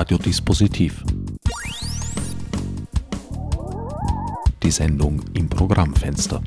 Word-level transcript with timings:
Radiodispositiv. 0.00 1.04
Die 4.62 4.70
Sendung 4.70 5.22
im 5.34 5.46
Programmfenster. 5.50 6.42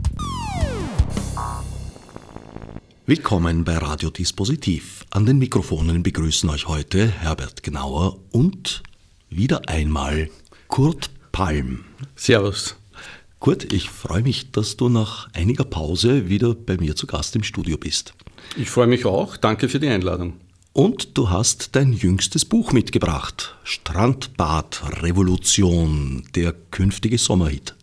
Willkommen 3.05 3.63
bei 3.63 3.77
Radiodispositiv. 3.77 5.05
An 5.11 5.27
den 5.27 5.37
Mikrofonen 5.37 6.01
begrüßen 6.01 6.49
euch 6.49 6.67
heute 6.67 7.07
Herbert 7.07 7.61
Genauer 7.61 8.17
und 8.31 8.81
wieder 9.29 9.69
einmal 9.69 10.31
Kurt 10.67 11.11
Palm. 11.31 11.85
Servus. 12.15 12.75
Kurt, 13.37 13.71
ich 13.71 13.91
freue 13.91 14.23
mich, 14.23 14.51
dass 14.51 14.77
du 14.77 14.89
nach 14.89 15.31
einiger 15.33 15.65
Pause 15.65 16.27
wieder 16.27 16.55
bei 16.55 16.77
mir 16.77 16.95
zu 16.95 17.05
Gast 17.05 17.35
im 17.35 17.43
Studio 17.43 17.77
bist. 17.77 18.15
Ich 18.57 18.71
freue 18.71 18.87
mich 18.87 19.05
auch. 19.05 19.37
Danke 19.37 19.69
für 19.69 19.79
die 19.79 19.89
Einladung. 19.89 20.39
Und 20.73 21.19
du 21.19 21.29
hast 21.29 21.75
dein 21.75 21.93
jüngstes 21.93 22.45
Buch 22.45 22.71
mitgebracht. 22.71 23.55
Strandbad 23.63 25.03
Revolution, 25.03 26.23
der 26.33 26.51
künftige 26.71 27.19
Sommerhit. 27.19 27.75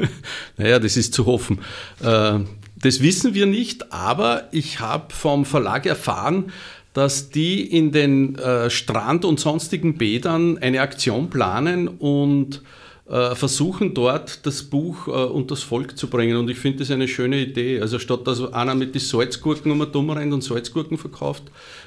naja, 0.56 0.78
das 0.78 0.96
ist 0.96 1.12
zu 1.12 1.26
hoffen. 1.26 1.58
Äh, 2.00 2.38
das 2.76 3.02
wissen 3.02 3.34
wir 3.34 3.46
nicht, 3.46 3.92
aber 3.92 4.44
ich 4.52 4.78
habe 4.78 5.12
vom 5.12 5.44
Verlag 5.44 5.86
erfahren, 5.86 6.52
dass 6.92 7.30
die 7.30 7.62
in 7.62 7.90
den 7.90 8.36
äh, 8.36 8.70
Strand- 8.70 9.24
und 9.24 9.40
sonstigen 9.40 9.98
Bädern 9.98 10.56
eine 10.58 10.82
Aktion 10.82 11.30
planen 11.30 11.88
und 11.88 12.62
versuchen 13.08 13.94
dort 13.94 14.44
das 14.46 14.64
Buch 14.64 15.06
äh, 15.06 15.10
und 15.10 15.50
das 15.50 15.62
Volk 15.62 15.96
zu 15.96 16.08
bringen. 16.08 16.36
Und 16.36 16.50
ich 16.50 16.58
finde 16.58 16.80
das 16.80 16.90
eine 16.90 17.06
schöne 17.06 17.38
Idee. 17.38 17.80
Also 17.80 17.98
statt 17.98 18.26
dass 18.26 18.52
einer 18.52 18.74
mit 18.74 18.94
den 18.94 19.00
Salzgurken 19.00 19.70
um 19.70 19.92
dumm 19.92 20.10
rennt 20.10 20.32
und 20.32 20.42
Salzgurken 20.42 20.98
verkauft, 20.98 21.44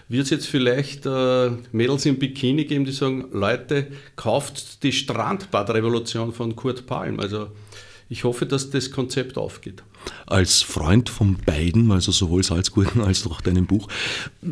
wird 0.08 0.24
es 0.24 0.30
jetzt 0.30 0.48
vielleicht 0.48 1.06
äh, 1.06 1.52
Mädels 1.74 2.06
im 2.06 2.18
Bikini 2.18 2.64
geben, 2.66 2.86
die 2.86 2.94
sagen, 2.94 3.28
Leute, 3.34 3.88
kauft 4.16 4.84
die 4.84 4.94
Strandbadrevolution 4.94 6.32
von 6.32 6.56
Kurt 6.56 6.86
Palm. 6.86 7.20
Also 7.20 7.48
ich 8.08 8.24
hoffe, 8.24 8.46
dass 8.46 8.70
das 8.70 8.90
Konzept 8.90 9.38
aufgeht. 9.38 9.84
Als 10.26 10.62
Freund 10.62 11.10
von 11.10 11.38
beiden, 11.46 11.92
also 11.92 12.12
sowohl 12.12 12.44
Salzgurken 12.44 13.02
als 13.02 13.26
auch 13.26 13.42
deinem 13.42 13.66
Buch, 13.66 13.88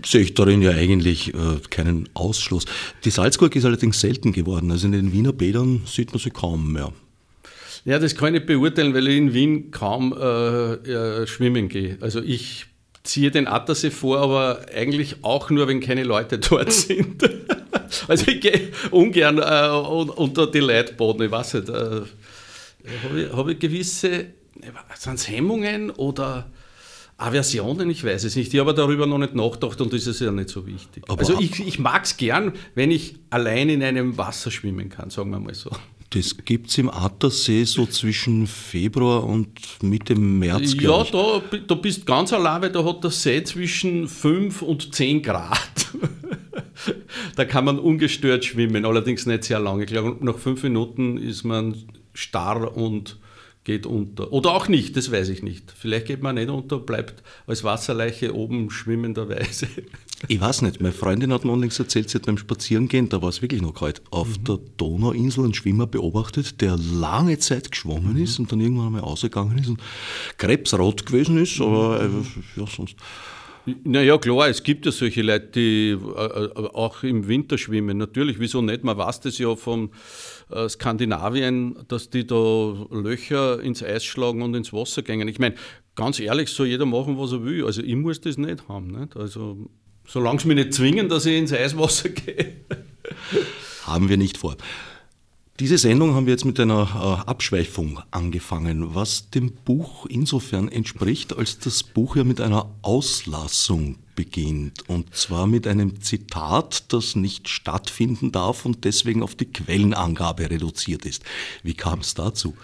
sehe 0.04 0.22
ich 0.22 0.34
darin 0.34 0.62
ja 0.62 0.72
eigentlich 0.72 1.34
äh, 1.34 1.60
keinen 1.70 2.10
Ausschluss. 2.14 2.66
Die 3.06 3.12
Salzgurke 3.12 3.60
ist 3.60 3.66
allerdings 3.66 4.00
selten 4.00 4.34
geworden. 4.34 4.72
Also 4.72 4.88
in 4.88 4.94
den 4.94 5.14
Wiener 5.14 5.34
Bädern 5.34 5.82
sieht 5.86 6.12
man 6.12 6.20
sie 6.20 6.32
kaum 6.32 6.74
mehr. 6.74 6.94
Ja, 7.86 8.00
das 8.00 8.16
kann 8.16 8.36
ich 8.36 8.46
beurteilen, 8.46 8.94
weil 8.94 9.08
ich 9.08 9.18
in 9.18 9.34
Wien 9.34 9.72
kaum 9.72 10.14
äh, 10.14 10.74
äh, 10.74 11.28
schwimmen 11.28 11.70
gehe. 11.70 11.98
Also 12.02 12.22
ich 12.22 12.66
ziehe 13.04 13.32
den 13.32 13.48
Attersee 13.48 13.92
vor, 13.92 14.20
aber 14.20 14.66
eigentlich 14.76 15.24
auch 15.24 15.50
nur, 15.50 15.68
wenn 15.68 15.80
keine 15.80 16.04
Leute 16.04 16.38
dort 16.50 16.74
sind. 16.74 17.24
also 18.08 18.28
ich 18.28 18.42
gehe 18.42 18.72
ungern 18.92 19.38
äh, 19.38 19.70
unter 19.70 20.48
die 20.48 20.60
Leitboden. 20.60 21.26
Ich 21.26 21.32
weiß 21.32 21.54
nicht. 21.56 21.70
Äh, 21.70 22.02
habe 23.04 23.22
ich, 23.22 23.32
hab 23.34 23.48
ich 23.48 23.60
gewisse 23.60 24.26
sind 24.96 25.16
es 25.16 25.30
Hemmungen 25.30 25.90
oder 25.92 26.50
Aversionen? 27.18 27.90
Ich 27.90 28.04
weiß 28.04 28.24
es 28.24 28.36
nicht. 28.36 28.54
Ich 28.54 28.60
habe 28.60 28.74
darüber 28.74 29.06
noch 29.06 29.18
nicht 29.18 29.36
nachgedacht 29.36 29.80
und 29.82 29.94
das 29.94 30.08
ist 30.08 30.22
ja 30.22 30.32
nicht 30.32 30.50
so 30.50 30.66
wichtig. 30.66 31.04
Aber 31.08 31.20
also 31.20 31.40
ich, 31.40 31.60
ich 31.60 31.80
mag 31.80 32.04
es 32.04 32.18
gern, 32.18 32.54
wenn 32.76 32.92
ich 32.92 33.16
allein 33.30 33.70
in 33.70 33.84
einem 33.84 34.18
Wasser 34.18 34.52
schwimmen 34.52 34.90
kann, 34.90 35.10
sagen 35.10 35.32
wir 35.32 35.40
mal 35.40 35.54
so. 35.54 35.72
Das 36.12 36.38
gibt 36.46 36.70
es 36.70 36.78
im 36.78 36.90
Attersee 36.90 37.66
so 37.66 37.86
zwischen 37.86 38.48
Februar 38.48 39.26
und 39.26 39.50
Mitte 39.82 40.16
März. 40.16 40.76
Ja, 40.80 41.04
da, 41.04 41.42
da 41.68 41.76
bist 41.76 42.06
ganz 42.06 42.32
allein, 42.32 42.62
weil 42.62 42.72
da 42.72 42.86
hat 42.86 43.04
der 43.04 43.12
See 43.12 43.44
zwischen 43.44 44.08
5 44.08 44.62
und 44.62 44.96
10 44.96 45.22
Grad. 45.22 45.60
da 47.36 47.44
kann 47.44 47.66
man 47.66 47.78
ungestört 47.78 48.46
schwimmen, 48.46 48.86
allerdings 48.86 49.26
nicht 49.26 49.44
sehr 49.44 49.60
lange. 49.60 49.84
Ich 49.84 49.90
glaube, 49.90 50.24
nach 50.24 50.38
fünf 50.38 50.64
Minuten 50.64 51.18
ist 51.18 51.44
man 51.44 51.76
starr 52.14 52.76
und 52.76 53.18
geht 53.68 53.86
unter. 53.86 54.32
Oder 54.32 54.54
auch 54.54 54.70
nicht, 54.70 54.96
das 54.96 55.12
weiß 55.12 55.28
ich 55.28 55.44
nicht. 55.44 55.74
Vielleicht 55.78 56.06
geht 56.06 56.24
man 56.24 56.36
nicht 56.36 56.50
unter, 56.50 56.80
bleibt 56.80 57.22
als 57.48 57.66
Wasserleiche 57.66 58.34
oben 58.34 58.72
schwimmenderweise. 58.72 59.68
Ich 60.30 60.42
weiß 60.42 60.64
nicht, 60.64 60.82
meine 60.82 60.94
Freundin 60.94 61.32
hat 61.32 61.46
mir 61.46 61.52
unlängst 61.52 61.78
erzählt, 61.78 62.10
sie 62.10 62.18
hat 62.18 62.26
beim 62.26 62.40
Spazierengehen, 62.40 63.10
da 63.10 63.22
war 63.22 63.30
es 63.30 63.42
wirklich 63.42 63.62
noch 63.62 63.76
kalt, 63.76 64.02
auf 64.10 64.40
mhm. 64.40 64.44
der 64.46 64.60
Donauinsel 64.78 65.44
einen 65.44 65.54
Schwimmer 65.54 65.86
beobachtet, 65.86 66.60
der 66.62 66.76
lange 66.78 67.38
Zeit 67.38 67.70
geschwommen 67.70 68.14
mhm. 68.14 68.24
ist 68.24 68.40
und 68.40 68.52
dann 68.52 68.60
irgendwann 68.60 68.88
einmal 68.88 69.02
ausgegangen 69.02 69.58
ist 69.60 69.68
und 69.68 69.80
krebsrot 70.38 71.06
gewesen 71.06 71.38
ist, 71.38 71.62
aber 71.62 72.02
mhm. 72.02 72.26
ja, 72.56 72.66
sonst. 72.66 72.96
Naja, 73.84 74.18
klar, 74.18 74.48
es 74.48 74.64
gibt 74.64 74.86
ja 74.86 74.92
solche 74.94 75.22
Leute, 75.22 75.48
die 75.56 75.90
äh, 75.90 75.96
äh, 75.96 76.52
auch 76.74 77.04
im 77.04 77.28
Winter 77.28 77.58
schwimmen. 77.58 77.98
Natürlich, 77.98 78.40
wieso 78.40 78.62
nicht? 78.62 78.84
Man 78.84 78.98
weiß 78.98 79.20
das 79.20 79.38
ja 79.40 79.56
vom 79.58 79.92
äh, 80.50 80.70
Skandinavien, 80.70 81.78
dass 81.90 82.10
die 82.10 82.26
da 82.26 82.88
Löcher 82.92 83.62
ins 83.62 83.84
Eis 83.84 84.06
schlagen 84.06 84.42
und 84.42 84.56
ins 84.56 84.72
Wasser 84.72 85.02
gehen. 85.02 85.28
Ich 85.28 85.40
meine, 85.40 85.56
ganz 85.96 86.20
ehrlich, 86.20 86.50
soll 86.50 86.68
jeder 86.68 86.86
machen, 86.86 87.18
was 87.18 87.34
er 87.34 87.44
will. 87.44 87.66
Also 87.66 87.82
ich 87.82 87.96
muss 87.96 88.22
das 88.22 88.38
nicht 88.38 88.70
haben. 88.70 88.88
Nicht? 88.88 89.18
Also 89.18 89.70
solange 90.08 90.40
sie 90.40 90.48
mich 90.48 90.58
nicht 90.58 90.74
zwingen, 90.74 91.10
dass 91.10 91.26
ich 91.26 91.38
ins 91.38 91.52
Eiswasser 91.52 92.10
gehe. 92.10 92.54
Haben 93.84 94.08
wir 94.08 94.18
nicht 94.18 94.38
vor. 94.38 94.56
Diese 95.60 95.80
Sendung 95.80 96.14
haben 96.14 96.28
wir 96.28 96.34
jetzt 96.34 96.46
mit 96.46 96.60
einer 96.60 96.84
äh, 96.84 97.30
Abschweifung 97.30 98.00
angefangen, 98.12 98.94
was 98.94 99.32
dem 99.32 99.52
Buch 99.52 100.06
insofern 100.06 100.70
entspricht, 100.70 101.36
als 101.36 101.58
das 101.58 101.82
Buch 101.82 102.16
ja 102.16 102.24
mit 102.24 102.40
einer 102.40 102.70
Auslassung 102.84 103.98
beginnt. 104.16 104.88
Und 104.88 105.16
zwar 105.16 105.48
mit 105.48 105.66
einem 105.66 106.00
Zitat, 106.00 106.94
das 106.94 107.16
nicht 107.16 107.50
stattfinden 107.50 108.32
darf 108.32 108.68
und 108.68 108.86
deswegen 108.86 109.24
auf 109.24 109.34
die 109.34 109.46
Quellenangabe 109.46 110.48
reduziert 110.48 111.06
ist. 111.06 111.24
Wie 111.64 111.74
kam 111.74 112.02
es 112.02 112.14
dazu? 112.14 112.56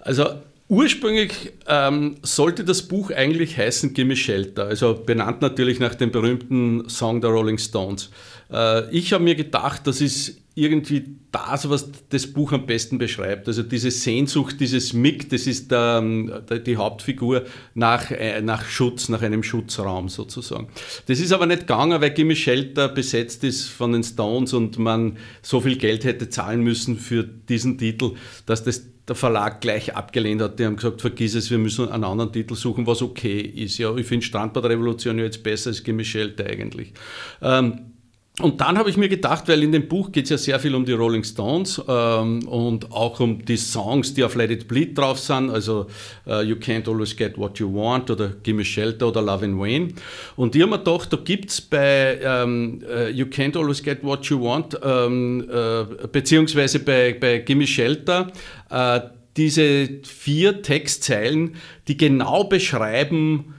Also 0.00 0.26
Ursprünglich 0.70 1.54
ähm, 1.66 2.16
sollte 2.20 2.62
das 2.62 2.82
Buch 2.82 3.10
eigentlich 3.10 3.56
heißen 3.56 3.94
Gimme 3.94 4.16
Shelter, 4.16 4.66
also 4.66 4.92
benannt 4.92 5.40
natürlich 5.40 5.80
nach 5.80 5.94
dem 5.94 6.10
berühmten 6.10 6.90
Song 6.90 7.22
der 7.22 7.30
Rolling 7.30 7.56
Stones. 7.56 8.10
Äh, 8.50 8.90
ich 8.90 9.12
habe 9.12 9.24
mir 9.24 9.34
gedacht, 9.34 9.86
das 9.86 10.00
ist 10.00 10.40
irgendwie 10.58 11.16
das, 11.30 11.70
was 11.70 11.88
das 12.08 12.26
Buch 12.26 12.52
am 12.52 12.66
besten 12.66 12.98
beschreibt. 12.98 13.46
Also 13.46 13.62
diese 13.62 13.92
Sehnsucht, 13.92 14.58
dieses 14.58 14.92
Mick, 14.92 15.30
das 15.30 15.46
ist 15.46 15.70
der, 15.70 16.00
der, 16.00 16.58
die 16.58 16.76
Hauptfigur 16.76 17.44
nach, 17.74 18.10
äh, 18.10 18.40
nach 18.42 18.64
Schutz, 18.64 19.08
nach 19.08 19.22
einem 19.22 19.44
Schutzraum 19.44 20.08
sozusagen. 20.08 20.68
Das 21.06 21.20
ist 21.20 21.32
aber 21.32 21.46
nicht 21.46 21.60
gegangen, 21.60 22.00
weil 22.00 22.10
Gimme 22.10 22.34
Shelter 22.34 22.88
besetzt 22.88 23.44
ist 23.44 23.68
von 23.68 23.92
den 23.92 24.02
Stones 24.02 24.52
und 24.52 24.78
man 24.78 25.16
so 25.42 25.60
viel 25.60 25.76
Geld 25.76 26.04
hätte 26.04 26.28
zahlen 26.28 26.62
müssen 26.62 26.96
für 26.98 27.22
diesen 27.22 27.78
Titel, 27.78 28.14
dass 28.46 28.64
das 28.64 28.82
der 29.06 29.16
Verlag 29.16 29.60
gleich 29.60 29.96
abgelehnt 29.96 30.42
hat. 30.42 30.58
Die 30.58 30.66
haben 30.66 30.76
gesagt, 30.76 31.00
vergiss 31.00 31.34
es, 31.34 31.50
wir 31.50 31.58
müssen 31.58 31.88
einen 31.88 32.04
anderen 32.04 32.32
Titel 32.32 32.54
suchen, 32.54 32.86
was 32.86 33.00
okay 33.00 33.40
ist. 33.40 33.78
Ja, 33.78 33.96
ich 33.96 34.06
finde 34.06 34.26
Strandbadrevolution 34.26 35.18
jetzt 35.18 35.42
besser 35.42 35.70
als 35.70 35.82
Gimme 35.82 36.04
Shelter 36.04 36.44
eigentlich. 36.44 36.92
Ähm, 37.40 37.92
und 38.40 38.60
dann 38.60 38.78
habe 38.78 38.88
ich 38.88 38.96
mir 38.96 39.08
gedacht, 39.08 39.48
weil 39.48 39.64
in 39.64 39.72
dem 39.72 39.88
Buch 39.88 40.12
geht 40.12 40.24
es 40.24 40.30
ja 40.30 40.38
sehr 40.38 40.60
viel 40.60 40.74
um 40.76 40.84
die 40.84 40.92
Rolling 40.92 41.24
Stones 41.24 41.82
ähm, 41.88 42.46
und 42.46 42.92
auch 42.92 43.18
um 43.18 43.44
die 43.44 43.56
Songs, 43.56 44.14
die 44.14 44.22
auf 44.22 44.36
Let 44.36 44.52
It 44.52 44.68
Bleed 44.68 44.96
drauf 44.96 45.18
sind, 45.18 45.50
also 45.50 45.86
uh, 46.26 46.40
You 46.42 46.54
Can't 46.54 46.88
Always 46.88 47.16
Get 47.16 47.36
What 47.36 47.58
You 47.58 47.74
Want 47.74 48.10
oder 48.10 48.28
Gimme 48.44 48.64
Shelter 48.64 49.08
oder 49.08 49.22
Love 49.22 49.44
and 49.44 49.58
Wayne. 49.58 49.88
Und 50.36 50.54
ich 50.54 50.62
habe 50.62 50.70
mir 50.70 50.78
gedacht, 50.78 51.12
da 51.12 51.16
gibt 51.16 51.50
es 51.50 51.60
bei 51.60 52.20
ähm, 52.22 52.80
uh, 52.84 53.08
You 53.08 53.26
Can't 53.26 53.58
Always 53.58 53.82
Get 53.82 54.04
What 54.04 54.26
You 54.26 54.40
Want, 54.40 54.78
ähm, 54.84 55.48
äh, 55.50 56.06
beziehungsweise 56.06 56.78
bei, 56.78 57.16
bei 57.18 57.38
Gimme 57.38 57.66
Shelter, 57.66 58.30
äh, 58.70 59.00
diese 59.36 60.00
vier 60.04 60.62
Textzeilen, 60.62 61.56
die 61.88 61.96
genau 61.96 62.44
beschreiben, 62.44 63.54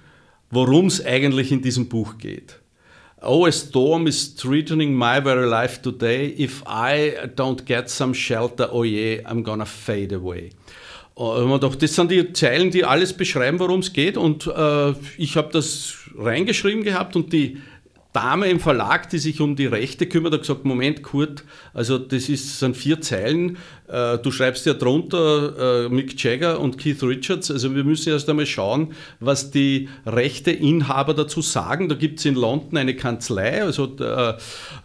worum 0.51 0.87
es 0.87 1.05
eigentlich 1.05 1.51
in 1.51 1.61
diesem 1.61 1.89
Buch 1.89 2.17
geht. 2.17 2.58
Oh, 3.21 3.45
a 3.45 3.51
storm 3.51 4.07
is 4.07 4.29
threatening 4.29 4.95
my 4.95 5.19
very 5.19 5.45
life 5.45 5.81
today. 5.81 6.27
If 6.37 6.63
I 6.65 7.27
don't 7.35 7.65
get 7.65 7.89
some 7.89 8.13
shelter, 8.13 8.69
oh 8.71 8.83
yeah, 8.83 9.21
I'm 9.25 9.43
gonna 9.43 9.65
fade 9.65 10.13
away. 10.13 10.51
Und 11.15 11.61
doch, 11.61 11.75
das 11.75 11.95
sind 11.95 12.11
die 12.11 12.31
Zeilen, 12.31 12.71
die 12.71 12.85
alles 12.85 13.11
beschreiben, 13.11 13.59
worum 13.59 13.81
es 13.81 13.91
geht. 13.91 14.15
Und 14.15 14.47
äh, 14.47 14.93
ich 15.17 15.35
habe 15.35 15.49
das 15.51 15.97
reingeschrieben 16.17 16.83
gehabt 16.83 17.17
und 17.17 17.33
die 17.33 17.57
Dame 18.13 18.47
im 18.47 18.61
Verlag, 18.61 19.09
die 19.09 19.19
sich 19.19 19.41
um 19.41 19.57
die 19.57 19.65
Rechte 19.65 20.07
kümmert, 20.07 20.33
hat 20.33 20.41
gesagt, 20.41 20.63
Moment, 20.63 21.03
Kurt, 21.03 21.43
also 21.73 21.97
das 21.97 22.29
ist, 22.29 22.59
sind 22.59 22.77
vier 22.77 23.01
Zeilen, 23.01 23.57
du 23.89 24.31
schreibst 24.31 24.65
ja 24.65 24.73
drunter 24.73 25.85
äh, 25.85 25.89
Mick 25.89 26.21
Jagger 26.21 26.59
und 26.59 26.77
Keith 26.77 27.01
Richards, 27.03 27.51
also 27.51 27.75
wir 27.75 27.83
müssen 27.83 28.09
erst 28.09 28.29
einmal 28.29 28.45
schauen, 28.45 28.93
was 29.19 29.51
die 29.51 29.89
Rechteinhaber 30.05 31.13
dazu 31.13 31.41
sagen. 31.41 31.89
Da 31.89 31.95
gibt 31.95 32.19
es 32.19 32.25
in 32.25 32.35
London 32.35 32.77
eine 32.77 32.95
Kanzlei, 32.95 33.63
also 33.63 33.95
äh, 33.99 34.33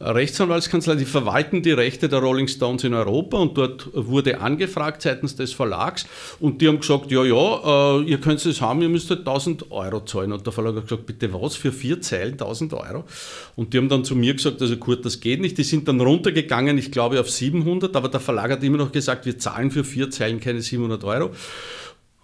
Rechtsanwaltskanzlei, 0.00 0.96
die 0.96 1.04
verwalten 1.04 1.62
die 1.62 1.72
Rechte 1.72 2.08
der 2.08 2.20
Rolling 2.20 2.48
Stones 2.48 2.84
in 2.84 2.94
Europa 2.94 3.38
und 3.38 3.56
dort 3.58 3.90
wurde 3.92 4.40
angefragt 4.40 5.02
seitens 5.02 5.36
des 5.36 5.52
Verlags 5.52 6.06
und 6.40 6.60
die 6.60 6.68
haben 6.68 6.80
gesagt, 6.80 7.10
ja, 7.10 7.24
ja, 7.24 8.00
ihr 8.00 8.18
könnt 8.18 8.44
es 8.44 8.60
haben, 8.60 8.82
ihr 8.82 8.88
müsst 8.88 9.10
1000 9.10 9.70
Euro 9.70 10.00
zahlen. 10.04 10.32
Und 10.32 10.46
der 10.46 10.52
Verlag 10.52 10.76
hat 10.76 10.84
gesagt, 10.84 11.06
bitte 11.06 11.32
was, 11.32 11.56
für 11.56 11.72
vier 11.72 12.00
Zeilen 12.00 12.32
1000 12.32 12.74
Euro? 12.74 13.04
Und 13.56 13.72
die 13.72 13.78
haben 13.78 13.88
dann 13.88 14.04
zu 14.04 14.16
mir 14.16 14.34
gesagt, 14.34 14.60
also 14.62 14.76
Kurt, 14.76 15.04
das 15.04 15.20
geht 15.20 15.40
nicht. 15.40 15.58
Die 15.58 15.64
sind 15.64 15.88
dann 15.88 16.00
runtergegangen, 16.00 16.78
ich 16.78 16.90
glaube 16.90 17.20
auf 17.20 17.30
700, 17.30 17.94
aber 17.96 18.08
der 18.08 18.20
Verlag 18.20 18.50
hat 18.50 18.62
immer 18.62 18.78
noch 18.78 18.92
gesagt, 18.94 19.26
wir 19.26 19.38
zahlen 19.38 19.70
für 19.70 19.85
vier 19.85 20.11
Zeilen 20.11 20.41
keine 20.41 20.62
700 20.62 21.05
Euro. 21.05 21.31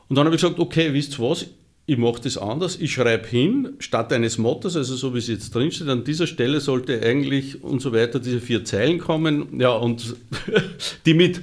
Und 0.09 0.17
dann 0.17 0.25
habe 0.25 0.35
ich 0.35 0.43
gesagt, 0.43 0.59
okay, 0.59 0.95
wisst 0.95 1.19
ihr 1.19 1.29
was, 1.29 1.47
ich 1.87 1.99
mache 1.99 2.23
das 2.23 2.39
anders, 2.39 2.79
ich 2.81 2.93
schreibe 2.93 3.27
hin, 3.29 3.75
statt 3.79 4.13
eines 4.13 4.39
Mottos, 4.39 4.77
also 4.77 4.97
so 4.97 5.15
wie 5.15 5.19
es 5.19 5.29
jetzt 5.29 5.55
drinsteht, 5.55 5.89
an 5.89 6.05
dieser 6.05 6.27
Stelle 6.27 6.61
sollte 6.61 7.03
eigentlich 7.03 7.63
und 7.63 7.81
so 7.81 7.93
weiter 7.93 8.21
diese 8.21 8.41
vier 8.41 8.65
Zeilen 8.65 8.99
kommen, 8.99 9.61
ja, 9.61 9.73
und 9.73 10.17
die 11.07 11.15
mit, 11.15 11.43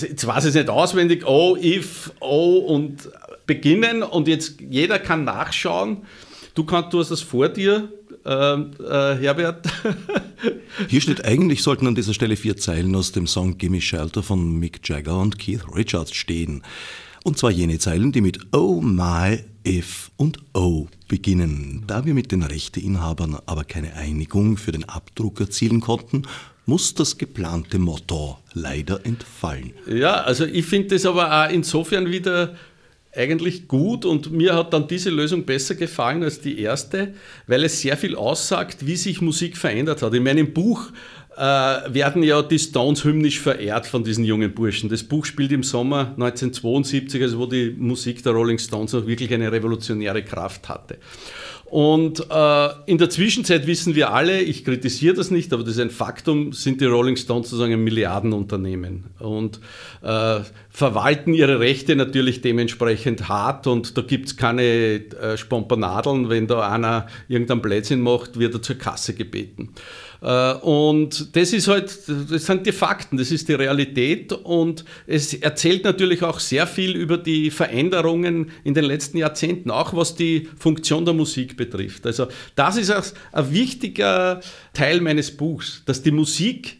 jetzt 0.00 0.26
weiß 0.26 0.44
ich 0.44 0.50
es 0.50 0.54
nicht 0.54 0.70
auswendig, 0.70 1.26
oh, 1.26 1.56
if, 1.56 2.12
oh 2.20 2.58
und 2.58 3.08
beginnen. 3.46 4.02
Und 4.02 4.28
jetzt 4.28 4.60
jeder 4.60 4.98
kann 4.98 5.24
nachschauen. 5.24 5.98
Du, 6.54 6.64
kannst, 6.64 6.92
du 6.92 6.98
hast 6.98 7.10
das 7.10 7.20
vor 7.22 7.48
dir, 7.48 7.88
äh, 8.24 8.54
äh, 8.54 9.18
Herbert. 9.18 9.66
Hier 10.88 11.00
steht, 11.00 11.24
eigentlich 11.24 11.62
sollten 11.62 11.86
an 11.86 11.94
dieser 11.94 12.14
Stelle 12.14 12.36
vier 12.36 12.56
Zeilen 12.56 12.94
aus 12.94 13.12
dem 13.12 13.26
Song 13.26 13.58
Gimme 13.58 13.80
Shelter 13.80 14.22
von 14.22 14.58
Mick 14.58 14.80
Jagger 14.88 15.18
und 15.18 15.38
Keith 15.38 15.64
Richards 15.74 16.14
stehen. 16.14 16.62
Und 17.24 17.38
zwar 17.38 17.50
jene 17.50 17.78
Zeilen, 17.78 18.10
die 18.12 18.20
mit 18.20 18.40
Oh 18.52 18.80
my, 18.80 19.38
if 19.66 20.10
und 20.16 20.38
oh 20.54 20.88
beginnen. 21.08 21.84
Da 21.86 22.04
wir 22.04 22.14
mit 22.14 22.32
den 22.32 22.42
Rechteinhabern 22.42 23.38
aber 23.46 23.64
keine 23.64 23.94
Einigung 23.94 24.56
für 24.56 24.72
den 24.72 24.88
Abdruck 24.88 25.40
erzielen 25.40 25.80
konnten, 25.80 26.22
muss 26.66 26.94
das 26.94 27.18
geplante 27.18 27.78
Motto 27.78 28.38
leider 28.54 29.04
entfallen. 29.04 29.72
Ja, 29.86 30.14
also 30.22 30.44
ich 30.44 30.64
finde 30.64 30.94
das 30.94 31.06
aber 31.06 31.44
auch 31.44 31.50
insofern 31.50 32.10
wieder 32.10 32.56
eigentlich 33.14 33.68
gut 33.68 34.04
und 34.04 34.32
mir 34.32 34.54
hat 34.54 34.72
dann 34.72 34.88
diese 34.88 35.10
Lösung 35.10 35.44
besser 35.44 35.74
gefallen 35.74 36.22
als 36.22 36.40
die 36.40 36.58
erste, 36.58 37.12
weil 37.46 37.64
es 37.64 37.80
sehr 37.80 37.96
viel 37.96 38.16
aussagt, 38.16 38.86
wie 38.86 38.96
sich 38.96 39.20
Musik 39.20 39.56
verändert 39.56 40.02
hat. 40.02 40.14
In 40.14 40.22
meinem 40.22 40.52
Buch 40.52 40.90
äh, 41.36 41.40
werden 41.40 42.22
ja 42.22 42.42
die 42.42 42.58
Stones 42.58 43.04
hymnisch 43.04 43.40
verehrt 43.40 43.86
von 43.86 44.02
diesen 44.04 44.24
jungen 44.24 44.54
Burschen. 44.54 44.88
Das 44.88 45.02
Buch 45.02 45.26
spielt 45.26 45.52
im 45.52 45.62
Sommer 45.62 46.12
1972, 46.16 47.22
also 47.22 47.38
wo 47.38 47.46
die 47.46 47.74
Musik 47.76 48.22
der 48.22 48.32
Rolling 48.32 48.58
Stones 48.58 48.92
noch 48.92 49.06
wirklich 49.06 49.32
eine 49.32 49.52
revolutionäre 49.52 50.22
Kraft 50.22 50.68
hatte. 50.68 50.98
Und 51.72 52.26
äh, 52.30 52.68
in 52.84 52.98
der 52.98 53.08
Zwischenzeit 53.08 53.66
wissen 53.66 53.94
wir 53.94 54.12
alle, 54.12 54.42
ich 54.42 54.62
kritisiere 54.62 55.14
das 55.14 55.30
nicht, 55.30 55.54
aber 55.54 55.62
das 55.62 55.76
ist 55.76 55.80
ein 55.80 55.88
Faktum, 55.88 56.52
sind 56.52 56.82
die 56.82 56.84
Rolling 56.84 57.16
Stones 57.16 57.48
sozusagen 57.48 57.72
ein 57.72 57.82
Milliardenunternehmen 57.82 59.04
und 59.18 59.58
äh, 60.02 60.40
verwalten 60.68 61.32
ihre 61.32 61.60
Rechte 61.60 61.96
natürlich 61.96 62.42
dementsprechend 62.42 63.30
hart 63.30 63.66
und 63.66 63.96
da 63.96 64.02
gibt 64.02 64.26
es 64.26 64.36
keine 64.36 64.62
äh, 64.62 65.38
Spompernadeln, 65.38 66.28
wenn 66.28 66.46
da 66.46 66.70
einer 66.70 67.06
irgendeinen 67.26 67.62
Blödsinn 67.62 68.02
macht, 68.02 68.38
wird 68.38 68.52
er 68.52 68.60
zur 68.60 68.76
Kasse 68.76 69.14
gebeten. 69.14 69.70
Äh, 70.22 70.54
und 70.54 71.34
das 71.36 71.52
ist 71.52 71.68
halt, 71.68 71.90
das 72.30 72.46
sind 72.46 72.64
die 72.64 72.72
Fakten, 72.72 73.16
das 73.16 73.30
ist 73.32 73.48
die 73.48 73.54
Realität 73.54 74.32
und 74.32 74.84
es 75.06 75.34
erzählt 75.34 75.84
natürlich 75.84 76.22
auch 76.22 76.38
sehr 76.38 76.66
viel 76.66 76.94
über 76.94 77.18
die 77.18 77.50
Veränderungen 77.50 78.50
in 78.62 78.74
den 78.74 78.84
letzten 78.84 79.18
Jahrzehnten, 79.18 79.70
auch 79.70 79.94
was 79.94 80.14
die 80.14 80.48
Funktion 80.56 81.04
der 81.04 81.14
Musik 81.14 81.56
betrifft. 81.56 82.06
Also 82.06 82.28
das 82.54 82.76
ist 82.76 82.90
auch 82.90 83.04
ein 83.32 83.52
wichtiger 83.52 84.40
Teil 84.72 85.00
meines 85.00 85.36
Buchs, 85.36 85.82
dass 85.86 86.02
die 86.02 86.12
Musik 86.12 86.78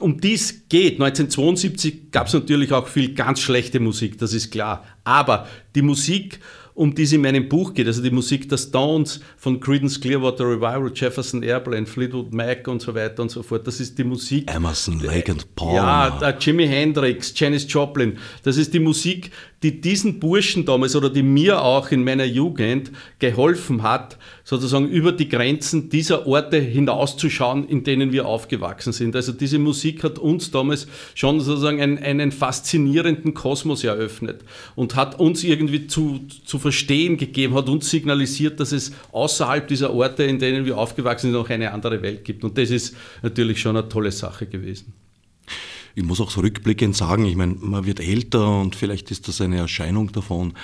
um 0.00 0.20
dies 0.20 0.68
geht. 0.68 0.94
1972 0.94 2.10
gab 2.10 2.26
es 2.26 2.32
natürlich 2.32 2.72
auch 2.72 2.88
viel 2.88 3.14
ganz 3.14 3.38
schlechte 3.38 3.78
Musik, 3.78 4.18
das 4.18 4.32
ist 4.32 4.50
klar. 4.50 4.84
Aber 5.04 5.46
die 5.76 5.82
Musik 5.82 6.40
um 6.74 6.94
die 6.94 7.04
es 7.04 7.12
in 7.12 7.22
meinem 7.22 7.48
Buch 7.48 7.72
geht. 7.72 7.86
Also 7.86 8.02
die 8.02 8.10
Musik 8.10 8.48
der 8.48 8.56
Stones, 8.58 9.20
von 9.36 9.60
Creedence 9.60 10.00
Clearwater 10.00 10.44
Revival, 10.44 10.90
Jefferson 10.92 11.42
Airplane, 11.42 11.86
Fleetwood 11.86 12.32
Mac 12.32 12.66
und 12.66 12.82
so 12.82 12.94
weiter 12.94 13.22
und 13.22 13.30
so 13.30 13.42
fort. 13.42 13.66
Das 13.66 13.80
ist 13.80 13.96
die 13.96 14.04
Musik. 14.04 14.50
Emerson, 14.52 14.98
Lake 15.00 15.30
and 15.30 15.54
Paul. 15.54 15.76
Ja, 15.76 16.36
Jimi 16.38 16.66
Hendrix, 16.66 17.32
Janis 17.36 17.72
Joplin. 17.72 18.18
Das 18.42 18.56
ist 18.56 18.74
die 18.74 18.80
Musik, 18.80 19.30
die 19.64 19.80
diesen 19.80 20.20
Burschen 20.20 20.66
damals 20.66 20.94
oder 20.94 21.08
die 21.08 21.22
mir 21.22 21.62
auch 21.62 21.90
in 21.90 22.04
meiner 22.04 22.26
Jugend 22.26 22.92
geholfen 23.18 23.82
hat, 23.82 24.18
sozusagen 24.44 24.88
über 24.90 25.10
die 25.10 25.30
Grenzen 25.30 25.88
dieser 25.88 26.26
Orte 26.26 26.58
hinauszuschauen, 26.58 27.66
in 27.66 27.82
denen 27.82 28.12
wir 28.12 28.26
aufgewachsen 28.26 28.92
sind. 28.92 29.16
Also 29.16 29.32
diese 29.32 29.58
Musik 29.58 30.04
hat 30.04 30.18
uns 30.18 30.50
damals 30.50 30.86
schon 31.14 31.40
sozusagen 31.40 31.80
einen, 31.80 31.96
einen 31.96 32.30
faszinierenden 32.30 33.32
Kosmos 33.32 33.82
eröffnet 33.84 34.42
und 34.76 34.96
hat 34.96 35.18
uns 35.18 35.42
irgendwie 35.42 35.86
zu, 35.86 36.20
zu 36.44 36.58
verstehen 36.58 37.16
gegeben, 37.16 37.54
hat 37.54 37.70
uns 37.70 37.88
signalisiert, 37.88 38.60
dass 38.60 38.72
es 38.72 38.92
außerhalb 39.12 39.66
dieser 39.66 39.94
Orte, 39.94 40.24
in 40.24 40.38
denen 40.38 40.66
wir 40.66 40.76
aufgewachsen 40.76 41.28
sind, 41.28 41.40
noch 41.40 41.48
eine 41.48 41.72
andere 41.72 42.02
Welt 42.02 42.22
gibt. 42.26 42.44
Und 42.44 42.58
das 42.58 42.68
ist 42.68 42.94
natürlich 43.22 43.62
schon 43.62 43.78
eine 43.78 43.88
tolle 43.88 44.12
Sache 44.12 44.44
gewesen. 44.44 44.92
Ich 45.94 46.02
muss 46.02 46.20
auch 46.20 46.30
so 46.30 46.40
rückblickend 46.40 46.96
sagen, 46.96 47.24
ich 47.24 47.36
meine, 47.36 47.54
man 47.54 47.86
wird 47.86 48.00
älter 48.00 48.60
und 48.60 48.74
vielleicht 48.74 49.10
ist 49.10 49.28
das 49.28 49.40
eine 49.40 49.58
Erscheinung 49.58 50.10
davon, 50.12 50.54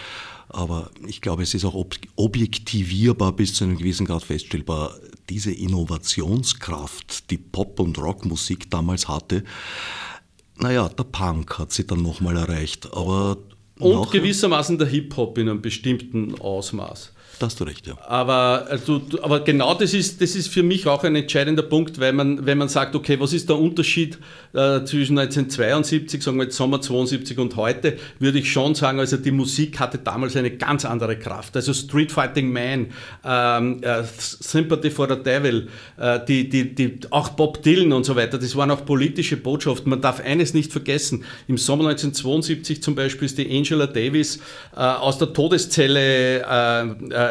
aber 0.49 0.91
ich 1.07 1.21
glaube, 1.21 1.45
es 1.45 1.55
ist 1.55 1.65
auch 1.65 1.87
objektivierbar 2.17 3.33
bis 3.33 3.55
zu 3.55 3.65
einem 3.65 3.79
gewissen 3.79 4.07
Grad 4.07 4.25
feststellbar, 4.25 4.95
diese 5.29 5.53
Innovationskraft, 5.53 7.31
die 7.31 7.39
Pop- 7.39 7.79
und 7.79 7.99
Rockmusik 7.99 8.71
damals 8.71 9.07
hatte, 9.07 9.45
naja, 10.57 10.89
der 10.89 11.05
Punk 11.05 11.59
hat 11.59 11.73
sie 11.73 11.87
dann 11.87 12.03
nochmal 12.03 12.37
erreicht, 12.37 12.93
aber... 12.93 13.39
Und 13.79 14.11
gewissermaßen 14.11 14.77
der 14.77 14.89
Hip-Hop 14.89 15.39
in 15.39 15.49
einem 15.49 15.63
bestimmten 15.63 16.39
Ausmaß. 16.39 17.13
Da 17.41 17.47
hast 17.47 17.59
du 17.59 17.65
recht, 17.65 17.87
ja. 17.87 17.95
Aber, 18.07 18.67
also, 18.69 19.01
aber 19.23 19.41
genau 19.41 19.73
das 19.73 19.95
ist, 19.95 20.21
das 20.21 20.37
ist 20.37 20.49
für 20.49 20.63
mich 20.63 20.87
auch 20.87 21.05
ein 21.05 21.17
entscheidender 21.17 21.63
Punkt, 21.63 21.99
weil 21.99 22.13
man, 22.13 22.45
wenn 22.45 22.59
man 22.59 22.69
sagt, 22.69 22.95
okay, 22.95 23.19
was 23.19 23.33
ist 23.33 23.49
der 23.49 23.57
Unterschied 23.57 24.19
äh, 24.53 24.85
zwischen 24.85 25.19
1972, 25.19 26.23
sagen 26.23 26.37
wir 26.37 26.45
jetzt 26.45 26.57
Sommer 26.59 26.83
72 26.83 27.39
und 27.39 27.57
heute, 27.57 27.97
würde 28.19 28.41
ich 28.41 28.53
schon 28.53 28.75
sagen, 28.75 29.01
also 29.01 29.17
die 29.17 29.31
Musik 29.31 29.81
hatte 29.81 29.97
damals 29.97 30.37
eine 30.37 30.51
ganz 30.51 30.85
andere 30.85 31.19
Kraft. 31.19 31.57
Also 31.57 31.73
Street 31.73 32.13
Fighting 32.13 32.53
Man, 32.53 32.89
ähm, 33.25 33.83
äh, 33.85 34.03
Sympathy 34.19 34.91
for 34.91 35.09
the 35.09 35.23
Devil, 35.23 35.69
äh, 35.97 36.21
die, 36.29 36.47
die, 36.47 36.75
die, 36.75 36.99
auch 37.09 37.31
Bob 37.31 37.63
Dylan 37.63 37.95
und 37.95 38.05
so 38.05 38.17
weiter, 38.17 38.37
das 38.37 38.55
waren 38.55 38.71
auch 38.71 38.85
politische 38.85 39.39
Botschaften. 39.39 39.89
Man 39.89 40.03
darf 40.03 40.21
eines 40.21 40.53
nicht 40.53 40.73
vergessen, 40.73 41.25
im 41.49 41.57
Sommer 41.57 41.89
1972 41.89 42.83
zum 42.83 42.95
Beispiel 42.95 43.25
ist 43.25 43.39
die 43.39 43.51
Angela 43.51 43.87
Davis 43.87 44.41
äh, 44.77 44.81
aus 44.81 45.17
der 45.17 45.33
Todeszelle 45.33 46.45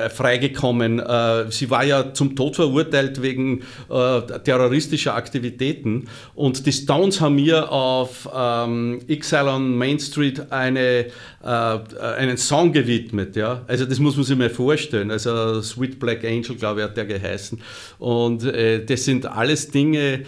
äh, 0.05 0.09
freigekommen. 0.09 0.99
Äh, 0.99 1.51
sie 1.51 1.69
war 1.69 1.83
ja 1.83 2.13
zum 2.13 2.35
Tod 2.35 2.55
verurteilt 2.55 3.21
wegen 3.21 3.61
äh, 3.89 4.21
terroristischer 4.43 5.15
Aktivitäten. 5.15 6.07
Und 6.35 6.65
die 6.65 6.71
Stones 6.71 7.21
haben 7.21 7.35
mir 7.35 7.71
auf 7.71 8.29
ähm, 8.35 8.99
on 9.31 9.77
Main 9.77 9.99
Street 9.99 10.51
eine 10.51 11.07
äh, 11.43 11.79
einen 12.17 12.37
Song 12.37 12.73
gewidmet. 12.73 13.35
Ja? 13.35 13.61
Also 13.67 13.85
das 13.85 13.99
muss 13.99 14.15
man 14.15 14.25
sich 14.25 14.37
mal 14.37 14.49
vorstellen. 14.49 15.11
Also 15.11 15.61
Sweet 15.61 15.99
Black 15.99 16.25
Angel, 16.25 16.55
glaube 16.55 16.81
ich, 16.81 16.85
hat 16.85 16.97
der 16.97 17.05
geheißen. 17.05 17.61
Und 17.99 18.43
das 18.43 19.05
sind 19.05 19.25
alles 19.25 19.69
Dinge, 19.69 20.23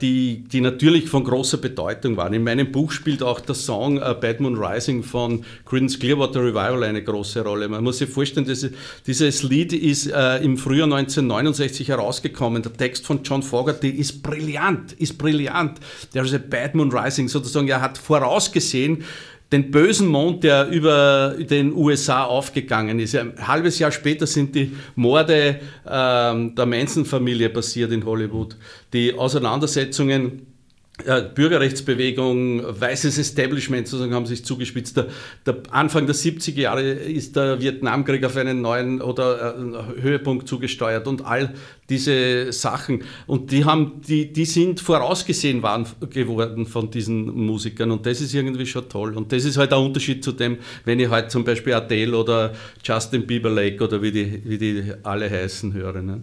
die, 0.00 0.44
die 0.44 0.60
natürlich 0.60 1.08
von 1.08 1.24
großer 1.24 1.58
Bedeutung 1.58 2.16
waren. 2.16 2.32
In 2.32 2.44
meinem 2.44 2.70
Buch 2.72 2.92
spielt 2.92 3.22
auch 3.22 3.40
der 3.40 3.54
Song 3.54 3.98
Bad 3.98 4.40
Moon 4.40 4.56
Rising 4.56 5.02
von 5.02 5.44
Creedence 5.64 5.98
Clearwater 5.98 6.40
Revival 6.40 6.84
eine 6.84 7.02
große 7.02 7.42
Rolle. 7.42 7.68
Man 7.68 7.84
muss 7.84 7.98
sich 7.98 8.08
vorstellen, 8.08 8.46
dass, 8.46 8.66
dieses 9.06 9.42
Lied 9.42 9.72
ist 9.72 10.06
äh, 10.06 10.38
im 10.38 10.58
Frühjahr 10.58 10.84
1969 10.84 11.88
herausgekommen. 11.88 12.62
Der 12.62 12.72
Text 12.72 13.06
von 13.06 13.22
John 13.22 13.42
Fogerty 13.42 13.90
ist 13.90 14.22
brillant, 14.22 14.92
ist 14.92 15.18
brillant. 15.18 15.78
Der 16.14 16.24
ist 16.24 16.50
Bad 16.50 16.74
Moon 16.74 16.92
Rising 16.92 17.28
sozusagen. 17.28 17.68
Er 17.68 17.80
hat 17.80 17.98
vorausgesehen, 17.98 19.04
den 19.52 19.70
bösen 19.70 20.08
Mond, 20.08 20.42
der 20.42 20.68
über 20.68 21.36
den 21.38 21.72
USA 21.72 22.24
aufgegangen 22.24 22.98
ist. 22.98 23.14
Ein 23.14 23.34
halbes 23.46 23.78
Jahr 23.78 23.92
später 23.92 24.26
sind 24.26 24.54
die 24.54 24.72
Morde 24.96 25.60
ähm, 25.88 26.54
der 26.54 26.66
Manson-Familie 26.66 27.50
passiert 27.50 27.92
in 27.92 28.04
Hollywood. 28.04 28.56
Die 28.92 29.14
Auseinandersetzungen 29.14 30.55
Bürgerrechtsbewegung, 31.04 32.62
weißes 32.80 33.18
Establishment 33.18 33.86
sozusagen 33.86 34.14
haben 34.14 34.24
sich 34.24 34.44
zugespitzt. 34.44 34.96
Der, 34.96 35.08
der, 35.44 35.58
Anfang 35.70 36.06
der 36.06 36.14
70er 36.14 36.60
Jahre 36.60 36.82
ist 36.82 37.36
der 37.36 37.60
Vietnamkrieg 37.60 38.24
auf 38.24 38.36
einen 38.36 38.62
neuen 38.62 39.02
oder 39.02 39.56
äh, 39.58 40.02
Höhepunkt 40.02 40.48
zugesteuert 40.48 41.06
und 41.06 41.24
all 41.24 41.52
diese 41.90 42.50
Sachen. 42.52 43.04
Und 43.26 43.52
die 43.52 43.64
haben, 43.66 44.00
die, 44.08 44.32
die 44.32 44.46
sind 44.46 44.80
vorausgesehen 44.80 45.62
waren, 45.62 45.86
geworden 46.10 46.66
von 46.66 46.90
diesen 46.90 47.26
Musikern 47.26 47.90
und 47.90 48.06
das 48.06 48.22
ist 48.22 48.32
irgendwie 48.32 48.66
schon 48.66 48.88
toll. 48.88 49.16
Und 49.16 49.32
das 49.32 49.44
ist 49.44 49.58
halt 49.58 49.72
der 49.72 49.78
Unterschied 49.78 50.24
zu 50.24 50.32
dem, 50.32 50.56
wenn 50.86 50.98
ich 50.98 51.10
halt 51.10 51.30
zum 51.30 51.44
Beispiel 51.44 51.74
Adele 51.74 52.16
oder 52.16 52.54
Justin 52.82 53.26
Bieber 53.26 53.50
Lake 53.50 53.84
oder 53.84 54.00
wie 54.00 54.12
die, 54.12 54.42
wie 54.44 54.58
die 54.58 54.92
alle 55.02 55.30
heißen 55.30 55.74
höre. 55.74 56.00
Ne? 56.00 56.22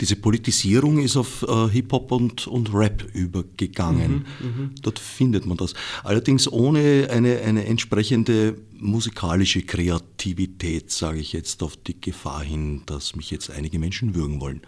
Diese 0.00 0.16
Politisierung 0.16 0.98
ist 0.98 1.16
auf 1.16 1.46
äh, 1.48 1.68
Hip-Hop 1.70 2.10
und, 2.12 2.46
und 2.48 2.74
Rap 2.74 3.04
übergegangen. 3.14 4.07
Mhm, 4.08 4.24
mhm, 4.40 4.74
Dort 4.82 4.98
findet 4.98 5.46
man 5.46 5.56
das. 5.56 5.74
Allerdings 6.04 6.50
ohne 6.50 7.08
eine, 7.10 7.40
eine 7.40 7.64
entsprechende 7.66 8.58
musikalische 8.72 9.62
Kreativität, 9.62 10.90
sage 10.90 11.18
ich 11.18 11.32
jetzt 11.32 11.62
auf 11.62 11.76
die 11.76 12.00
Gefahr 12.00 12.42
hin, 12.42 12.82
dass 12.86 13.16
mich 13.16 13.30
jetzt 13.30 13.50
einige 13.50 13.78
Menschen 13.78 14.14
würgen 14.14 14.40
wollen. 14.40 14.62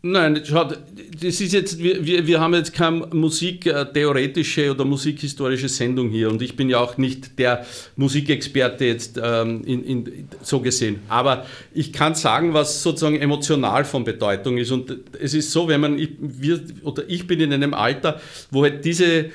Nein, 0.00 0.40
schaut, 0.44 0.78
das 1.20 1.40
ist 1.40 1.52
jetzt, 1.52 1.82
wir, 1.82 2.24
wir, 2.24 2.38
haben 2.38 2.54
jetzt 2.54 2.72
keine 2.72 3.08
musiktheoretische 3.12 4.70
oder 4.70 4.84
musikhistorische 4.84 5.68
Sendung 5.68 6.08
hier 6.10 6.30
und 6.30 6.40
ich 6.40 6.54
bin 6.54 6.70
ja 6.70 6.78
auch 6.78 6.98
nicht 6.98 7.36
der 7.36 7.66
Musikexperte 7.96 8.84
jetzt 8.84 9.20
ähm, 9.20 9.64
in, 9.64 9.82
in, 9.82 10.28
so 10.40 10.60
gesehen. 10.60 11.00
Aber 11.08 11.46
ich 11.74 11.92
kann 11.92 12.14
sagen, 12.14 12.54
was 12.54 12.80
sozusagen 12.80 13.18
emotional 13.20 13.84
von 13.84 14.04
Bedeutung 14.04 14.58
ist. 14.58 14.70
Und 14.70 14.96
es 15.18 15.34
ist 15.34 15.50
so, 15.50 15.66
wenn 15.66 15.80
man, 15.80 15.98
ich, 15.98 16.10
wir, 16.20 16.60
oder 16.84 17.02
ich 17.08 17.26
bin 17.26 17.40
in 17.40 17.52
einem 17.52 17.74
Alter, 17.74 18.20
wo 18.52 18.62
halt 18.62 18.84
diese 18.84 19.04
äh, 19.04 19.30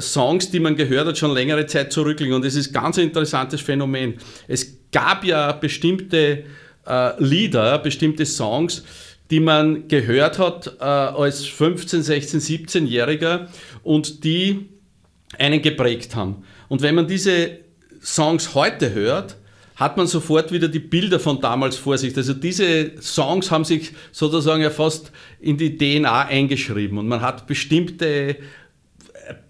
Songs, 0.00 0.50
die 0.50 0.58
man 0.58 0.74
gehört 0.74 1.06
hat, 1.06 1.16
schon 1.16 1.32
längere 1.32 1.66
Zeit 1.66 1.92
zurückliegen. 1.92 2.34
Und 2.34 2.44
es 2.44 2.56
ist 2.56 2.72
ganz 2.72 2.98
ein 2.98 3.04
interessantes 3.04 3.60
Phänomen. 3.60 4.14
Es 4.48 4.78
gab 4.90 5.22
ja 5.22 5.52
bestimmte 5.52 6.42
äh, 6.88 7.22
Lieder, 7.22 7.78
bestimmte 7.78 8.26
Songs, 8.26 8.82
die 9.30 9.40
man 9.40 9.88
gehört 9.88 10.38
hat 10.38 10.76
äh, 10.80 10.84
als 10.84 11.44
15, 11.46 12.02
16, 12.02 12.40
17-Jähriger 12.40 13.48
und 13.82 14.24
die 14.24 14.68
einen 15.38 15.60
geprägt 15.60 16.14
haben. 16.16 16.44
Und 16.68 16.82
wenn 16.82 16.94
man 16.94 17.06
diese 17.06 17.58
Songs 18.02 18.54
heute 18.54 18.94
hört, 18.94 19.36
hat 19.76 19.96
man 19.96 20.08
sofort 20.08 20.50
wieder 20.50 20.66
die 20.66 20.80
Bilder 20.80 21.20
von 21.20 21.40
damals 21.40 21.76
vor 21.76 21.96
sich. 21.98 22.16
Also 22.16 22.34
diese 22.34 23.00
Songs 23.00 23.50
haben 23.50 23.64
sich 23.64 23.92
sozusagen 24.10 24.60
ja 24.60 24.70
fast 24.70 25.12
in 25.40 25.56
die 25.56 25.78
DNA 25.78 26.26
eingeschrieben 26.26 26.98
und 26.98 27.06
man 27.06 27.20
hat 27.20 27.46
bestimmte 27.46 28.36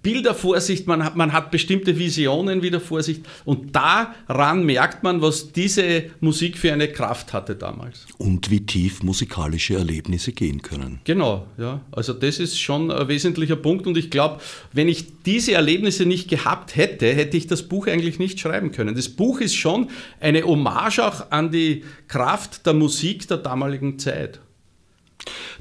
Bilder 0.03 0.35
vor 0.35 0.61
sich, 0.61 0.87
man 0.87 1.05
hat, 1.05 1.17
man 1.17 1.33
hat 1.33 1.51
bestimmte 1.51 1.99
Visionen 1.99 2.63
wieder 2.63 2.81
vor 2.81 3.03
sich 3.03 3.21
und 3.45 3.75
daran 3.75 4.65
merkt 4.65 5.03
man, 5.03 5.21
was 5.21 5.53
diese 5.53 6.05
Musik 6.21 6.59
für 6.59 6.73
eine 6.73 6.89
Kraft 6.89 7.33
hatte 7.33 7.57
damals. 7.57 8.07
Und 8.17 8.51
wie 8.51 8.65
tief 8.65 9.03
musikalische 9.03 9.75
Erlebnisse 9.75 10.33
gehen 10.33 10.63
können. 10.63 11.01
Genau, 11.05 11.47
ja. 11.59 11.81
Also 11.93 12.13
das 12.13 12.39
ist 12.39 12.59
schon 12.59 12.91
ein 12.91 13.09
wesentlicher 13.09 13.57
Punkt 13.57 13.87
und 13.87 13.97
ich 13.97 14.11
glaube, 14.11 14.41
wenn 14.73 14.89
ich 14.89 15.07
diese 15.25 15.53
Erlebnisse 15.53 16.07
nicht 16.07 16.29
gehabt 16.29 16.77
hätte, 16.77 17.13
hätte 17.13 17.37
ich 17.37 17.47
das 17.47 17.63
Buch 17.63 17.87
eigentlich 17.87 18.19
nicht 18.19 18.41
schreiben 18.41 18.73
können. 18.73 18.95
Das 18.95 19.09
Buch 19.09 19.41
ist 19.41 19.55
schon 19.55 19.91
eine 20.21 20.43
Hommage 20.43 21.01
auch 21.01 21.31
an 21.31 21.51
die 21.51 21.85
Kraft 22.07 22.67
der 22.67 22.75
Musik 22.75 23.29
der 23.29 23.39
damaligen 23.39 23.99
Zeit. 23.99 24.41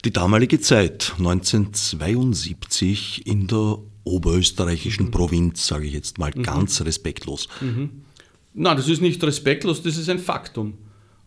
Die 0.06 0.14
damalige 0.14 0.60
Zeit, 0.60 1.14
1972 1.18 3.26
in 3.26 3.48
der 3.48 3.80
oberösterreichischen 4.08 5.08
mhm. 5.08 5.12
Provinz, 5.12 5.68
sage 5.68 5.86
ich 5.88 5.94
jetzt 5.94 6.18
mal 6.18 6.32
mhm. 6.36 6.44
ganz 6.44 6.82
respektlos. 6.82 7.48
Mhm. 7.62 8.04
Nein, 8.54 8.78
das 8.78 8.88
ist 8.88 9.02
nicht 9.02 9.24
respektlos, 9.24 9.84
das 9.84 9.98
ist 9.98 10.10
ein 10.10 10.20
Faktum. 10.20 10.74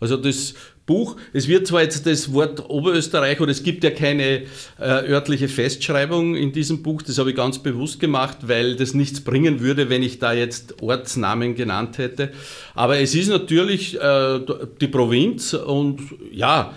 Also 0.01 0.17
das 0.17 0.55
Buch, 0.87 1.17
es 1.33 1.47
wird 1.47 1.69
zwar 1.69 1.83
jetzt 1.83 2.05
das 2.07 2.33
Wort 2.33 2.69
Oberösterreich 2.69 3.41
oder 3.41 3.53
es 3.53 3.63
gibt 3.63 3.85
ja 3.85 3.91
keine 3.91 4.25
äh, 4.33 4.43
örtliche 4.79 5.47
Festschreibung 5.47 6.35
in 6.35 6.51
diesem 6.53 6.83
Buch, 6.83 7.03
das 7.03 7.19
habe 7.19 7.31
ich 7.31 7.37
ganz 7.37 7.61
bewusst 7.61 8.01
gemacht, 8.01 8.39
weil 8.49 8.75
das 8.75 8.95
nichts 8.95 9.21
bringen 9.21 9.61
würde, 9.61 9.89
wenn 9.89 10.03
ich 10.03 10.19
da 10.19 10.33
jetzt 10.33 10.83
Ortsnamen 10.83 11.55
genannt 11.55 11.99
hätte. 11.99 12.33
Aber 12.75 12.99
es 12.99 13.15
ist 13.15 13.29
natürlich 13.29 14.01
äh, 14.01 14.41
die 14.81 14.89
Provinz 14.89 15.55
und 15.55 16.01
ja, 16.33 16.75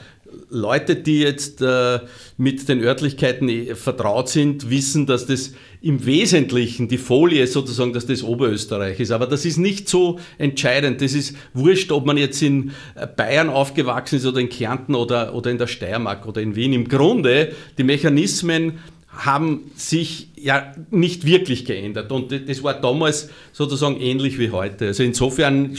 Leute, 0.54 0.96
die 0.96 1.20
jetzt 1.20 1.62
äh, 1.62 2.00
mit 2.38 2.70
den 2.70 2.82
Örtlichkeiten 2.82 3.50
eh 3.50 3.74
vertraut 3.74 4.30
sind, 4.30 4.70
wissen, 4.70 5.08
dass 5.08 5.26
das 5.26 5.54
im 5.82 6.06
Wesentlichen 6.06 6.88
die 6.88 7.00
Folie 7.00 7.48
sozusagen, 7.48 7.92
dass 7.92 8.06
das 8.06 8.24
Oberösterreich 8.24 9.00
ist. 9.00 9.12
Aber 9.12 9.26
das 9.26 9.46
ist 9.46 9.58
nicht 9.58 9.90
so 9.90 10.20
entscheidend. 10.38 11.02
Das 11.02 11.14
ist 11.14 11.36
wurscht, 11.54 11.92
ob 11.92 12.06
man 12.06 12.18
jetzt 12.18 12.42
in 12.44 12.72
äh, 12.96 13.08
Bayern 13.08 13.50
aufgewachsen 13.50 14.18
ist 14.18 14.28
oder 14.28 14.40
in 14.40 14.50
Kärnten 14.50 14.94
oder, 14.94 15.34
oder 15.34 15.50
in 15.50 15.58
der 15.58 15.68
Steiermark 15.68 16.28
oder 16.28 16.42
in 16.42 16.56
Wien. 16.56 16.72
Im 16.72 16.88
Grunde, 16.88 17.54
die 17.80 17.84
Mechanismen 17.84 18.80
haben 19.08 19.72
sich 19.76 20.30
ja 20.36 20.72
nicht 20.92 21.26
wirklich 21.26 21.66
geändert. 21.66 22.12
Und 22.12 22.32
das 22.32 22.64
war 22.64 22.80
damals 22.80 23.30
sozusagen 23.52 24.00
ähnlich 24.00 24.38
wie 24.38 24.52
heute. 24.52 24.88
Also 24.88 25.04
insofern 25.04 25.76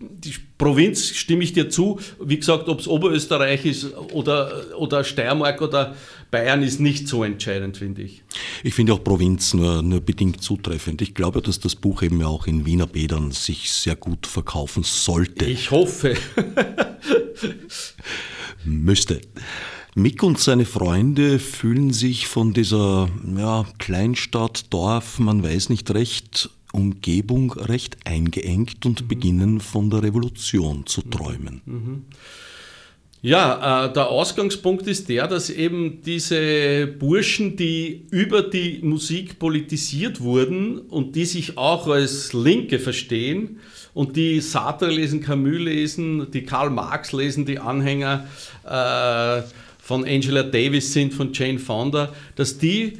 die 0.00 0.34
Provinz 0.58 1.10
stimme 1.10 1.42
ich 1.42 1.52
dir 1.52 1.70
zu. 1.70 1.98
Wie 2.22 2.38
gesagt, 2.38 2.68
ob 2.68 2.80
es 2.80 2.86
Oberösterreich 2.86 3.66
ist 3.66 3.96
oder, 4.12 4.78
oder 4.78 5.02
Steiermark 5.02 5.60
oder 5.60 5.96
Bayern 6.30 6.62
ist 6.62 6.78
nicht 6.78 7.08
so 7.08 7.24
entscheidend, 7.24 7.78
finde 7.78 8.02
ich. 8.02 8.22
Ich 8.62 8.74
finde 8.74 8.92
auch 8.92 9.02
Provinz 9.02 9.54
nur, 9.54 9.82
nur 9.82 10.00
bedingt 10.00 10.42
zutreffend. 10.42 11.02
Ich 11.02 11.14
glaube, 11.14 11.42
dass 11.42 11.58
das 11.58 11.74
Buch 11.74 12.02
eben 12.02 12.22
auch 12.22 12.46
in 12.46 12.66
Wiener 12.66 12.86
Bädern 12.86 13.32
sich 13.32 13.72
sehr 13.72 13.96
gut 13.96 14.26
verkaufen 14.26 14.84
sollte. 14.84 15.46
Ich 15.46 15.70
hoffe. 15.70 16.14
Müsste. 18.64 19.20
Mick 19.94 20.22
und 20.22 20.38
seine 20.38 20.64
Freunde 20.64 21.40
fühlen 21.40 21.92
sich 21.92 22.28
von 22.28 22.52
dieser 22.52 23.08
ja, 23.36 23.66
Kleinstadt, 23.78 24.72
Dorf, 24.72 25.18
man 25.18 25.42
weiß 25.42 25.70
nicht 25.70 25.90
recht, 25.90 26.50
Umgebung 26.72 27.52
recht 27.52 27.96
eingeengt 28.04 28.84
und 28.86 29.02
mhm. 29.02 29.08
beginnen 29.08 29.60
von 29.60 29.90
der 29.90 30.02
Revolution 30.02 30.86
zu 30.86 31.02
träumen. 31.02 31.62
Mhm. 31.64 32.04
Ja, 33.20 33.86
äh, 33.86 33.92
der 33.92 34.08
Ausgangspunkt 34.08 34.86
ist 34.86 35.08
der, 35.08 35.26
dass 35.26 35.50
eben 35.50 36.02
diese 36.02 36.86
Burschen, 36.86 37.56
die 37.56 38.06
über 38.10 38.42
die 38.42 38.78
Musik 38.82 39.40
politisiert 39.40 40.20
wurden 40.20 40.78
und 40.78 41.16
die 41.16 41.24
sich 41.24 41.58
auch 41.58 41.88
als 41.88 42.32
Linke 42.32 42.78
verstehen 42.78 43.58
und 43.92 44.14
die 44.14 44.40
Sartre 44.40 44.88
lesen, 44.88 45.20
Camus 45.20 45.58
lesen, 45.58 46.30
die 46.30 46.44
Karl 46.44 46.70
Marx 46.70 47.10
lesen, 47.12 47.44
die 47.44 47.58
Anhänger 47.58 48.28
äh, 48.64 49.42
von 49.80 50.04
Angela 50.04 50.44
Davis 50.44 50.92
sind, 50.92 51.12
von 51.12 51.32
Jane 51.32 51.58
Fonda, 51.58 52.12
dass 52.36 52.58
die 52.58 52.98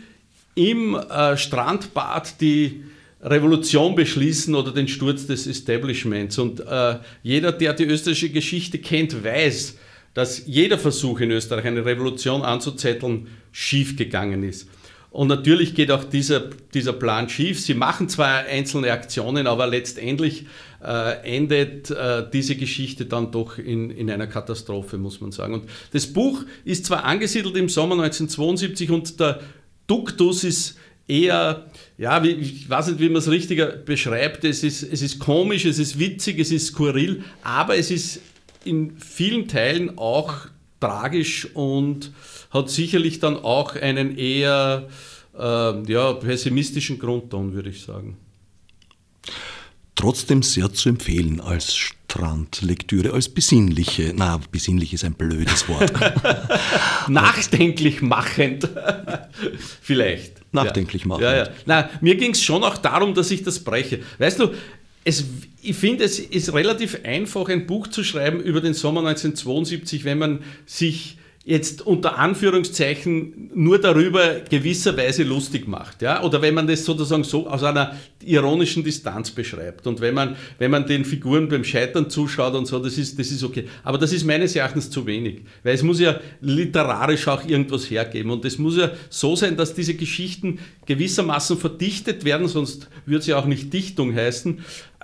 im 0.57 0.97
äh, 0.97 1.37
Strandbad 1.37 2.41
die 2.41 2.83
Revolution 3.21 3.95
beschließen 3.95 4.55
oder 4.55 4.73
den 4.73 4.89
Sturz 4.89 5.27
des 5.27 5.47
Establishments. 5.47 6.39
Und 6.39 6.61
äh, 6.61 6.99
jeder, 7.23 7.53
der 7.53 7.75
die 7.75 7.85
österreichische 7.85 8.31
Geschichte 8.31 8.79
kennt, 8.79 9.25
weiß, 9.25 9.77
dass 10.15 10.47
jeder 10.47 10.79
Versuch 10.79 11.21
in 11.21 11.31
Österreich, 11.31 11.65
eine 11.65 11.85
Revolution 11.85 12.43
anzuzetteln, 12.43 13.29
schiefgegangen 13.53 14.43
ist. 14.43 14.69
Und 15.11 15.29
natürlich 15.29 15.75
geht 15.75 15.91
auch 15.91 16.05
dieser, 16.05 16.51
dieser 16.75 16.93
Plan 16.93 17.29
schief. 17.29 17.61
Sie 17.61 17.75
machen 17.75 18.09
zwar 18.09 18.45
einzelne 18.45 18.93
Aktionen, 18.93 19.47
aber 19.47 19.67
letztendlich 19.67 20.47
äh, 20.85 21.37
endet 21.37 21.91
äh, 21.91 22.25
diese 22.31 22.57
Geschichte 22.57 23.07
dann 23.07 23.33
doch 23.33 23.59
in, 23.59 23.91
in 23.91 24.11
einer 24.11 24.27
Katastrophe, 24.27 24.99
muss 24.99 25.21
man 25.21 25.33
sagen. 25.33 25.55
Und 25.55 25.65
das 25.93 26.07
Buch 26.07 26.45
ist 26.65 26.87
zwar 26.87 27.05
angesiedelt 27.05 27.57
im 27.57 27.69
Sommer 27.69 27.95
1972 27.95 28.91
und 28.91 29.19
der 29.19 29.41
Duktus 29.87 30.45
ist 30.45 30.79
eher, 31.09 31.67
ja, 31.97 32.23
wie, 32.23 32.31
ich 32.31 32.69
weiß 32.69 32.89
nicht, 32.89 33.01
wie 33.01 33.09
man 33.09 33.17
es 33.17 33.29
richtiger 33.29 33.67
beschreibt. 33.67 34.45
Es 34.45 34.63
ist, 34.63 34.83
es 34.83 35.03
ist 35.03 35.19
komisch, 35.19 35.65
es 35.65 35.79
ist 35.79 35.99
witzig, 35.99 36.39
es 36.39 36.53
ist 36.53 36.67
skurril, 36.67 37.25
aber 37.43 37.77
es 37.77 37.91
ist 37.91 38.21
in 38.65 38.99
vielen 38.99 39.49
Teilen 39.49 39.99
auch 39.99 40.35
tragisch 40.81 41.49
und 41.55 42.13
hat 42.51 42.71
sicherlich 42.71 43.19
dann 43.19 43.37
auch 43.37 43.75
einen 43.75 44.17
eher 44.17 44.89
äh, 45.37 45.93
ja, 45.93 46.13
pessimistischen 46.13 46.99
Grundton, 46.99 47.55
würde 47.55 47.71
ich 47.71 47.83
sagen. 47.83 48.17
Trotzdem 49.95 50.43
sehr 50.45 50.73
zu 50.73 50.91
empfehlen 50.91 51.41
als 51.41 51.75
Strandlektüre, 51.75 53.13
als 53.13 53.29
besinnliche. 53.29 54.13
Na, 54.15 54.41
besinnlich 54.53 54.95
ist 54.95 55.05
ein 55.05 55.15
blödes 55.15 55.69
Wort. 55.69 55.93
Nachdenklich 57.09 58.01
machend. 58.01 58.69
Vielleicht. 59.83 60.38
Nachdenklich 60.53 61.03
ja. 61.03 61.09
machend. 61.09 61.25
Ja, 61.25 61.37
ja. 61.37 61.49
Na, 61.67 61.91
mir 62.01 62.17
ging 62.17 62.33
es 62.33 62.43
schon 62.43 62.65
auch 62.65 62.79
darum, 62.79 63.15
dass 63.15 63.31
ich 63.31 63.43
das 63.43 63.61
breche. 63.61 64.01
Weißt 64.19 64.39
du, 64.41 64.51
es, 65.05 65.25
ich 65.63 65.77
finde, 65.77 66.05
es 66.05 66.19
ist 66.19 66.53
relativ 66.53 66.99
einfach, 67.05 67.49
ein 67.49 67.67
Buch 67.67 67.87
zu 67.87 68.05
schreiben 68.05 68.41
über 68.41 68.61
den 68.61 68.75
Sommer 68.75 69.01
1972, 69.01 70.05
wenn 70.05 70.19
man 70.19 70.41
sich 70.67 71.19
jetzt 71.49 71.87
unter 71.87 72.19
Anführungszeichen 72.19 73.51
nur 73.55 73.79
darüber 73.79 74.41
gewisserweise 74.51 75.23
lustig 75.23 75.67
macht, 75.67 76.03
ja, 76.03 76.23
oder 76.23 76.43
wenn 76.43 76.53
man 76.53 76.67
das 76.67 76.85
sozusagen 76.85 77.25
so 77.25 77.49
aus 77.49 77.63
einer 77.63 77.97
ironischen 78.23 78.85
Distanz 78.85 79.31
beschreibt 79.31 79.87
und 79.87 80.03
wenn 80.03 80.13
man, 80.13 80.37
wenn 80.59 80.71
man 80.71 80.87
den 80.87 81.07
Figuren 81.07 81.49
beim 81.49 81.65
Scheitern 81.65 82.11
zuschaut 82.11 82.55
und 82.55 82.67
so, 82.67 82.79
das 82.79 82.99
ist, 82.99 83.19
das 83.19 83.31
ist 83.31 83.43
okay. 83.43 83.65
Aber 83.83 83.97
das 83.97 84.13
ist 84.13 84.27
meines 84.27 84.55
Erachtens 84.57 84.91
zu 84.91 85.07
wenig, 85.07 85.41
weil 85.63 85.75
es 85.75 85.83
muss 85.83 86.01
ja 86.01 86.21
literarisch 86.43 87.27
auch 87.29 87.43
irgendwas 87.47 87.91
hergeben 87.91 88.31
und 88.31 88.45
es 88.45 88.59
muss 88.59 88.77
ja 88.77 88.91
so 89.09 89.35
sein, 89.35 89.57
dass 89.57 89.73
diese 89.73 89.95
Geschichten 89.95 90.59
gewissermaßen 90.85 91.57
verdichtet 91.57 92.27
werden, 92.27 92.47
sonst 92.49 92.89
würde 93.07 93.21
es 93.21 93.27
ja 93.27 93.39
auch 93.39 93.47
nicht 93.47 93.73
Dichtung 93.73 94.15
heißen, 94.15 94.61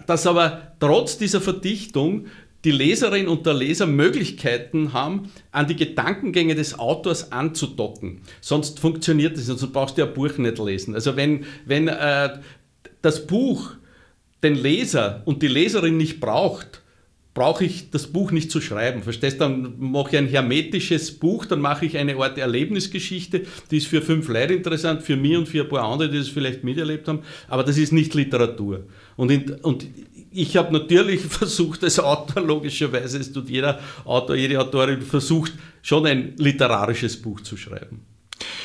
dass 0.07 0.27
aber 0.27 0.75
trotz 0.79 1.17
dieser 1.17 1.41
Verdichtung 1.41 2.27
die 2.65 2.71
Leserin 2.71 3.29
und 3.29 3.47
der 3.47 3.55
Leser 3.55 3.87
Möglichkeiten 3.87 4.93
haben, 4.93 5.31
an 5.53 5.67
die 5.67 5.77
Gedankengänge 5.77 6.55
des 6.55 6.79
Autors 6.79 7.31
anzudocken. 7.31 8.23
Sonst 8.41 8.81
funktioniert 8.81 9.37
nicht, 9.37 9.47
sonst 9.47 9.73
brauchst 9.73 9.97
du 9.97 10.03
ja 10.03 10.09
ein 10.09 10.15
Buch 10.15 10.39
nicht 10.39 10.59
lesen. 10.59 10.95
Also 10.95 11.17
wenn, 11.17 11.45
wenn 11.67 11.89
äh, 11.89 12.39
das 13.03 13.27
Buch 13.27 13.73
den 14.43 14.55
Leser 14.55 15.23
und 15.27 15.43
die 15.43 15.49
Leserin 15.49 15.97
nicht 15.97 16.21
braucht, 16.21 16.83
brauche 17.35 17.65
ich 17.65 17.91
das 17.91 18.07
Buch 18.07 18.31
nicht 18.31 18.51
zu 18.51 18.61
schreiben. 18.61 19.03
Verstehst 19.03 19.37
du? 19.37 19.41
Dann 19.41 19.75
mache 19.79 20.11
ich 20.11 20.19
ein 20.19 20.29
hermetisches 20.29 21.11
Buch, 21.11 21.45
dann 21.47 21.61
mache 21.61 21.85
ich 21.85 21.99
eine 21.99 22.17
Art 22.17 22.39
Erlebnisgeschichte, 22.39 23.43
die 23.71 23.77
ist 23.77 23.89
für 23.89 24.01
fünf 24.01 24.29
Leute 24.29 24.55
interessant, 24.55 25.03
für 25.03 25.17
mich 25.17 25.37
und 25.37 25.49
für 25.49 25.63
ein 25.63 25.69
paar 25.69 25.83
andere, 25.83 26.09
die 26.09 26.19
das 26.19 26.29
vielleicht 26.29 26.63
miterlebt 26.63 27.09
haben, 27.09 27.21
aber 27.49 27.65
das 27.65 27.77
ist 27.77 27.93
nicht 27.93 28.15
Literatur. 28.15 28.85
Und, 29.17 29.33
in, 29.33 29.51
und 29.63 29.87
ich 30.35 30.57
habe 30.57 30.73
natürlich 30.73 31.21
versucht, 31.29 31.85
als 31.85 31.99
Autor, 31.99 32.43
logischerweise, 32.43 33.19
es 33.19 33.33
tut 33.33 33.49
jeder 33.49 33.81
Autor, 34.05 34.37
jede 34.37 34.61
Autorin 34.61 35.03
versucht, 35.03 35.53
schon 35.83 36.07
ein 36.07 36.35
literarisches 36.37 37.21
Buch 37.21 37.41
zu 37.41 37.57
schreiben. 37.57 38.01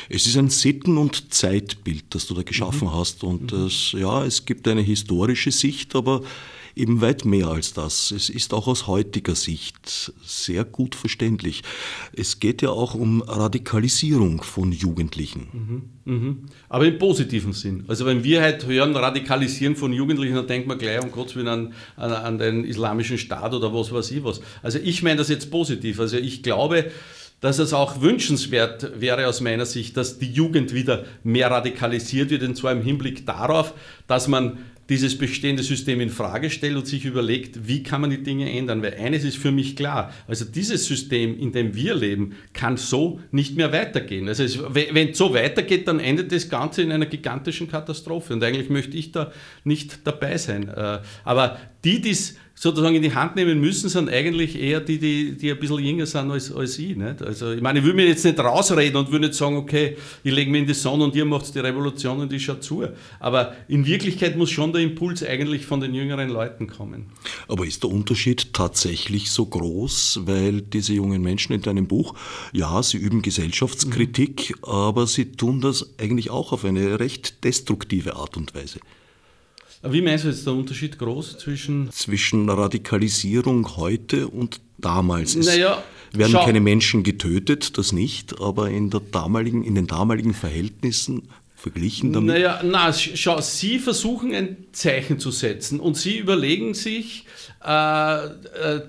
Es 0.08 0.26
ist 0.26 0.36
ein 0.36 0.50
Sitten- 0.50 0.98
und 0.98 1.32
Zeitbild, 1.32 2.04
das 2.10 2.26
du 2.26 2.34
da 2.34 2.42
geschaffen 2.42 2.88
mhm. 2.88 2.94
hast. 2.94 3.22
Und 3.22 3.52
mhm. 3.52 3.66
es, 3.66 3.92
ja, 3.92 4.24
es 4.24 4.44
gibt 4.44 4.66
eine 4.66 4.82
historische 4.82 5.52
Sicht, 5.52 5.94
aber 5.94 6.22
eben 6.80 7.00
weit 7.00 7.24
mehr 7.24 7.48
als 7.48 7.72
das. 7.72 8.10
Es 8.10 8.28
ist 8.28 8.54
auch 8.54 8.66
aus 8.66 8.86
heutiger 8.86 9.34
Sicht 9.34 10.12
sehr 10.24 10.64
gut 10.64 10.94
verständlich. 10.94 11.62
Es 12.12 12.40
geht 12.40 12.62
ja 12.62 12.70
auch 12.70 12.94
um 12.94 13.22
Radikalisierung 13.22 14.42
von 14.42 14.72
Jugendlichen. 14.72 15.90
Mhm, 16.04 16.14
mh. 16.14 16.36
Aber 16.68 16.86
im 16.86 16.98
positiven 16.98 17.52
Sinn. 17.52 17.84
Also 17.86 18.06
wenn 18.06 18.24
wir 18.24 18.40
halt 18.40 18.66
hören, 18.66 18.96
Radikalisieren 18.96 19.76
von 19.76 19.92
Jugendlichen, 19.92 20.34
dann 20.34 20.46
denkt 20.46 20.66
man 20.66 20.78
gleich 20.78 21.02
um 21.02 21.12
Gottes 21.12 21.36
Willen 21.36 21.48
an, 21.48 21.72
an, 21.96 22.12
an 22.12 22.38
den 22.38 22.64
islamischen 22.64 23.18
Staat 23.18 23.52
oder 23.54 23.72
was 23.74 23.92
weiß 23.92 24.10
ich 24.10 24.24
was. 24.24 24.40
Also 24.62 24.78
ich 24.82 25.02
meine 25.02 25.16
das 25.16 25.28
jetzt 25.28 25.50
positiv. 25.50 26.00
Also 26.00 26.16
ich 26.16 26.42
glaube, 26.42 26.90
dass 27.40 27.58
es 27.58 27.72
auch 27.72 28.00
wünschenswert 28.00 29.00
wäre 29.00 29.26
aus 29.26 29.40
meiner 29.40 29.66
Sicht, 29.66 29.96
dass 29.96 30.18
die 30.18 30.30
Jugend 30.30 30.74
wieder 30.74 31.04
mehr 31.24 31.50
radikalisiert 31.50 32.30
wird, 32.30 32.42
und 32.42 32.56
zwar 32.56 32.72
im 32.72 32.82
Hinblick 32.82 33.24
darauf, 33.26 33.72
dass 34.06 34.28
man 34.28 34.58
dieses 34.90 35.16
bestehende 35.16 35.62
System 35.62 36.00
in 36.00 36.10
Frage 36.10 36.50
stellt 36.50 36.76
und 36.76 36.86
sich 36.86 37.04
überlegt, 37.04 37.68
wie 37.68 37.84
kann 37.84 38.00
man 38.00 38.10
die 38.10 38.22
Dinge 38.22 38.50
ändern. 38.52 38.82
Weil 38.82 38.94
eines 38.94 39.22
ist 39.22 39.38
für 39.38 39.52
mich 39.52 39.76
klar, 39.76 40.12
also 40.26 40.44
dieses 40.44 40.84
System, 40.84 41.38
in 41.38 41.52
dem 41.52 41.76
wir 41.76 41.94
leben, 41.94 42.34
kann 42.52 42.76
so 42.76 43.20
nicht 43.30 43.56
mehr 43.56 43.72
weitergehen. 43.72 44.26
Also 44.26 44.42
es, 44.42 44.58
wenn 44.74 45.10
es 45.10 45.18
so 45.18 45.32
weitergeht, 45.32 45.86
dann 45.86 46.00
endet 46.00 46.32
das 46.32 46.48
Ganze 46.48 46.82
in 46.82 46.90
einer 46.90 47.06
gigantischen 47.06 47.68
Katastrophe. 47.68 48.32
Und 48.32 48.42
eigentlich 48.42 48.68
möchte 48.68 48.96
ich 48.96 49.12
da 49.12 49.32
nicht 49.62 50.00
dabei 50.04 50.36
sein. 50.36 50.68
Äh, 50.68 50.98
aber 51.24 51.58
die, 51.84 52.00
die 52.00 52.10
es 52.10 52.36
sozusagen 52.60 52.94
in 52.94 53.00
die 53.00 53.14
Hand 53.14 53.36
nehmen 53.36 53.58
müssen, 53.58 53.88
sind 53.88 54.10
eigentlich 54.10 54.60
eher 54.60 54.80
die, 54.80 54.98
die, 54.98 55.34
die 55.34 55.50
ein 55.50 55.58
bisschen 55.58 55.78
jünger 55.78 56.04
sind 56.04 56.30
als, 56.30 56.52
als 56.52 56.78
ich. 56.78 56.94
Nicht? 56.94 57.22
Also 57.22 57.52
ich 57.52 57.62
meine, 57.62 57.78
ich 57.78 57.86
will 57.86 57.94
mir 57.94 58.06
jetzt 58.06 58.22
nicht 58.22 58.38
rausreden 58.38 58.98
und 58.98 59.10
würde 59.10 59.28
nicht 59.28 59.34
sagen, 59.34 59.56
okay, 59.56 59.96
ich 60.22 60.30
lege 60.30 60.50
mich 60.50 60.60
in 60.60 60.66
die 60.66 60.74
Sonne 60.74 61.04
und 61.04 61.16
ihr 61.16 61.24
macht 61.24 61.54
die 61.54 61.58
Revolution 61.58 62.20
und 62.20 62.30
ich 62.34 62.44
schaue 62.44 62.60
zu. 62.60 62.86
Aber 63.18 63.54
in 63.66 63.86
Wirklichkeit 63.86 64.36
muss 64.36 64.50
schon 64.50 64.74
der 64.74 64.82
Impuls 64.82 65.24
eigentlich 65.24 65.64
von 65.64 65.80
den 65.80 65.94
jüngeren 65.94 66.28
Leuten 66.28 66.66
kommen. 66.66 67.06
Aber 67.48 67.64
ist 67.64 67.82
der 67.82 67.90
Unterschied 67.90 68.52
tatsächlich 68.52 69.30
so 69.30 69.46
groß, 69.46 70.20
weil 70.26 70.60
diese 70.60 70.92
jungen 70.92 71.22
Menschen 71.22 71.54
in 71.54 71.62
deinem 71.62 71.86
Buch, 71.86 72.14
ja, 72.52 72.82
sie 72.82 72.98
üben 72.98 73.22
Gesellschaftskritik, 73.22 74.58
mhm. 74.58 74.64
aber 74.64 75.06
sie 75.06 75.32
tun 75.32 75.62
das 75.62 75.94
eigentlich 75.98 76.28
auch 76.28 76.52
auf 76.52 76.66
eine 76.66 77.00
recht 77.00 77.42
destruktive 77.42 78.16
Art 78.16 78.36
und 78.36 78.54
Weise. 78.54 78.80
Wie 79.82 80.02
meinst 80.02 80.24
du 80.24 80.28
jetzt 80.28 80.46
der 80.46 80.52
Unterschied 80.52 80.98
groß 80.98 81.38
zwischen... 81.38 81.90
Zwischen 81.90 82.48
Radikalisierung 82.50 83.76
heute 83.76 84.28
und 84.28 84.60
damals. 84.76 85.34
Es 85.34 85.46
naja, 85.46 85.82
werden 86.12 86.32
schau. 86.32 86.44
keine 86.44 86.60
Menschen 86.60 87.02
getötet, 87.02 87.78
das 87.78 87.92
nicht, 87.92 88.40
aber 88.40 88.68
in, 88.68 88.90
der 88.90 89.00
damaligen, 89.00 89.64
in 89.64 89.74
den 89.74 89.86
damaligen 89.86 90.34
Verhältnissen 90.34 91.28
verglichen 91.54 92.12
damit? 92.12 92.34
Naja, 92.34 92.60
na, 92.62 92.92
schau, 92.92 93.40
Sie 93.40 93.78
versuchen 93.78 94.34
ein 94.34 94.56
Zeichen 94.72 95.18
zu 95.18 95.30
setzen 95.30 95.80
und 95.80 95.96
Sie 95.96 96.18
überlegen 96.18 96.74
sich, 96.74 97.24
äh, 97.64 98.24
äh 98.26 98.28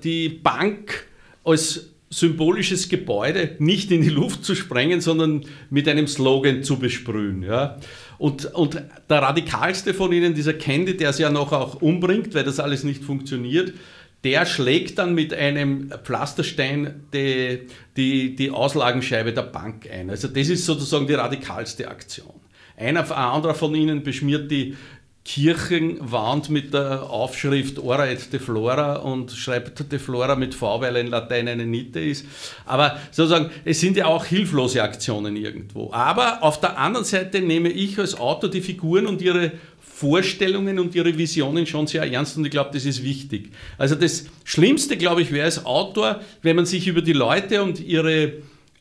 die 0.02 0.28
Bank 0.28 1.06
als 1.44 1.88
symbolisches 2.10 2.90
Gebäude 2.90 3.56
nicht 3.58 3.90
in 3.90 4.02
die 4.02 4.10
Luft 4.10 4.44
zu 4.44 4.54
sprengen, 4.54 5.00
sondern 5.00 5.46
mit 5.70 5.88
einem 5.88 6.06
Slogan 6.06 6.62
zu 6.62 6.78
besprühen. 6.78 7.42
Ja? 7.42 7.78
Und, 8.22 8.44
und 8.54 8.80
der 9.10 9.18
radikalste 9.20 9.94
von 9.94 10.12
ihnen, 10.12 10.32
dieser 10.32 10.52
Candy, 10.52 10.96
der 10.96 11.10
es 11.10 11.18
ja 11.18 11.28
noch 11.28 11.50
auch 11.50 11.82
umbringt, 11.82 12.36
weil 12.36 12.44
das 12.44 12.60
alles 12.60 12.84
nicht 12.84 13.02
funktioniert, 13.02 13.74
der 14.22 14.46
schlägt 14.46 14.98
dann 15.00 15.16
mit 15.16 15.34
einem 15.34 15.90
Pflasterstein 16.04 17.02
die, 17.12 17.66
die, 17.96 18.36
die 18.36 18.50
Auslagenscheibe 18.52 19.32
der 19.32 19.42
Bank 19.42 19.90
ein. 19.90 20.08
Also 20.08 20.28
das 20.28 20.48
ist 20.50 20.66
sozusagen 20.66 21.08
die 21.08 21.14
radikalste 21.14 21.88
Aktion. 21.88 22.40
Einer, 22.76 23.00
ein 23.00 23.10
anderer 23.10 23.56
von 23.56 23.74
ihnen 23.74 24.04
beschmiert 24.04 24.52
die, 24.52 24.76
Kirchenwand 25.24 26.50
mit 26.50 26.74
der 26.74 27.08
Aufschrift 27.08 27.78
Ora 27.78 28.08
et 28.08 28.32
de 28.32 28.40
Flora 28.40 28.96
und 28.96 29.30
schreibt 29.30 29.92
de 29.92 29.98
Flora 29.98 30.34
mit 30.34 30.54
V, 30.54 30.80
weil 30.80 30.96
in 30.96 31.06
Latein 31.06 31.46
eine 31.46 31.64
Niete 31.64 32.00
ist. 32.00 32.26
Aber 32.66 32.98
sozusagen, 33.12 33.50
es 33.64 33.78
sind 33.78 33.96
ja 33.96 34.06
auch 34.06 34.24
hilflose 34.24 34.82
Aktionen 34.82 35.36
irgendwo. 35.36 35.92
Aber 35.92 36.42
auf 36.42 36.58
der 36.60 36.76
anderen 36.76 37.04
Seite 37.04 37.40
nehme 37.40 37.68
ich 37.68 37.98
als 37.98 38.18
Autor 38.18 38.50
die 38.50 38.60
Figuren 38.60 39.06
und 39.06 39.22
ihre 39.22 39.52
Vorstellungen 39.80 40.80
und 40.80 40.96
ihre 40.96 41.16
Visionen 41.16 41.66
schon 41.66 41.86
sehr 41.86 42.02
ernst 42.02 42.36
und 42.36 42.44
ich 42.44 42.50
glaube, 42.50 42.70
das 42.72 42.84
ist 42.84 43.04
wichtig. 43.04 43.50
Also 43.78 43.94
das 43.94 44.26
Schlimmste, 44.42 44.96
glaube 44.96 45.22
ich, 45.22 45.30
wäre 45.30 45.44
als 45.44 45.64
Autor, 45.64 46.20
wenn 46.42 46.56
man 46.56 46.66
sich 46.66 46.88
über 46.88 47.02
die 47.02 47.12
Leute 47.12 47.62
und 47.62 47.78
ihre 47.78 48.32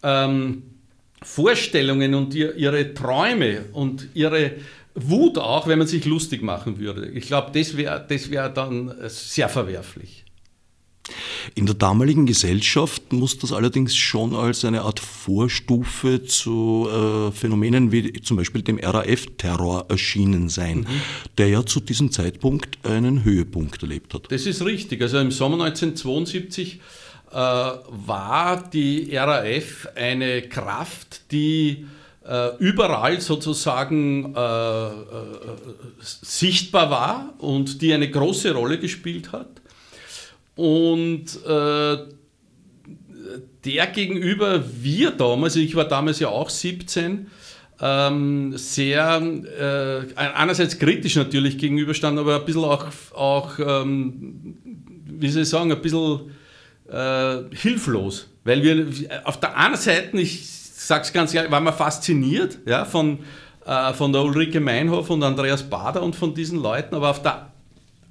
ähm, 0.01 0.63
Vorstellungen 1.21 2.15
und 2.15 2.33
ihre 2.33 2.95
Träume 2.95 3.65
und 3.73 4.07
ihre 4.15 4.53
Wut 4.95 5.37
auch, 5.37 5.67
wenn 5.67 5.79
man 5.79 5.87
sich 5.87 6.05
lustig 6.05 6.41
machen 6.41 6.79
würde. 6.79 7.07
Ich 7.09 7.27
glaube, 7.27 7.51
das 7.57 7.77
wäre 7.77 8.05
das 8.07 8.29
wär 8.29 8.49
dann 8.49 8.93
sehr 9.07 9.49
verwerflich. 9.49 10.25
In 11.55 11.65
der 11.65 11.75
damaligen 11.75 12.25
Gesellschaft 12.25 13.11
muss 13.11 13.37
das 13.39 13.51
allerdings 13.51 13.95
schon 13.95 14.35
als 14.35 14.63
eine 14.63 14.83
Art 14.83 14.99
Vorstufe 14.99 16.23
zu 16.23 16.87
äh, 16.89 17.31
Phänomenen 17.31 17.91
wie 17.91 18.13
zum 18.21 18.37
Beispiel 18.37 18.61
dem 18.61 18.77
RAF-Terror 18.77 19.87
erschienen 19.89 20.49
sein, 20.49 20.81
mhm. 20.81 20.87
der 21.37 21.47
ja 21.47 21.65
zu 21.65 21.79
diesem 21.79 22.11
Zeitpunkt 22.11 22.85
einen 22.85 23.23
Höhepunkt 23.23 23.81
erlebt 23.81 24.13
hat. 24.13 24.31
Das 24.31 24.45
ist 24.45 24.63
richtig. 24.63 25.01
Also 25.01 25.17
im 25.17 25.31
Sommer 25.31 25.65
1972 25.65 26.79
äh, 27.31 27.33
war 27.33 28.69
die 28.71 29.15
RAF 29.15 29.87
eine 29.95 30.43
Kraft, 30.43 31.31
die 31.31 31.69
äh, 31.69 32.00
überall 32.59 33.19
sozusagen 33.19 34.35
äh, 34.35 34.39
äh, 34.39 34.91
sichtbar 35.99 36.91
war 36.91 37.33
und 37.39 37.81
die 37.81 37.93
eine 37.93 38.11
große 38.11 38.53
Rolle 38.53 38.77
gespielt 38.77 39.31
hat. 39.31 39.49
Und 40.55 41.43
äh, 41.45 41.97
der 43.65 43.87
gegenüber 43.87 44.63
wir 44.81 45.11
damals, 45.11 45.55
ich 45.55 45.75
war 45.75 45.85
damals 45.85 46.19
ja 46.19 46.29
auch 46.29 46.49
17, 46.49 47.27
ähm, 47.81 48.53
sehr 48.55 49.21
äh, 49.59 50.15
einerseits 50.15 50.77
kritisch 50.77 51.15
natürlich 51.15 51.57
gegenüberstanden, 51.57 52.19
aber 52.19 52.35
ein 52.35 52.45
bisschen 52.45 52.63
auch, 52.63 52.85
auch 53.13 53.57
ähm, 53.57 54.57
wie 55.05 55.29
soll 55.29 55.41
ich 55.41 55.49
sagen, 55.49 55.71
ein 55.71 55.81
bisschen 55.81 56.31
äh, 56.87 57.37
hilflos. 57.55 58.27
Weil 58.43 58.61
wir 58.61 58.87
auf 59.23 59.39
der 59.39 59.57
einen 59.57 59.77
Seite, 59.77 60.17
ich 60.19 60.60
sag's 60.91 61.13
ganz 61.13 61.33
ehrlich, 61.33 61.51
war 61.51 61.61
man 61.61 61.73
fasziniert 61.73 62.59
ja, 62.65 62.83
von, 62.83 63.19
äh, 63.65 63.93
von 63.93 64.11
der 64.11 64.23
Ulrike 64.23 64.59
Meinhof 64.59 65.09
und 65.09 65.23
Andreas 65.23 65.63
Bader 65.63 66.03
und 66.03 66.17
von 66.17 66.33
diesen 66.33 66.61
Leuten, 66.61 66.95
aber 66.95 67.11
auf 67.11 67.21
der 67.21 67.49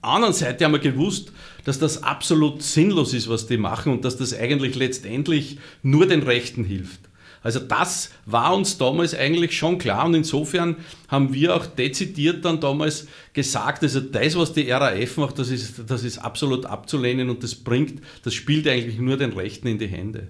anderen 0.01 0.33
Seite 0.33 0.64
haben 0.64 0.73
wir 0.73 0.79
gewusst, 0.79 1.31
dass 1.66 1.79
das 1.79 2.03
absolut 2.03 2.62
sinnlos 2.62 3.12
ist, 3.12 3.29
was 3.29 3.47
die 3.47 3.59
machen 3.59 3.93
und 3.93 4.07
dass 4.07 4.16
das 4.16 4.33
eigentlich 4.33 4.77
letztendlich 4.77 5.59
nur 5.83 6.07
den 6.07 6.23
Rechten 6.23 6.64
hilft. 6.64 7.01
Also 7.43 7.61
das 7.61 8.12
war 8.25 8.55
uns 8.55 8.79
damals 8.79 9.14
eigentlich 9.14 9.59
schon 9.59 9.77
klar 9.77 10.07
und 10.07 10.14
insofern 10.14 10.77
haben 11.09 11.35
wir 11.35 11.57
auch 11.57 11.66
dezidiert 11.66 12.47
dann 12.47 12.61
damals 12.61 13.09
gesagt, 13.35 13.83
also 13.83 14.01
das, 14.01 14.38
was 14.38 14.55
die 14.55 14.71
RAF 14.71 15.19
macht, 15.19 15.38
das 15.38 15.51
ist, 15.51 15.83
das 15.87 16.03
ist 16.03 16.16
absolut 16.16 16.64
abzulehnen 16.64 17.29
und 17.29 17.43
das 17.43 17.55
bringt, 17.55 18.01
das 18.23 18.33
spielt 18.33 18.66
eigentlich 18.66 18.99
nur 18.99 19.19
den 19.19 19.35
Rechten 19.35 19.69
in 19.69 19.79
die 19.79 19.87
Hände. 19.87 20.29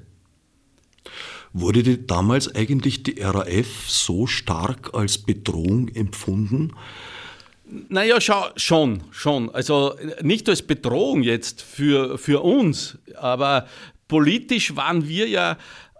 Wurde 1.52 1.82
die 1.82 2.06
damals 2.06 2.54
eigentlich 2.54 3.02
die 3.02 3.20
RAF 3.20 3.88
so 3.88 4.26
stark 4.26 4.94
als 4.94 5.18
Bedrohung 5.18 5.88
empfunden? 5.88 6.72
Naja, 7.88 8.20
schau, 8.20 8.46
schon, 8.56 9.02
schon. 9.10 9.52
Also 9.54 9.94
nicht 10.22 10.48
als 10.48 10.62
Bedrohung 10.62 11.22
jetzt 11.22 11.62
für, 11.62 12.18
für 12.18 12.42
uns, 12.42 12.98
aber 13.16 13.66
politisch 14.08 14.74
waren 14.76 15.06
wir 15.08 15.28
ja 15.28 15.56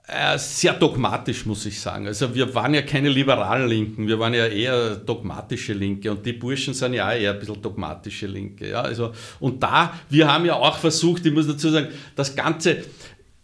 äh, 0.07 0.37
sehr 0.39 0.73
dogmatisch, 0.73 1.47
muss 1.47 1.65
ich 1.67 1.81
sagen. 1.81 2.09
Also 2.09 2.35
wir 2.35 2.53
waren 2.55 2.75
ja 2.75 2.83
keine 2.83 3.09
liberalen 3.09 3.69
Linken, 3.69 4.09
wir 4.09 4.19
waren 4.19 4.35
ja 4.35 4.47
eher 4.47 4.97
dogmatische 4.97 5.73
Linke 5.73 6.11
und 6.11 6.27
die 6.27 6.33
Burschen 6.33 6.75
sind 6.75 6.95
ja 6.95 7.09
auch 7.09 7.15
eher 7.15 7.33
ein 7.33 7.39
bisschen 7.39 7.63
dogmatische 7.63 8.27
Linke. 8.27 8.71
Ja? 8.71 8.83
Also, 8.83 9.13
und 9.39 9.63
da, 9.63 9.95
wir 10.09 10.33
haben 10.33 10.45
ja 10.45 10.55
auch 10.55 10.79
versucht, 10.79 11.25
ich 11.27 11.33
muss 11.33 11.47
dazu 11.47 11.71
sagen, 11.71 11.89
das 12.17 12.35
Ganze 12.35 12.85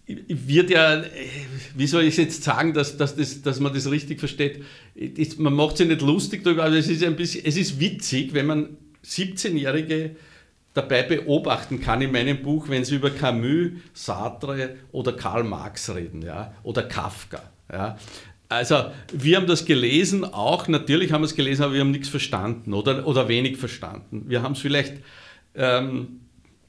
wird 0.07 0.71
ja, 0.71 1.03
wie 1.75 1.87
soll 1.87 2.05
ich 2.05 2.17
jetzt 2.17 2.45
sagen, 2.45 2.73
dass, 2.73 2.97
dass, 2.97 3.17
das, 3.17 3.43
dass 3.43 3.59
man 3.59 3.75
das 3.75 3.91
richtig 3.91 4.21
versteht, 4.21 4.63
man 5.39 5.53
macht 5.53 5.79
sich 5.79 5.89
nicht 5.89 6.01
lustig 6.01 6.45
darüber, 6.45 6.65
aber 6.65 6.77
es 6.77 6.89
ist 6.89 7.03
ein 7.03 7.17
bisschen, 7.17 7.45
es 7.45 7.57
ist 7.57 7.81
witzig, 7.81 8.33
wenn 8.33 8.47
man 8.47 8.77
17-Jährige 9.05 10.17
dabei 10.75 11.03
beobachten 11.03 11.81
kann 11.81 12.03
in 12.03 12.13
meinem 12.13 12.43
Buch, 12.43 12.69
wenn 12.69 12.85
sie 12.85 12.97
über 12.97 13.11
Camus, 13.11 13.73
Sartre 13.95 14.77
oder 14.93 15.13
Karl 15.13 15.43
Marx 15.43 15.93
reden, 15.95 16.23
ja, 16.23 16.55
oder 16.63 16.83
Kafka. 16.83 17.43
Ja. 17.73 17.99
Also 18.49 18.93
wir 19.13 19.39
haben 19.39 19.47
das 19.49 19.65
gelesen, 19.65 20.25
auch 20.25 20.69
natürlich 20.69 21.11
haben 21.11 21.23
wir 21.23 21.27
es 21.27 21.35
gelesen, 21.35 21.65
aber 21.65 21.75
wir 21.75 21.81
haben 21.81 21.91
nichts 21.91 22.09
verstanden 22.09 22.75
oder, 22.75 23.07
oder 23.07 23.27
wenig 23.27 23.57
verstanden. 23.57 24.25
Wir 24.29 24.43
haben 24.43 24.53
es 24.53 24.61
vielleicht, 24.61 24.99
ähm, 25.57 26.21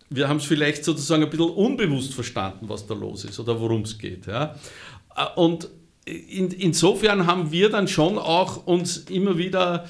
wir 0.10 0.28
haben 0.28 0.38
es 0.38 0.46
vielleicht 0.46 0.84
sozusagen 0.84 1.24
ein 1.24 1.30
bisschen 1.30 1.50
unbewusst 1.50 2.14
verstanden, 2.14 2.70
was 2.70 2.88
da 2.88 2.94
los 2.94 3.26
ist 3.26 3.40
oder 3.40 3.60
worum 3.60 3.82
es 3.82 3.98
geht. 3.98 4.26
Ja. 4.28 4.56
Und 5.36 5.70
in, 6.06 6.52
insofern 6.52 7.28
haben 7.28 7.52
wir 7.52 7.70
dann 7.70 7.88
schon 7.88 8.18
auch 8.18 8.66
uns 8.66 8.98
immer 8.98 9.38
wieder 9.38 9.86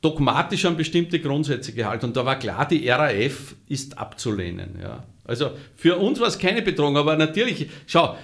dogmatisch 0.00 0.64
an 0.64 0.76
bestimmte 0.76 1.20
Grundsätze 1.20 1.72
gehalten. 1.72 2.06
Und 2.06 2.16
da 2.16 2.24
war 2.24 2.38
klar, 2.38 2.66
die 2.66 2.88
RAF 2.88 3.54
ist 3.68 3.98
abzulehnen. 3.98 4.78
Ja. 4.80 5.04
Also 5.24 5.50
für 5.74 5.96
uns 5.96 6.20
war 6.20 6.28
es 6.28 6.38
keine 6.38 6.62
Bedrohung, 6.62 6.96
aber 6.96 7.16
natürlich, 7.16 7.68
schau, 7.86 8.16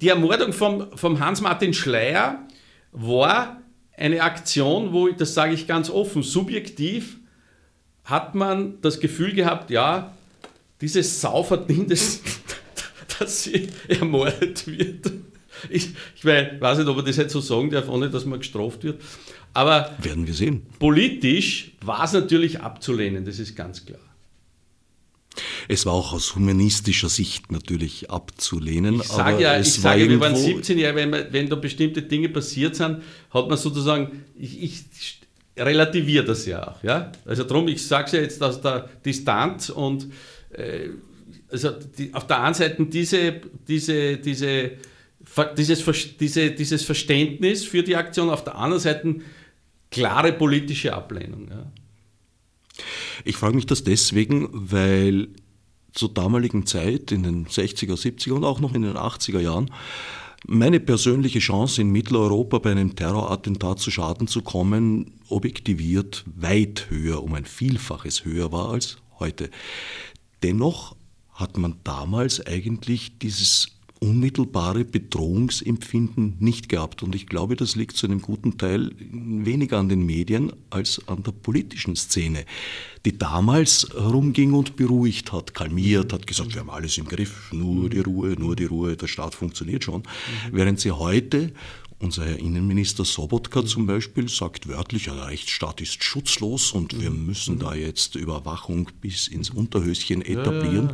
die 0.00 0.08
Ermordung 0.08 0.52
vom, 0.52 0.96
vom 0.96 1.18
Hans-Martin 1.20 1.72
Schleier 1.72 2.46
war 2.92 3.62
eine 3.96 4.22
Aktion, 4.22 4.92
wo, 4.92 5.08
das 5.08 5.34
sage 5.34 5.54
ich 5.54 5.66
ganz 5.66 5.90
offen, 5.90 6.22
subjektiv 6.22 7.16
hat 8.04 8.34
man 8.34 8.80
das 8.80 9.00
Gefühl 9.00 9.34
gehabt, 9.34 9.70
ja, 9.70 10.14
diese 10.80 11.02
Sau 11.02 11.42
verdient 11.42 11.90
es, 11.90 12.20
dass 13.18 13.44
sie 13.44 13.68
ermordet 13.88 14.66
wird. 14.66 15.10
Ich, 15.70 15.88
ich 16.14 16.24
weiß 16.24 16.78
nicht, 16.78 16.88
ob 16.88 16.96
man 16.96 17.04
das 17.04 17.16
jetzt 17.16 17.32
so 17.32 17.40
sagen 17.40 17.70
darf, 17.70 17.88
ohne 17.88 18.10
dass 18.10 18.24
man 18.24 18.38
gestraft 18.38 18.84
wird. 18.84 19.00
Aber 19.54 19.96
werden 20.00 20.26
wir 20.26 20.34
sehen. 20.34 20.66
Politisch 20.78 21.72
war 21.80 22.04
es 22.04 22.12
natürlich 22.12 22.60
abzulehnen, 22.60 23.24
das 23.24 23.38
ist 23.38 23.56
ganz 23.56 23.84
klar. 23.84 23.98
Es 25.68 25.86
war 25.86 25.92
auch 25.92 26.12
aus 26.12 26.34
humanistischer 26.34 27.08
Sicht 27.08 27.52
natürlich 27.52 28.10
abzulehnen. 28.10 29.00
Ich 29.00 29.08
sage 29.08 29.42
ja, 29.42 29.58
ich 29.60 29.72
sage, 29.72 30.04
ja, 30.04 30.08
wir 30.08 30.20
waren 30.20 30.34
17 30.34 30.78
Jahre, 30.78 30.96
wenn, 30.96 31.12
wenn 31.30 31.48
da 31.48 31.56
bestimmte 31.56 32.02
Dinge 32.02 32.28
passiert 32.28 32.76
sind, 32.76 33.02
hat 33.30 33.48
man 33.48 33.58
sozusagen, 33.58 34.24
ich, 34.36 34.62
ich 34.62 35.20
relativiere 35.56 36.24
das 36.24 36.46
ja 36.46 36.66
auch. 36.68 36.82
Ja? 36.82 37.12
Also 37.24 37.44
darum, 37.44 37.68
ich 37.68 37.86
sage 37.86 38.06
es 38.06 38.12
ja 38.12 38.20
jetzt 38.20 38.42
aus 38.42 38.60
der 38.60 38.88
Distanz 39.04 39.70
und 39.70 40.08
also 41.50 41.70
die, 41.98 42.12
auf 42.14 42.26
der 42.26 42.42
einen 42.42 42.54
Seite 42.54 42.84
diese, 42.84 43.40
diese, 43.66 44.16
diese, 44.18 44.72
dieses, 45.56 45.84
diese, 46.20 46.50
dieses 46.50 46.82
Verständnis 46.82 47.64
für 47.64 47.82
die 47.82 47.96
Aktion, 47.96 48.30
auf 48.30 48.44
der 48.44 48.56
anderen 48.56 48.82
Seite 48.82 49.20
klare 49.90 50.32
politische 50.32 50.94
Ablehnung. 50.94 51.48
Ja. 51.50 51.72
Ich 53.24 53.36
frage 53.36 53.56
mich 53.56 53.66
das 53.66 53.84
deswegen, 53.84 54.48
weil 54.52 55.28
zur 55.92 56.12
damaligen 56.12 56.66
Zeit, 56.66 57.10
in 57.12 57.22
den 57.22 57.46
60er, 57.46 57.94
70er 57.94 58.32
und 58.32 58.44
auch 58.44 58.60
noch 58.60 58.74
in 58.74 58.82
den 58.82 58.96
80er 58.96 59.40
Jahren, 59.40 59.70
meine 60.46 60.78
persönliche 60.78 61.40
Chance 61.40 61.80
in 61.80 61.90
Mitteleuropa 61.90 62.58
bei 62.58 62.70
einem 62.70 62.94
Terrorattentat 62.94 63.80
zu 63.80 63.90
Schaden 63.90 64.28
zu 64.28 64.42
kommen, 64.42 65.18
objektiviert 65.28 66.24
weit 66.26 66.86
höher, 66.90 67.22
um 67.22 67.34
ein 67.34 67.44
Vielfaches 67.44 68.24
höher 68.24 68.52
war 68.52 68.70
als 68.70 68.98
heute. 69.18 69.50
Dennoch 70.42 70.96
hat 71.32 71.56
man 71.56 71.76
damals 71.84 72.44
eigentlich 72.44 73.18
dieses 73.18 73.78
unmittelbare 74.00 74.84
Bedrohungsempfinden 74.84 76.36
nicht 76.38 76.68
gehabt. 76.68 77.02
Und 77.02 77.14
ich 77.14 77.26
glaube, 77.26 77.56
das 77.56 77.76
liegt 77.76 77.96
zu 77.96 78.06
einem 78.06 78.20
guten 78.20 78.58
Teil 78.58 78.92
weniger 78.98 79.78
an 79.78 79.88
den 79.88 80.06
Medien 80.06 80.52
als 80.70 81.02
an 81.08 81.22
der 81.22 81.32
politischen 81.32 81.96
Szene, 81.96 82.44
die 83.04 83.18
damals 83.18 83.88
herumging 83.92 84.52
und 84.52 84.76
beruhigt 84.76 85.32
hat, 85.32 85.54
kalmiert, 85.54 86.12
hat 86.12 86.26
gesagt, 86.26 86.54
wir 86.54 86.60
haben 86.60 86.70
alles 86.70 86.98
im 86.98 87.06
Griff, 87.06 87.52
nur 87.52 87.88
die 87.90 88.00
Ruhe, 88.00 88.36
nur 88.38 88.54
die 88.54 88.66
Ruhe, 88.66 88.96
der 88.96 89.08
Staat 89.08 89.34
funktioniert 89.34 89.84
schon. 89.84 90.02
Während 90.52 90.80
sie 90.80 90.92
heute 90.92 91.52
unser 92.00 92.24
Herr 92.24 92.38
Innenminister 92.38 93.04
Sobotka 93.04 93.64
zum 93.64 93.86
Beispiel 93.86 94.28
sagt 94.28 94.68
wörtlich, 94.68 95.04
der 95.04 95.26
Rechtsstaat 95.26 95.80
ist 95.80 96.02
schutzlos 96.04 96.72
und 96.72 97.00
wir 97.00 97.10
müssen 97.10 97.58
da 97.58 97.74
jetzt 97.74 98.14
Überwachung 98.14 98.88
bis 99.00 99.28
ins 99.28 99.50
Unterhöschen 99.50 100.22
etablieren. 100.22 100.92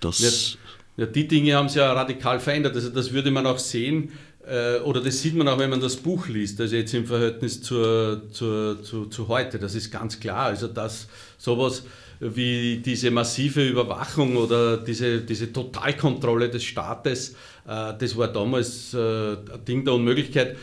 Das 0.00 0.58
ja, 0.96 1.06
die 1.06 1.26
Dinge 1.26 1.54
haben 1.54 1.68
sich 1.68 1.78
ja 1.78 1.92
radikal 1.92 2.38
verändert. 2.38 2.74
Also 2.74 2.90
das 2.90 3.12
würde 3.12 3.30
man 3.30 3.46
auch 3.46 3.58
sehen, 3.58 4.12
äh, 4.46 4.78
oder 4.80 5.00
das 5.00 5.22
sieht 5.22 5.34
man 5.34 5.48
auch, 5.48 5.58
wenn 5.58 5.70
man 5.70 5.80
das 5.80 5.96
Buch 5.96 6.28
liest, 6.28 6.60
also 6.60 6.76
jetzt 6.76 6.92
im 6.92 7.06
Verhältnis 7.06 7.62
zur, 7.62 8.30
zur, 8.30 8.82
zu, 8.82 9.06
zu 9.06 9.28
heute. 9.28 9.58
Das 9.58 9.74
ist 9.74 9.90
ganz 9.90 10.20
klar. 10.20 10.46
Also 10.46 10.68
dass 10.68 11.08
sowas 11.38 11.84
wie 12.20 12.76
diese 12.78 13.10
massive 13.10 13.66
Überwachung 13.66 14.36
oder 14.36 14.76
diese, 14.76 15.22
diese 15.22 15.52
Totalkontrolle 15.52 16.50
des 16.50 16.62
Staates, 16.62 17.34
das 17.64 18.16
war 18.16 18.28
damals 18.28 18.92
äh, 18.94 18.98
ein 18.98 19.64
Ding 19.66 19.84
der 19.84 19.94
Unmöglichkeit 19.94 20.56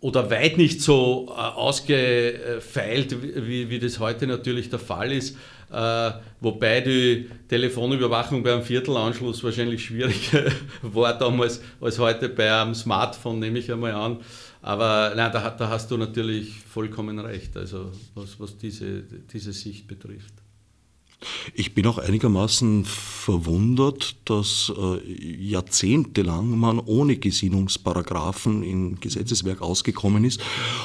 oder 0.00 0.30
weit 0.30 0.58
nicht 0.58 0.80
so 0.80 1.26
äh, 1.28 1.32
ausgefeilt, 1.32 3.16
wie, 3.46 3.68
wie 3.68 3.78
das 3.78 3.98
heute 3.98 4.26
natürlich 4.26 4.70
der 4.70 4.78
Fall 4.78 5.12
ist. 5.12 5.36
Äh, 5.70 6.12
wobei 6.40 6.80
die 6.80 7.28
Telefonüberwachung 7.48 8.42
beim 8.42 8.62
Viertelanschluss 8.62 9.44
wahrscheinlich 9.44 9.84
schwieriger 9.84 10.50
war 10.82 11.18
damals 11.18 11.60
als 11.80 11.98
heute 11.98 12.28
bei 12.28 12.50
einem 12.50 12.74
Smartphone, 12.74 13.40
nehme 13.40 13.58
ich 13.58 13.70
einmal 13.70 13.92
an. 13.92 14.18
Aber 14.62 15.12
nein, 15.14 15.30
da, 15.32 15.50
da 15.50 15.68
hast 15.68 15.90
du 15.90 15.96
natürlich 15.96 16.58
vollkommen 16.60 17.18
recht, 17.18 17.56
also 17.56 17.92
was, 18.14 18.40
was 18.40 18.56
diese, 18.56 19.02
diese 19.02 19.52
Sicht 19.52 19.86
betrifft. 19.86 20.34
Ich 21.52 21.74
bin 21.74 21.86
auch 21.86 21.98
einigermaßen 21.98 22.84
verwundert, 22.84 24.16
dass 24.24 24.72
äh, 24.78 25.00
jahrzehntelang 25.10 26.56
man 26.56 26.78
ohne 26.78 27.16
Gesinnungsparagraphen 27.16 28.62
im 28.62 29.00
Gesetzeswerk 29.00 29.60
ausgekommen 29.60 30.24
ist, 30.24 30.40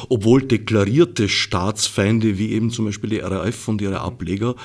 obwohl 0.10 0.42
deklarierte 0.42 1.30
Staatsfeinde 1.30 2.40
wie 2.40 2.52
eben 2.52 2.72
zum 2.72 2.86
Beispiel 2.86 3.12
die 3.12 3.20
RAF 3.20 3.68
und 3.68 3.82
ihre 3.82 4.02
Ableger 4.02 4.56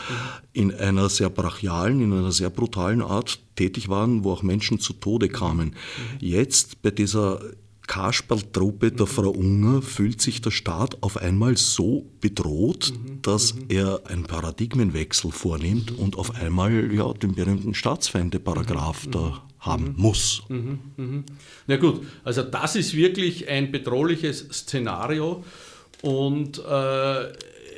in 0.55 0.73
einer 0.75 1.11
sehr 1.11 1.29
brachialen, 1.29 2.01
in 2.01 2.13
einer 2.15 2.33
sehr 2.33 2.51
brutalen 2.51 3.03
Art 3.03 3.39
tätig 3.57 3.91
waren, 3.91 4.25
wo 4.25 4.33
auch 4.33 4.43
Menschen 4.43 4.81
zu 4.81 4.95
Tode 4.95 5.29
kamen. 5.29 5.77
Jetzt 6.19 6.81
bei 6.81 6.91
dieser 6.91 7.41
Kasperltruppe 7.89 8.93
der 8.93 9.07
Frau 9.07 9.31
Unger 9.31 9.83
fühlt 9.83 10.21
sich 10.21 10.41
der 10.41 10.53
Staat 10.53 10.99
auf 11.03 11.17
einmal 11.17 11.57
so 11.57 12.07
bedroht, 12.21 12.93
mhm. 12.93 13.23
dass 13.23 13.55
mhm. 13.55 13.65
er 13.71 14.03
einen 14.07 14.25
Paradigmenwechsel 14.25 15.33
vornimmt 15.33 15.91
und 15.99 16.17
auf 16.17 16.37
einmal 16.37 16.95
ja, 16.95 17.13
den 17.15 17.35
berühmten 17.35 17.75
Staatsfeinde-Paragraph 17.75 19.07
mhm. 19.07 19.11
da 19.11 19.43
haben 19.59 19.95
muss. 19.97 20.43
Mhm. 20.49 20.79
Mhm. 20.97 21.25
Na 21.67 21.77
gut, 21.77 22.07
also 22.23 22.43
das 22.43 22.77
ist 22.77 22.95
wirklich 22.95 23.49
ein 23.49 23.73
bedrohliches 23.73 24.47
Szenario 24.53 25.43
und 26.03 26.59
äh, 26.59 26.63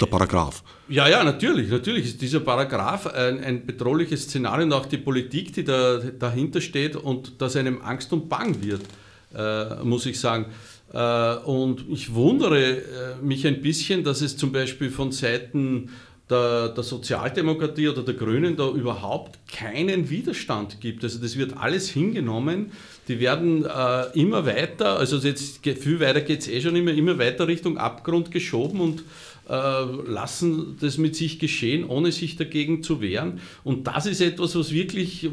der 0.00 0.06
Paragraph. 0.06 0.62
Ja, 0.88 1.08
ja, 1.08 1.22
natürlich, 1.22 1.70
natürlich 1.70 2.06
ist 2.06 2.22
dieser 2.22 2.40
Paragraph 2.40 3.06
ein, 3.06 3.38
ein 3.44 3.66
bedrohliches 3.66 4.24
Szenario 4.24 4.66
und 4.66 4.72
auch 4.72 4.86
die 4.86 4.98
Politik, 4.98 5.52
die 5.52 5.62
da, 5.62 5.98
dahinter 5.98 6.60
steht 6.60 6.96
und 6.96 7.40
dass 7.40 7.54
einem 7.54 7.80
Angst 7.80 8.12
und 8.12 8.28
Bang 8.28 8.62
wird 8.62 8.82
äh, 9.34 9.82
muss 9.84 10.06
ich 10.06 10.18
sagen. 10.18 10.46
Äh, 10.92 11.34
und 11.44 11.84
ich 11.88 12.14
wundere 12.14 12.78
äh, 12.78 12.82
mich 13.22 13.46
ein 13.46 13.62
bisschen, 13.62 14.02
dass 14.04 14.20
es 14.20 14.36
zum 14.36 14.52
Beispiel 14.52 14.90
von 14.90 15.12
Seiten 15.12 15.90
der, 16.28 16.68
der, 16.68 16.84
Sozialdemokratie 16.84 17.88
oder 17.88 18.02
der 18.02 18.14
Grünen 18.14 18.56
da 18.56 18.68
überhaupt 18.68 19.38
keinen 19.52 20.10
Widerstand 20.10 20.80
gibt. 20.80 21.02
Also 21.02 21.18
das 21.18 21.36
wird 21.36 21.56
alles 21.56 21.88
hingenommen. 21.90 22.72
Die 23.08 23.18
werden 23.18 23.64
äh, 23.64 24.18
immer 24.18 24.46
weiter, 24.46 24.98
also 24.98 25.16
jetzt 25.18 25.66
viel 25.66 25.98
weiter 25.98 26.20
geht 26.20 26.40
es 26.40 26.48
eh 26.48 26.60
schon 26.60 26.76
immer, 26.76 26.92
immer 26.92 27.18
weiter 27.18 27.48
Richtung 27.48 27.78
Abgrund 27.78 28.30
geschoben 28.30 28.80
und 28.80 29.02
lassen 29.50 30.76
das 30.80 30.96
mit 30.96 31.16
sich 31.16 31.38
geschehen, 31.38 31.84
ohne 31.84 32.12
sich 32.12 32.36
dagegen 32.36 32.82
zu 32.82 33.00
wehren. 33.00 33.40
Und 33.64 33.86
das 33.86 34.06
ist 34.06 34.20
etwas, 34.20 34.54
was 34.54 34.72
wirklich 34.72 35.28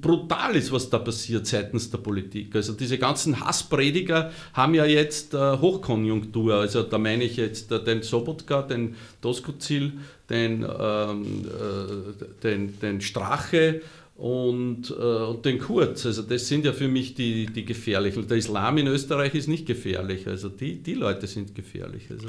brutal 0.00 0.56
ist, 0.56 0.72
was 0.72 0.90
da 0.90 0.98
passiert 0.98 1.46
seitens 1.46 1.90
der 1.90 1.98
Politik. 1.98 2.54
Also 2.54 2.74
diese 2.74 2.98
ganzen 2.98 3.40
Hassprediger 3.40 4.30
haben 4.52 4.74
ja 4.74 4.84
jetzt 4.84 5.34
äh, 5.34 5.58
Hochkonjunktur. 5.58 6.54
Also 6.54 6.82
da 6.82 6.98
meine 6.98 7.24
ich 7.24 7.36
jetzt 7.36 7.72
äh, 7.72 7.82
den 7.82 8.02
Sobotka, 8.02 8.62
den 8.62 8.94
Doskozil, 9.20 9.92
den, 10.28 10.62
ähm, 10.62 11.44
äh, 11.46 12.42
den, 12.42 12.78
den 12.80 13.00
Strache 13.00 13.80
und, 14.16 14.90
äh, 14.90 14.94
und 14.94 15.44
den 15.44 15.58
Kurz. 15.58 16.06
Also 16.06 16.22
das 16.22 16.46
sind 16.46 16.64
ja 16.64 16.72
für 16.72 16.88
mich 16.88 17.14
die, 17.14 17.46
die 17.46 17.64
gefährlichen. 17.64 18.28
Der 18.28 18.36
Islam 18.36 18.78
in 18.78 18.86
Österreich 18.86 19.34
ist 19.34 19.48
nicht 19.48 19.66
gefährlich. 19.66 20.26
Also 20.26 20.48
die, 20.48 20.82
die 20.82 20.94
Leute 20.94 21.26
sind 21.26 21.54
gefährlich. 21.54 22.08
Also. 22.10 22.28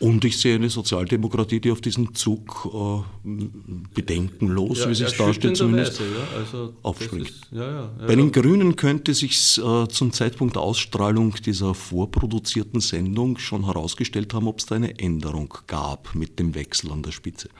Und 0.00 0.24
ich 0.24 0.38
sehe 0.38 0.54
eine 0.54 0.70
Sozialdemokratie, 0.70 1.60
die 1.60 1.70
auf 1.70 1.82
diesen 1.82 2.14
Zug 2.14 2.70
äh, 2.72 3.28
bedenkenlos, 3.94 4.78
ja, 4.80 4.88
wie 4.88 4.94
sich 4.94 5.14
darstellt, 5.14 5.58
zumindest 5.58 6.00
ja, 6.00 6.06
also 6.38 6.72
aufspringt. 6.82 7.28
Ist, 7.28 7.48
ja, 7.52 7.90
Bei 8.06 8.16
den 8.16 8.32
Grünen 8.32 8.76
könnte 8.76 9.12
sich 9.12 9.58
äh, 9.58 9.88
zum 9.88 10.12
Zeitpunkt 10.12 10.56
der 10.56 10.62
Ausstrahlung 10.62 11.34
dieser 11.44 11.74
vorproduzierten 11.74 12.80
Sendung 12.80 13.36
schon 13.36 13.66
herausgestellt 13.66 14.32
haben, 14.32 14.48
ob 14.48 14.60
es 14.60 14.66
da 14.66 14.76
eine 14.76 14.98
Änderung 14.98 15.52
gab 15.66 16.14
mit 16.14 16.38
dem 16.38 16.54
Wechsel 16.54 16.92
an 16.92 17.02
der 17.02 17.12
Spitze. 17.12 17.50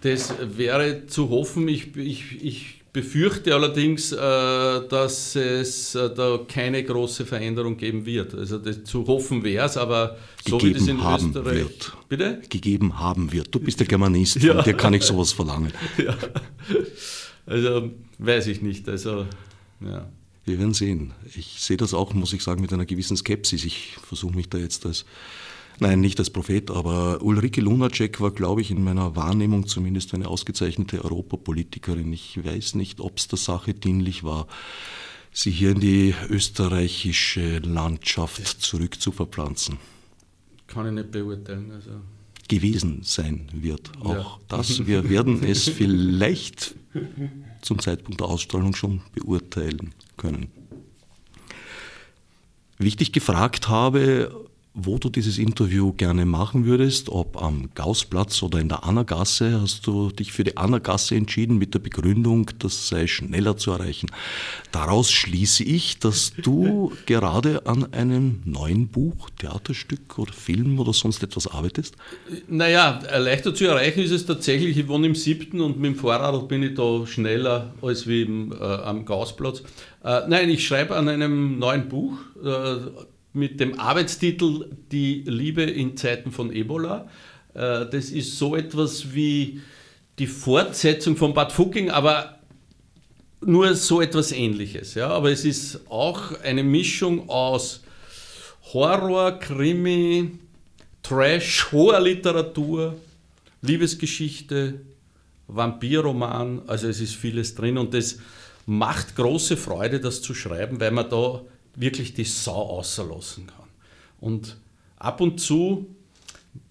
Das 0.00 0.34
wäre 0.40 1.06
zu 1.06 1.28
hoffen. 1.28 1.68
Ich, 1.68 1.94
ich, 1.96 2.42
ich 2.42 2.77
befürchte 2.92 3.54
allerdings, 3.54 4.12
äh, 4.12 4.16
dass 4.16 5.36
es 5.36 5.94
äh, 5.94 6.14
da 6.14 6.40
keine 6.48 6.82
große 6.82 7.26
Veränderung 7.26 7.76
geben 7.76 8.04
wird. 8.06 8.34
Also 8.34 8.58
zu 8.58 9.06
hoffen 9.06 9.42
wäre 9.44 9.66
es, 9.66 9.76
aber 9.76 10.16
so 10.46 10.58
Gegeben 10.58 10.74
wie 10.74 10.78
das 10.78 10.88
in 10.88 11.02
haben 11.02 11.28
Österreich... 11.28 11.58
Wird. 11.58 11.92
Bitte? 12.08 12.42
Gegeben 12.48 12.98
haben 12.98 13.32
wird. 13.32 13.54
Du 13.54 13.60
bist 13.60 13.80
der 13.80 13.86
Germanist, 13.86 14.42
ja. 14.42 14.54
von 14.54 14.64
dir 14.64 14.74
kann 14.74 14.94
ich 14.94 15.02
sowas 15.02 15.32
verlangen. 15.32 15.72
Ja. 15.98 16.16
Also 17.46 17.90
weiß 18.18 18.46
ich 18.48 18.60
nicht. 18.60 18.88
Also, 18.88 19.26
ja. 19.80 20.08
Wir 20.44 20.58
werden 20.58 20.74
sehen. 20.74 21.12
Ich 21.34 21.60
sehe 21.60 21.76
das 21.76 21.92
auch, 21.94 22.14
muss 22.14 22.32
ich 22.32 22.42
sagen, 22.42 22.60
mit 22.60 22.72
einer 22.72 22.86
gewissen 22.86 23.16
Skepsis. 23.16 23.64
Ich 23.64 23.96
versuche 24.02 24.34
mich 24.34 24.48
da 24.48 24.58
jetzt 24.58 24.86
als 24.86 25.04
Nein, 25.80 26.00
nicht 26.00 26.18
als 26.18 26.30
Prophet, 26.30 26.70
aber 26.70 27.22
Ulrike 27.22 27.60
Lunacek 27.60 28.20
war, 28.20 28.32
glaube 28.32 28.60
ich, 28.60 28.70
in 28.70 28.82
meiner 28.82 29.14
Wahrnehmung 29.14 29.66
zumindest 29.66 30.12
eine 30.12 30.28
ausgezeichnete 30.28 31.04
Europapolitikerin. 31.04 32.12
Ich 32.12 32.44
weiß 32.44 32.74
nicht, 32.74 33.00
ob 33.00 33.18
es 33.18 33.28
der 33.28 33.38
Sache 33.38 33.74
dienlich 33.74 34.24
war, 34.24 34.48
sie 35.32 35.52
hier 35.52 35.70
in 35.70 35.80
die 35.80 36.14
österreichische 36.28 37.58
Landschaft 37.58 38.60
zurückzuverpflanzen. 38.60 39.78
Kann 40.66 40.86
ich 40.86 40.92
nicht 40.92 41.12
beurteilen. 41.12 41.70
Also 41.70 41.90
gewesen 42.48 43.00
sein 43.02 43.48
wird. 43.52 43.92
Auch 44.00 44.38
ja. 44.38 44.38
das, 44.48 44.86
wir 44.86 45.08
werden 45.08 45.44
es 45.44 45.68
vielleicht 45.68 46.74
zum 47.60 47.78
Zeitpunkt 47.78 48.20
der 48.20 48.28
Ausstrahlung 48.28 48.74
schon 48.74 49.02
beurteilen 49.14 49.94
können. 50.16 50.50
Wichtig 52.78 53.12
gefragt 53.12 53.68
habe, 53.68 54.47
wo 54.74 54.98
du 54.98 55.08
dieses 55.08 55.38
Interview 55.38 55.92
gerne 55.92 56.24
machen 56.24 56.64
würdest, 56.64 57.08
ob 57.08 57.42
am 57.42 57.70
Gaußplatz 57.74 58.42
oder 58.42 58.60
in 58.60 58.68
der 58.68 58.84
Annergasse, 58.84 59.60
hast 59.60 59.86
du 59.86 60.10
dich 60.10 60.32
für 60.32 60.44
die 60.44 60.56
Annergasse 60.56 61.16
entschieden 61.16 61.58
mit 61.58 61.74
der 61.74 61.80
Begründung, 61.80 62.50
das 62.58 62.88
sei 62.88 63.06
schneller 63.06 63.56
zu 63.56 63.72
erreichen. 63.72 64.08
Daraus 64.70 65.10
schließe 65.10 65.64
ich, 65.64 65.98
dass 65.98 66.32
du 66.42 66.92
gerade 67.06 67.66
an 67.66 67.92
einem 67.92 68.42
neuen 68.44 68.88
Buch, 68.88 69.30
Theaterstück 69.38 70.18
oder 70.18 70.32
Film 70.32 70.78
oder 70.78 70.92
sonst 70.92 71.22
etwas 71.22 71.46
arbeitest? 71.46 71.96
Naja, 72.46 73.00
leichter 73.18 73.54
zu 73.54 73.66
erreichen 73.66 74.00
ist 74.00 74.12
es 74.12 74.26
tatsächlich. 74.26 74.76
Ich 74.76 74.88
wohne 74.88 75.08
im 75.08 75.14
siebten 75.14 75.60
und 75.60 75.78
mit 75.78 75.94
dem 75.94 75.96
Fahrrad 75.96 76.48
bin 76.48 76.62
ich 76.62 76.74
da 76.74 77.06
schneller 77.06 77.74
als 77.82 78.06
wie 78.06 78.22
im, 78.22 78.52
äh, 78.52 78.56
am 78.56 79.04
Gaußplatz. 79.04 79.62
Äh, 80.04 80.20
nein, 80.28 80.50
ich 80.50 80.66
schreibe 80.66 80.94
an 80.94 81.08
einem 81.08 81.58
neuen 81.58 81.88
Buch. 81.88 82.18
Äh, 82.42 82.90
mit 83.38 83.60
dem 83.60 83.78
Arbeitstitel 83.78 84.66
Die 84.92 85.22
Liebe 85.26 85.62
in 85.62 85.96
Zeiten 85.96 86.32
von 86.32 86.52
Ebola. 86.52 87.08
Äh, 87.54 87.86
das 87.86 88.10
ist 88.10 88.36
so 88.36 88.56
etwas 88.56 89.14
wie 89.14 89.60
die 90.18 90.26
Fortsetzung 90.26 91.16
von 91.16 91.32
Bad 91.32 91.52
Fucking, 91.52 91.90
aber 91.90 92.38
nur 93.40 93.74
so 93.74 94.00
etwas 94.00 94.32
ähnliches. 94.32 94.94
Ja? 94.94 95.08
Aber 95.08 95.30
es 95.30 95.44
ist 95.44 95.80
auch 95.88 96.40
eine 96.42 96.64
Mischung 96.64 97.28
aus 97.28 97.82
Horror, 98.72 99.38
Krimi, 99.38 100.32
Trash, 101.02 101.68
hoher 101.72 102.00
Literatur, 102.00 102.96
Liebesgeschichte, 103.62 104.80
Vampirroman, 105.46 106.62
also 106.66 106.88
es 106.88 107.00
ist 107.00 107.14
vieles 107.14 107.54
drin 107.54 107.78
und 107.78 107.94
es 107.94 108.18
macht 108.66 109.16
große 109.16 109.56
Freude, 109.56 109.98
das 110.00 110.20
zu 110.20 110.34
schreiben, 110.34 110.78
weil 110.80 110.90
man 110.90 111.08
da 111.08 111.40
wirklich 111.80 112.14
die 112.14 112.24
Sau 112.24 112.78
außerlassen 112.78 113.46
kann. 113.46 113.68
Und 114.20 114.56
ab 114.96 115.20
und 115.20 115.40
zu 115.40 115.86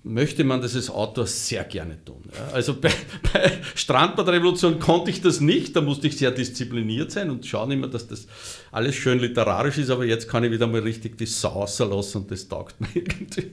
möchte 0.08 0.44
man 0.44 0.62
das 0.62 0.76
als 0.76 0.90
Autor 0.90 1.28
sehr 1.28 1.64
gerne 1.64 2.04
tun. 2.04 2.24
Ja. 2.34 2.54
Also 2.54 2.80
bei, 2.80 2.92
bei 3.34 3.52
Strandbadrevolution 3.76 4.80
konnte 4.80 5.12
ich 5.12 5.22
das 5.22 5.40
nicht, 5.40 5.76
da 5.76 5.82
musste 5.82 6.08
ich 6.08 6.18
sehr 6.18 6.32
diszipliniert 6.32 7.12
sein 7.12 7.30
und 7.30 7.46
schauen 7.46 7.72
immer, 7.72 7.88
dass 7.88 8.08
das 8.08 8.28
alles 8.72 8.96
schön 8.96 9.20
literarisch 9.20 9.78
ist, 9.78 9.90
aber 9.90 10.06
jetzt 10.06 10.28
kann 10.28 10.44
ich 10.44 10.52
wieder 10.52 10.68
mal 10.68 10.82
richtig 10.82 11.18
die 11.18 11.26
Sau 11.26 11.50
außerlassen 11.50 12.22
und 12.22 12.32
das 12.32 12.48
taugt 12.48 12.80
mir 12.80 12.88
irgendwie. 12.94 13.52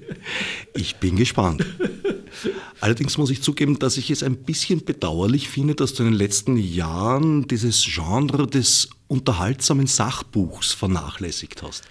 Ich 0.74 0.96
bin 0.96 1.16
gespannt. 1.16 1.64
Allerdings 2.80 3.18
muss 3.18 3.30
ich 3.30 3.42
zugeben, 3.42 3.78
dass 3.78 3.96
ich 3.96 4.10
es 4.10 4.22
ein 4.22 4.36
bisschen 4.36 4.84
bedauerlich 4.84 5.48
finde, 5.48 5.74
dass 5.74 5.94
du 5.94 6.02
in 6.02 6.10
den 6.10 6.18
letzten 6.18 6.56
Jahren 6.56 7.46
dieses 7.48 7.84
Genre 7.84 8.46
des 8.46 8.90
unterhaltsamen 9.08 9.86
Sachbuchs 9.86 10.72
vernachlässigt 10.72 11.62
hast. 11.62 11.84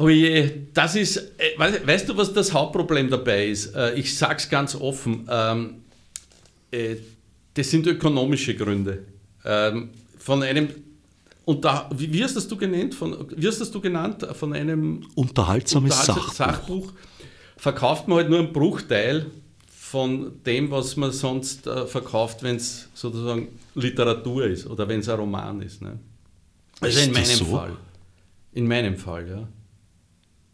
Oh 0.00 0.08
je, 0.08 0.50
das 0.72 0.94
ist, 0.94 1.16
äh, 1.16 1.58
weißt 1.58 2.08
du, 2.08 2.16
was 2.16 2.32
das 2.32 2.52
Hauptproblem 2.52 3.10
dabei 3.10 3.48
ist? 3.48 3.74
Äh, 3.74 3.94
ich 3.94 4.16
sage 4.16 4.36
es 4.36 4.48
ganz 4.48 4.74
offen, 4.76 5.26
ähm, 5.28 5.82
äh, 6.70 6.96
das 7.54 7.70
sind 7.70 7.86
ökonomische 7.86 8.54
Gründe. 8.54 9.04
Ähm, 9.44 9.90
von 10.18 10.42
einem, 10.42 10.68
unter, 11.44 11.90
wie 11.96 12.22
hast 12.22 12.36
das 12.36 12.46
du 12.46 12.56
genannt? 12.56 12.94
Von, 12.94 13.26
wie 13.36 13.48
hast 13.48 13.60
das 13.60 13.70
du 13.70 13.80
genannt? 13.80 14.26
Von 14.34 14.52
einem 14.52 15.04
unterhaltsames 15.16 16.06
Sachbuch. 16.06 16.32
Sachbuch 16.32 16.92
verkauft 17.56 18.06
man 18.06 18.18
halt 18.18 18.30
nur 18.30 18.38
einen 18.38 18.52
Bruchteil 18.52 19.26
von 19.68 20.42
dem, 20.44 20.70
was 20.70 20.96
man 20.96 21.10
sonst 21.10 21.62
verkauft, 21.86 22.42
wenn 22.42 22.56
es 22.56 22.88
sozusagen 22.94 23.48
Literatur 23.74 24.44
ist 24.44 24.66
oder 24.66 24.86
wenn 24.86 25.00
es 25.00 25.08
ein 25.08 25.18
Roman 25.18 25.62
ist. 25.62 25.80
Ne? 25.80 25.98
Also 26.80 27.00
in 27.00 27.12
meinem 27.12 27.24
so? 27.24 27.44
Fall. 27.46 27.76
In 28.52 28.68
meinem 28.68 28.96
Fall, 28.96 29.28
ja. 29.28 29.48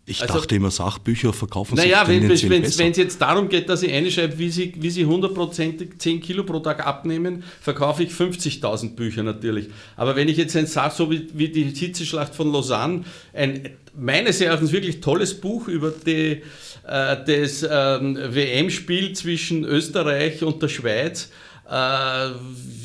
Ich 0.07 0.21
also, 0.21 0.35
dachte 0.35 0.57
immer, 0.57 0.71
Sachbücher 0.71 1.33
verkaufen 1.33 1.77
naja, 1.77 2.05
sich 2.05 2.21
Naja, 2.23 2.51
wenn 2.51 2.63
es 2.63 2.97
jetzt 2.97 3.21
darum 3.23 3.49
geht, 3.49 3.71
dass 3.71 3.83
ich 3.83 3.91
einschreibe, 3.91 4.39
wie 4.39 4.51
sie, 4.51 4.75
wie 4.77 4.91
sie 4.91 5.07
100% 5.07 5.99
10 5.99 6.21
Kilo 6.21 6.45
pro 6.45 6.59
Tag 6.59 6.87
abnehmen, 6.87 7.43
verkaufe 7.61 8.03
ich 8.03 8.13
50.000 8.13 8.97
Bücher 8.97 9.23
natürlich. 9.23 9.69
Aber 9.97 10.15
wenn 10.15 10.29
ich 10.29 10.37
jetzt 10.37 10.55
ein 10.57 10.67
Sach, 10.67 10.93
so 10.93 11.11
wie, 11.11 11.29
wie 11.33 11.49
die 11.49 11.65
Hitzeschlacht 11.65 12.35
von 12.35 12.53
Lausanne, 12.53 13.05
ein 13.33 13.71
meines 13.97 14.41
Erachtens 14.43 14.73
wirklich 14.73 15.01
tolles 15.01 15.41
Buch 15.41 15.69
über 15.69 15.91
die, 15.91 16.43
äh, 16.87 17.17
das 17.25 17.67
ähm, 17.69 18.17
WM-Spiel 18.17 19.15
zwischen 19.15 19.65
Österreich 19.65 20.43
und 20.43 20.61
der 20.61 20.69
Schweiz, 20.69 21.31
äh, 21.71 22.31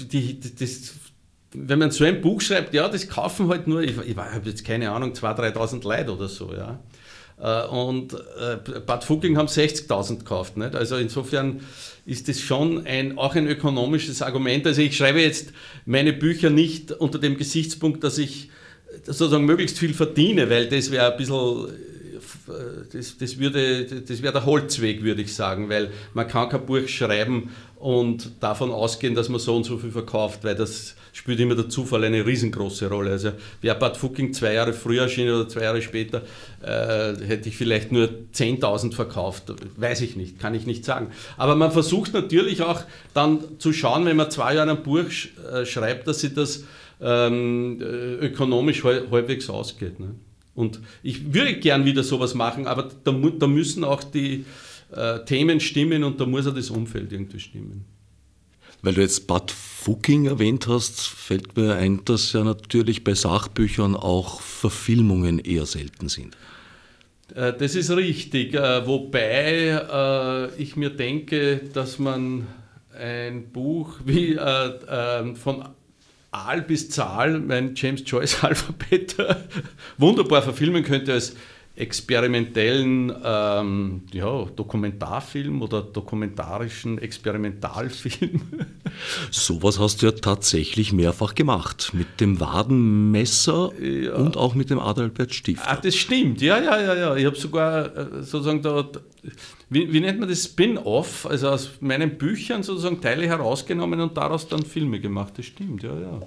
die, 0.10 0.40
das 0.40 0.94
wenn 1.52 1.80
man 1.80 1.90
so 1.90 2.06
ein 2.06 2.22
Buch 2.22 2.42
schreibt, 2.42 2.74
ja, 2.76 2.88
das 2.88 3.08
kaufen 3.10 3.50
halt 3.50 3.68
nur, 3.68 3.82
ich, 3.82 3.98
ich 3.98 4.16
habe 4.16 4.48
jetzt 4.48 4.64
keine 4.64 4.92
Ahnung, 4.92 5.14
2.000, 5.14 5.56
3.000 5.56 5.84
Leute 5.84 6.14
oder 6.14 6.28
so, 6.28 6.54
ja. 6.54 6.80
Äh, 7.42 7.68
und 7.68 8.14
äh, 8.14 8.80
Bad 8.86 9.04
Fucking 9.04 9.38
haben 9.38 9.48
60.000 9.48 10.20
gekauft. 10.20 10.58
Nicht? 10.58 10.76
Also 10.76 10.98
insofern 10.98 11.62
ist 12.06 12.28
das 12.28 12.40
schon 12.40 12.86
ein, 12.86 13.18
auch 13.18 13.36
ein 13.36 13.48
ökonomisches 13.48 14.22
Argument. 14.22 14.66
Also 14.68 14.82
ich 14.82 14.98
schreibe 14.98 15.22
jetzt 15.22 15.54
meine 15.86 16.14
Bücher 16.14 16.50
nicht 16.50 16.92
unter 16.92 17.20
dem 17.20 17.38
Gesichtspunkt, 17.38 18.04
dass 18.04 18.18
ich 18.18 18.50
sozusagen 19.04 19.46
möglichst 19.46 19.78
viel 19.78 19.94
verdiene, 19.94 20.50
weil 20.50 20.68
das 20.68 20.92
wäre 20.92 21.12
ein 21.12 21.18
bisschen 21.18 21.68
das, 22.92 23.18
das, 23.18 23.40
würde, 23.40 23.86
das 23.86 24.22
wäre 24.22 24.34
der 24.34 24.46
Holzweg, 24.46 25.04
würde 25.04 25.22
ich 25.22 25.34
sagen, 25.34 25.70
weil 25.70 25.92
man 26.14 26.28
kann 26.28 26.50
kein 26.50 26.66
Buch 26.66 26.88
schreiben 26.88 27.52
und 27.80 28.32
davon 28.42 28.72
ausgehen, 28.72 29.16
dass 29.16 29.30
man 29.30 29.40
so 29.40 29.56
und 29.56 29.64
so 29.64 29.78
viel 29.78 29.92
verkauft, 29.92 30.44
weil 30.44 30.56
das 30.56 30.96
spielt 31.14 31.40
immer 31.40 31.56
der 31.56 31.70
Zufall 31.70 32.04
eine 32.04 32.26
riesengroße 32.26 32.90
Rolle. 32.90 33.12
Also 33.12 33.32
wäre 33.62 33.78
Bad 33.78 33.96
Fucking 33.96 34.34
zwei 34.34 34.54
Jahre 34.54 34.74
früher 34.74 35.04
erschienen 35.04 35.34
oder 35.34 35.48
zwei 35.48 35.64
Jahre 35.64 35.82
später, 35.82 36.22
äh, 36.62 37.16
hätte 37.26 37.48
ich 37.48 37.58
vielleicht 37.58 37.92
nur 37.92 38.10
10.000 38.34 38.94
verkauft. 38.94 39.54
Weiß 39.78 40.02
ich 40.02 40.18
nicht, 40.18 40.40
kann 40.40 40.54
ich 40.54 40.66
nicht 40.66 40.84
sagen. 40.84 41.08
Aber 41.38 41.56
man 41.56 41.72
versucht 41.72 42.14
natürlich 42.14 42.62
auch 42.64 42.84
dann 43.14 43.40
zu 43.60 43.72
schauen, 43.72 44.06
wenn 44.06 44.18
man 44.18 44.30
zwei 44.30 44.56
Jahre 44.56 44.72
ein 44.72 44.84
Buch 44.84 45.10
sch 45.10 45.30
äh, 45.52 45.66
schreibt, 45.66 46.08
dass 46.08 46.20
sich 46.20 46.34
das 46.34 46.66
ähm, 47.02 47.80
äh, 47.82 48.26
ökonomisch 48.26 48.84
halbwegs 48.84 49.50
ausgeht. 49.50 50.02
Ne? 50.02 50.16
Und 50.54 50.82
ich 51.02 51.34
würde 51.34 51.54
gern 51.56 51.86
wieder 51.86 52.04
sowas 52.04 52.34
machen, 52.34 52.68
aber 52.68 52.90
da, 53.06 53.12
da 53.12 53.48
müssen 53.48 53.86
auch 53.86 54.04
die 54.04 54.44
äh, 54.92 55.24
Themen 55.26 55.60
stimmen 55.60 56.04
und 56.04 56.20
da 56.20 56.26
muss 56.26 56.48
auch 56.48 56.54
das 56.54 56.70
Umfeld 56.70 57.12
irgendwie 57.12 57.40
stimmen. 57.40 57.86
Weil 58.82 58.94
du 58.94 59.02
jetzt 59.02 59.28
Bad 59.28 59.52
Fucking 59.52 60.26
erwähnt 60.26 60.68
hast, 60.68 61.02
fällt 61.02 61.58
mir 61.58 61.76
ein, 61.76 62.04
dass 62.06 62.32
ja 62.34 62.44
natürlich 62.44 63.04
bei 63.04 63.14
Sachbüchern 63.14 63.96
auch 63.96 64.42
Verfilmungen 64.42 65.40
eher 65.40 65.66
selten 65.66 66.08
sind. 66.08 66.38
Äh, 67.36 67.54
das 67.54 67.76
ist 67.76 67.92
richtig, 67.92 68.54
äh, 68.54 68.86
wobei 68.88 70.50
äh, 70.58 70.62
ich 70.62 70.76
mir 70.76 70.90
denke, 70.90 71.62
dass 71.74 72.00
man 72.00 72.48
ein 72.98 73.52
Buch 73.52 74.00
wie 74.04 74.36
von 75.36 75.70
Aal 76.32 76.62
bis 76.64 76.90
Zahl, 76.90 77.40
mein 77.40 77.74
James 77.76 78.04
Joyce 78.06 78.38
Alphabet, 78.44 79.16
wunderbar 79.98 80.42
verfilmen 80.42 80.84
könnte 80.84 81.14
als 81.14 81.36
experimentellen 81.80 83.14
ähm, 83.24 84.02
ja, 84.12 84.46
Dokumentarfilm 84.56 85.62
oder 85.62 85.82
dokumentarischen 85.82 86.98
Experimentalfilm. 86.98 88.42
Sowas 89.32 89.80
hast 89.80 90.02
du 90.02 90.08
ja 90.08 90.12
tatsächlich 90.12 90.92
mehrfach 90.92 91.36
gemacht. 91.36 91.92
Mit 91.94 92.20
dem 92.20 92.40
Wadenmesser 92.40 93.72
ja. 93.82 94.16
und 94.16 94.36
auch 94.36 94.56
mit 94.56 94.70
dem 94.70 94.80
Adalbert 94.80 95.34
Stift. 95.34 95.64
Ah, 95.66 95.78
das 95.78 95.96
stimmt, 95.96 96.42
ja, 96.42 96.60
ja, 96.60 96.82
ja, 96.82 96.96
ja. 96.96 97.16
Ich 97.16 97.26
habe 97.26 97.38
sogar 97.38 97.96
äh, 97.96 98.24
sozusagen 98.24 98.62
da, 98.62 98.90
wie, 99.70 99.92
wie 99.94 100.00
nennt 100.02 100.20
man 100.20 100.28
das, 100.28 100.44
Spin-off, 100.44 101.26
also 101.26 101.50
aus 101.50 101.72
meinen 101.80 102.18
Büchern 102.18 102.62
sozusagen 102.62 103.00
Teile 103.00 103.26
herausgenommen 103.26 104.02
und 104.02 104.18
daraus 104.18 104.48
dann 104.48 104.64
Filme 104.64 105.00
gemacht. 105.00 105.34
Das 105.38 105.46
stimmt, 105.46 105.84
ja, 105.84 105.98
ja. 105.98 106.20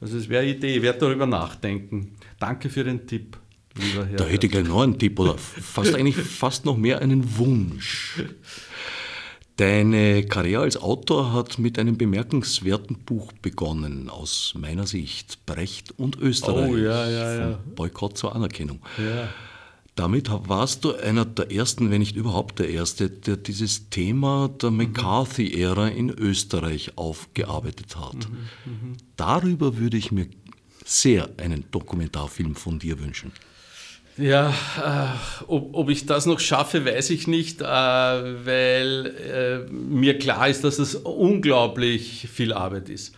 Also 0.00 0.18
es 0.18 0.28
wäre 0.28 0.42
eine 0.42 0.52
Idee, 0.52 0.76
ich 0.76 0.82
werde 0.82 0.98
darüber 0.98 1.26
nachdenken. 1.26 2.16
Danke 2.40 2.68
für 2.68 2.84
den 2.84 3.06
Tipp. 3.06 3.36
Lieber 3.78 4.06
Herr. 4.06 4.16
Da 4.16 4.24
hätte 4.26 4.46
ich 4.46 4.52
gleich 4.52 4.66
noch 4.66 4.82
einen 4.82 4.98
Tipp 4.98 5.18
oder 5.18 5.36
fast 5.38 5.94
eigentlich 5.94 6.16
fast 6.16 6.64
noch 6.64 6.76
mehr 6.76 7.00
einen 7.00 7.38
Wunsch. 7.38 8.22
Deine 9.56 10.24
Karriere 10.24 10.62
als 10.62 10.76
Autor 10.76 11.32
hat 11.32 11.58
mit 11.58 11.80
einem 11.80 11.98
bemerkenswerten 11.98 12.98
Buch 12.98 13.32
begonnen, 13.42 14.08
aus 14.08 14.54
meiner 14.56 14.86
Sicht. 14.86 15.44
Brecht 15.46 15.98
und 15.98 16.16
Österreich. 16.16 16.70
Oh, 16.70 16.76
ja, 16.76 17.10
ja, 17.10 17.34
ja. 17.34 17.58
Boykott 17.74 18.16
zur 18.16 18.36
Anerkennung. 18.36 18.78
Ja. 18.98 19.28
Damit 19.96 20.30
warst 20.30 20.84
du 20.84 20.94
einer 20.94 21.24
der 21.24 21.50
ersten, 21.50 21.90
wenn 21.90 21.98
nicht 21.98 22.14
überhaupt 22.14 22.60
der 22.60 22.70
erste, 22.70 23.10
der 23.10 23.36
dieses 23.36 23.90
Thema 23.90 24.48
der 24.48 24.70
mhm. 24.70 24.76
McCarthy-Ära 24.76 25.88
in 25.88 26.10
Österreich 26.10 26.92
aufgearbeitet 26.94 27.96
hat. 27.96 28.30
Mhm, 28.30 28.72
mhm. 28.72 28.96
Darüber 29.16 29.76
würde 29.76 29.96
ich 29.96 30.12
mir 30.12 30.28
sehr 30.84 31.30
einen 31.36 31.64
Dokumentarfilm 31.72 32.54
von 32.54 32.78
dir 32.78 33.00
wünschen. 33.00 33.32
Ja, 34.18 34.50
äh, 34.50 35.44
ob, 35.46 35.74
ob, 35.74 35.90
ich 35.90 36.04
das 36.04 36.26
noch 36.26 36.40
schaffe, 36.40 36.84
weiß 36.84 37.10
ich 37.10 37.28
nicht, 37.28 37.62
äh, 37.62 37.64
weil 37.64 39.14
äh, 39.68 39.72
mir 39.72 40.18
klar 40.18 40.48
ist, 40.48 40.64
dass 40.64 40.80
es 40.80 40.96
unglaublich 40.96 42.28
viel 42.32 42.52
Arbeit 42.52 42.88
ist. 42.88 43.14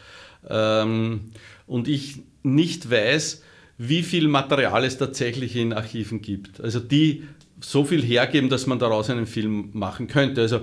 Ähm, 0.48 1.32
und 1.66 1.88
ich 1.88 2.18
nicht 2.42 2.90
weiß, 2.90 3.42
wie 3.78 4.02
viel 4.02 4.28
Material 4.28 4.84
es 4.84 4.98
tatsächlich 4.98 5.56
in 5.56 5.72
Archiven 5.72 6.20
gibt. 6.20 6.60
Also 6.60 6.80
die 6.80 7.24
so 7.60 7.84
viel 7.84 8.02
hergeben, 8.02 8.50
dass 8.50 8.66
man 8.66 8.78
daraus 8.78 9.08
einen 9.08 9.26
Film 9.26 9.70
machen 9.72 10.06
könnte. 10.06 10.42
Also 10.42 10.60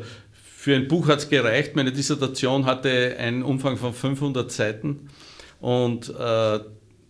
für 0.56 0.76
ein 0.76 0.88
Buch 0.88 1.08
hat 1.08 1.19
es 1.19 1.30
gereicht. 1.30 1.76
Meine 1.76 1.91
Dissertation 1.91 2.65
hatte 2.65 3.15
einen 3.17 3.41
Umfang 3.41 3.78
von 3.78 3.93
500 3.93 4.52
Seiten 4.52 5.10
und 5.60 6.10
äh, 6.10 6.60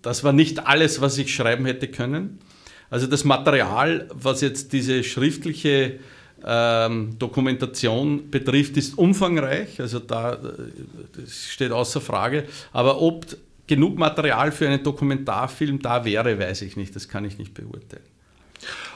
das 0.02 0.24
war 0.24 0.32
nicht 0.32 0.66
alles, 0.66 1.02
was 1.02 1.18
ich 1.18 1.34
schreiben 1.34 1.66
hätte 1.66 1.90
können. 1.90 2.40
Also 2.90 3.08
das 3.08 3.24
Material, 3.24 4.08
was 4.14 4.42
jetzt 4.42 4.74
diese 4.74 5.04
schriftliche 5.04 6.00
ähm, 6.46 7.18
Dokumentation 7.20 8.30
betrifft, 8.30 8.78
ist 8.78 8.98
umfangreich, 8.98 9.80
also 9.82 10.00
da 10.00 10.38
das 11.16 11.46
steht 11.48 11.72
außer 11.72 12.00
Frage. 12.00 12.46
Aber 12.72 13.02
ob 13.02 13.26
genug 13.66 13.98
Material 13.98 14.52
für 14.52 14.68
einen 14.68 14.84
Dokumentarfilm 14.84 15.82
da 15.82 16.06
wäre, 16.06 16.40
weiß 16.40 16.62
ich 16.62 16.78
nicht, 16.78 16.96
das 16.96 17.08
kann 17.08 17.26
ich 17.26 17.38
nicht 17.38 17.54
beurteilen. 17.54 18.04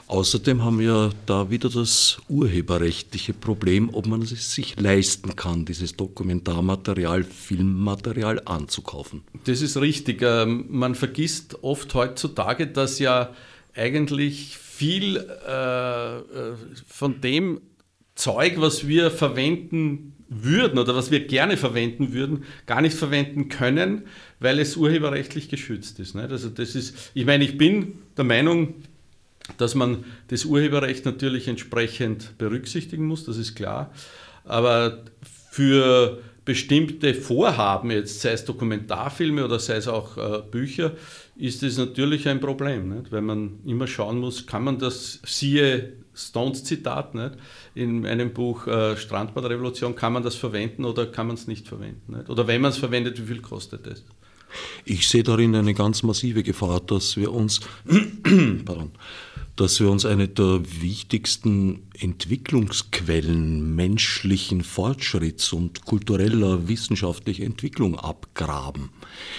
Außerdem 0.08 0.64
haben 0.64 0.78
wir 0.78 1.10
da 1.26 1.48
wieder 1.50 1.70
das 1.70 2.18
urheberrechtliche 2.28 3.32
Problem, 3.32 3.90
ob 3.94 4.06
man 4.06 4.20
es 4.22 4.52
sich 4.52 4.78
leisten 4.78 5.36
kann, 5.36 5.64
dieses 5.64 5.96
Dokumentarmaterial, 5.96 7.22
Filmmaterial 7.24 8.42
anzukaufen. 8.44 9.22
Das 9.44 9.62
ist 9.62 9.76
richtig. 9.78 10.20
Ähm, 10.22 10.66
man 10.68 10.94
vergisst 10.94 11.62
oft 11.62 11.94
heutzutage, 11.94 12.66
dass 12.66 12.98
ja 12.98 13.30
eigentlich 13.74 14.58
viel 14.58 15.16
äh, 15.16 16.16
äh, 16.18 16.22
von 16.86 17.20
dem 17.20 17.60
Zeug, 18.14 18.54
was 18.56 18.86
wir 18.86 19.10
verwenden 19.10 20.14
würden 20.28 20.78
oder 20.78 20.94
was 20.94 21.10
wir 21.10 21.26
gerne 21.26 21.56
verwenden 21.56 22.12
würden, 22.12 22.44
gar 22.66 22.80
nicht 22.80 22.96
verwenden 22.96 23.48
können, 23.48 24.02
weil 24.40 24.58
es 24.58 24.76
urheberrechtlich 24.76 25.48
geschützt 25.48 25.98
ist. 26.00 26.14
Nicht? 26.14 26.30
Also 26.30 26.48
das 26.48 26.74
ist, 26.74 27.10
ich 27.14 27.26
meine, 27.26 27.44
ich 27.44 27.58
bin 27.58 27.98
der 28.16 28.24
Meinung, 28.24 28.74
dass 29.58 29.74
man 29.74 30.04
das 30.28 30.44
Urheberrecht 30.44 31.04
natürlich 31.04 31.48
entsprechend 31.48 32.38
berücksichtigen 32.38 33.06
muss, 33.06 33.24
das 33.24 33.36
ist 33.36 33.54
klar. 33.54 33.92
Aber 34.44 35.04
für 35.50 36.22
bestimmte 36.44 37.14
Vorhaben, 37.14 37.90
jetzt 37.90 38.20
sei 38.20 38.32
es 38.32 38.44
Dokumentarfilme 38.44 39.44
oder 39.44 39.58
sei 39.58 39.76
es 39.76 39.88
auch 39.88 40.16
äh, 40.16 40.42
Bücher, 40.50 40.92
ist 41.36 41.62
es 41.62 41.78
natürlich 41.78 42.28
ein 42.28 42.40
Problem, 42.40 42.88
nicht? 42.88 43.10
weil 43.12 43.22
man 43.22 43.60
immer 43.64 43.86
schauen 43.86 44.18
muss, 44.18 44.46
kann 44.46 44.64
man 44.64 44.78
das, 44.78 45.20
siehe 45.24 45.94
Stones 46.14 46.64
Zitat 46.64 47.14
nicht? 47.14 47.32
in 47.74 48.06
einem 48.06 48.32
Buch 48.32 48.66
äh, 48.66 48.96
Strandbadrevolution, 48.96 49.94
kann 49.94 50.12
man 50.12 50.22
das 50.22 50.34
verwenden 50.34 50.84
oder 50.84 51.06
kann 51.06 51.26
man 51.26 51.36
es 51.36 51.46
nicht 51.46 51.66
verwenden? 51.68 52.16
Nicht? 52.16 52.28
Oder 52.28 52.46
wenn 52.46 52.60
man 52.60 52.70
es 52.70 52.78
verwendet, 52.78 53.20
wie 53.20 53.26
viel 53.26 53.40
kostet 53.40 53.86
es? 53.86 54.04
Ich 54.84 55.08
sehe 55.08 55.22
darin 55.22 55.54
eine 55.54 55.72
ganz 55.72 56.02
massive 56.02 56.42
Gefahr, 56.42 56.80
dass 56.80 57.16
wir 57.16 57.32
uns, 57.32 57.60
pardon, 58.64 58.90
dass 59.56 59.80
wir 59.80 59.90
uns 59.90 60.04
eine 60.04 60.28
der 60.28 60.60
wichtigsten 60.80 61.88
Entwicklungsquellen 61.98 63.74
menschlichen 63.74 64.62
Fortschritts 64.62 65.52
und 65.52 65.84
kultureller 65.84 66.68
wissenschaftlicher 66.68 67.44
Entwicklung 67.44 67.98
abgraben, 67.98 68.90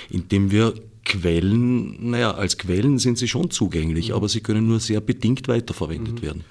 indem 0.09 0.51
wir 0.51 0.73
Quellen, 1.05 2.09
naja, 2.11 2.31
als 2.31 2.57
Quellen 2.57 2.99
sind 2.99 3.17
sie 3.17 3.27
schon 3.27 3.51
zugänglich, 3.51 4.09
mhm. 4.09 4.15
aber 4.15 4.29
sie 4.29 4.41
können 4.41 4.67
nur 4.67 4.79
sehr 4.79 5.01
bedingt 5.01 5.47
weiterverwendet 5.47 6.15
mhm. 6.15 6.21
werden. 6.21 6.43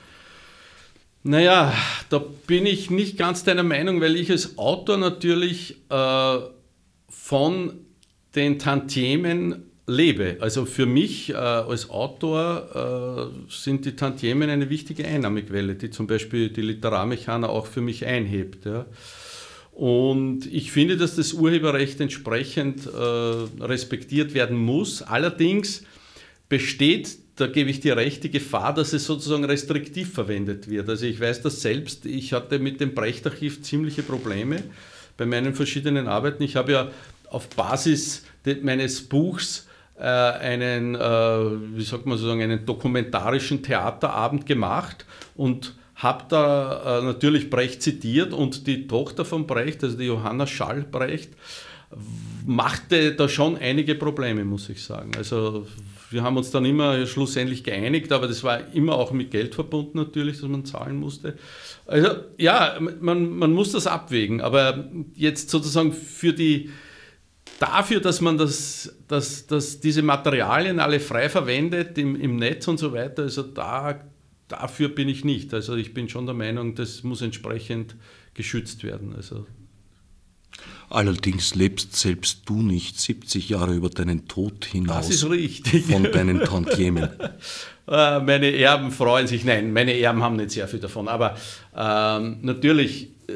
Naja, 1.25 1.73
da 2.11 2.19
bin 2.19 2.67
ich 2.67 2.91
nicht 2.91 3.17
ganz 3.17 3.45
deiner 3.45 3.63
Meinung, 3.63 4.01
weil 4.01 4.17
ich 4.17 4.31
als 4.31 4.59
Autor 4.59 4.97
natürlich 4.97 5.77
äh, 5.89 6.39
von 7.09 7.73
den 8.35 8.59
Tantiemen 8.59 9.71
lebe. 9.87 10.39
Also 10.41 10.65
für 10.65 10.87
mich 10.87 11.31
äh, 11.31 11.35
als 11.35 11.91
Autor 11.91 13.31
äh, 13.47 13.53
sind 13.53 13.85
die 13.85 13.95
Tantiemen 13.95 14.51
eine 14.51 14.69
wichtige 14.69 15.07
Einnahmequelle, 15.07 15.77
die 15.77 15.91
zum 15.91 16.07
Beispiel 16.07 16.49
die 16.49 16.63
Literarmechaner 16.63 17.49
auch 17.49 17.67
für 17.67 17.83
mich 17.83 18.05
einhebt. 18.05 18.65
Ja. 18.65 18.87
Und 19.73 20.47
ich 20.53 20.71
finde, 20.71 20.97
dass 20.97 21.17
das 21.17 21.33
Urheberrecht 21.33 22.01
entsprechend 22.01 22.87
äh, 22.87 22.91
respektiert 22.91 24.35
werden 24.35 24.57
muss. 24.57 25.03
Allerdings 25.03 25.85
besteht, 26.49 27.17
da 27.37 27.47
gebe 27.47 27.71
ich 27.71 27.81
dir 27.81 27.97
recht, 27.97 28.23
die 28.23 28.31
Gefahr, 28.31 28.75
dass 28.75 28.93
es 28.93 29.07
sozusagen 29.07 29.45
restriktiv 29.45 30.13
verwendet 30.13 30.69
wird. 30.69 30.89
Also 30.89 31.07
ich 31.07 31.19
weiß 31.19 31.41
das 31.41 31.63
selbst, 31.63 32.05
ich 32.05 32.35
hatte 32.35 32.59
mit 32.59 32.81
dem 32.81 32.95
Brechtarchiv 32.95 33.63
ziemliche 33.63 34.03
Probleme 34.03 34.63
bei 35.17 35.25
meinen 35.25 35.55
verschiedenen 35.55 36.07
Arbeiten. 36.07 36.43
Ich 36.43 36.57
habe 36.57 36.73
ja 36.73 36.91
auf 37.31 37.49
Basis 37.49 38.25
meines 38.61 39.01
Buchs 39.01 39.67
äh, 39.99 40.03
einen, 40.03 40.95
äh, 40.95 40.99
wie 40.99 41.85
sagt 41.85 42.05
man 42.05 42.19
sozusagen, 42.19 42.43
einen 42.43 42.67
dokumentarischen 42.67 43.63
Theaterabend 43.63 44.45
gemacht 44.45 45.07
und 45.35 45.75
habe 46.03 46.25
da 46.29 46.99
äh, 46.99 47.05
natürlich 47.05 47.49
Brecht 47.49 47.83
zitiert 47.83 48.33
und 48.33 48.67
die 48.67 48.87
Tochter 48.87 49.25
von 49.25 49.47
Brecht, 49.47 49.85
also 49.85 49.97
die 49.97 50.07
Johanna 50.07 50.47
Schall 50.47 50.83
Brecht, 50.83 51.33
machte 52.47 53.15
da 53.15 53.29
schon 53.29 53.57
einige 53.57 53.95
Probleme, 53.95 54.45
muss 54.45 54.69
ich 54.69 54.83
sagen. 54.83 55.13
Also 55.17 55.67
wir 56.11 56.23
haben 56.23 56.37
uns 56.37 56.51
dann 56.51 56.65
immer 56.65 57.07
schlussendlich 57.07 57.63
geeinigt, 57.63 58.13
aber 58.13 58.27
das 58.27 58.43
war 58.43 58.75
immer 58.75 58.95
auch 58.95 59.13
mit 59.13 59.31
Geld 59.31 59.55
verbunden 59.55 59.99
natürlich, 59.99 60.41
dass 60.41 60.49
man 60.49 60.65
zahlen 60.65 60.97
musste. 60.97 61.37
Also 61.87 62.09
ja, 62.37 62.79
man, 62.81 63.31
man 63.37 63.53
muss 63.53 63.73
das 63.73 63.87
abwägen, 63.87 64.41
aber 64.41 64.91
jetzt 65.15 65.51
sozusagen 65.51 65.93
für 65.93 66.33
die 66.33 66.71
dafür, 67.59 68.01
dass 68.01 68.21
man 68.21 68.39
das, 68.39 68.95
dass, 69.07 69.47
dass 69.47 69.81
diese 69.81 70.03
Materialien 70.03 70.81
alle 70.81 70.99
frei 70.99 71.29
verwendet 71.29 71.97
im, 71.99 72.21
im 72.21 72.37
Netz 72.37 72.67
und 72.67 72.79
so 72.79 72.93
weiter, 72.93 73.23
also 73.23 73.43
da, 73.43 74.01
dafür 74.53 74.89
bin 74.89 75.09
ich 75.09 75.25
nicht. 75.25 75.53
Also 75.55 75.75
ich 75.75 75.95
bin 75.95 76.09
schon 76.09 76.27
der 76.27 76.35
Meinung, 76.35 76.75
das 76.75 77.03
muss 77.03 77.23
entsprechend 77.23 77.97
geschützt 78.35 78.85
werden. 78.85 79.15
Also 79.17 79.47
Allerdings 80.91 81.55
lebst 81.55 81.97
selbst 81.97 82.43
du 82.45 82.61
nicht 82.61 83.01
70 83.01 83.49
Jahre 83.49 83.75
über 83.75 83.89
deinen 83.89 84.29
Tod 84.29 84.67
hinaus. 84.67 85.07
Das 85.07 85.17
ist 85.17 85.31
richtig. 85.31 85.87
Von 85.87 86.05
deinen 86.05 86.41
Tantiemen. 86.41 87.09
Äh, 87.89 88.21
meine 88.21 88.55
Erben 88.57 88.93
freuen 88.93 89.27
sich. 89.27 89.45
Nein, 89.45 89.73
meine 89.73 89.99
Erben 89.99 90.23
haben 90.23 90.37
nicht 90.37 90.53
sehr 90.53 90.69
viel 90.69 90.79
davon. 90.79 91.09
Aber 91.09 91.37
ähm, 91.77 92.39
natürlich, 92.43 93.09
äh, 93.27 93.33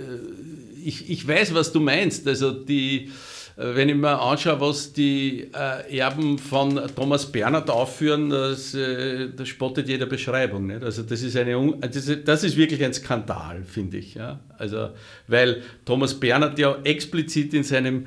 ich, 0.85 1.11
ich 1.11 1.27
weiß, 1.27 1.53
was 1.53 1.73
du 1.73 1.81
meinst. 1.81 2.29
Also 2.29 2.53
die 2.53 3.11
wenn 3.59 3.89
ich 3.89 3.95
mir 3.95 4.21
anschaue, 4.21 4.61
was 4.61 4.93
die 4.93 5.49
äh, 5.55 5.99
Erben 5.99 6.39
von 6.39 6.79
Thomas 6.95 7.25
Bernhard 7.33 7.71
aufführen, 7.71 8.29
das, 8.29 8.75
äh, 8.75 9.31
das 9.35 9.49
spottet 9.49 9.89
jeder 9.89 10.05
Beschreibung. 10.05 10.67
Nicht? 10.67 10.83
Also 10.83 11.03
das 11.03 11.23
ist, 11.23 11.37
eine, 11.39 11.79
das 11.81 12.45
ist 12.45 12.57
wirklich 12.59 12.85
ein 12.85 12.93
Skandal, 12.93 13.63
finde 13.65 13.97
ich. 13.97 14.15
Ja? 14.15 14.41
Also, 14.59 14.91
weil 15.27 15.63
Thomas 15.87 16.21
Bernhard 16.21 16.59
ja 16.59 16.77
explizit 16.85 17.55
in 17.55 17.63
seinem 17.63 18.07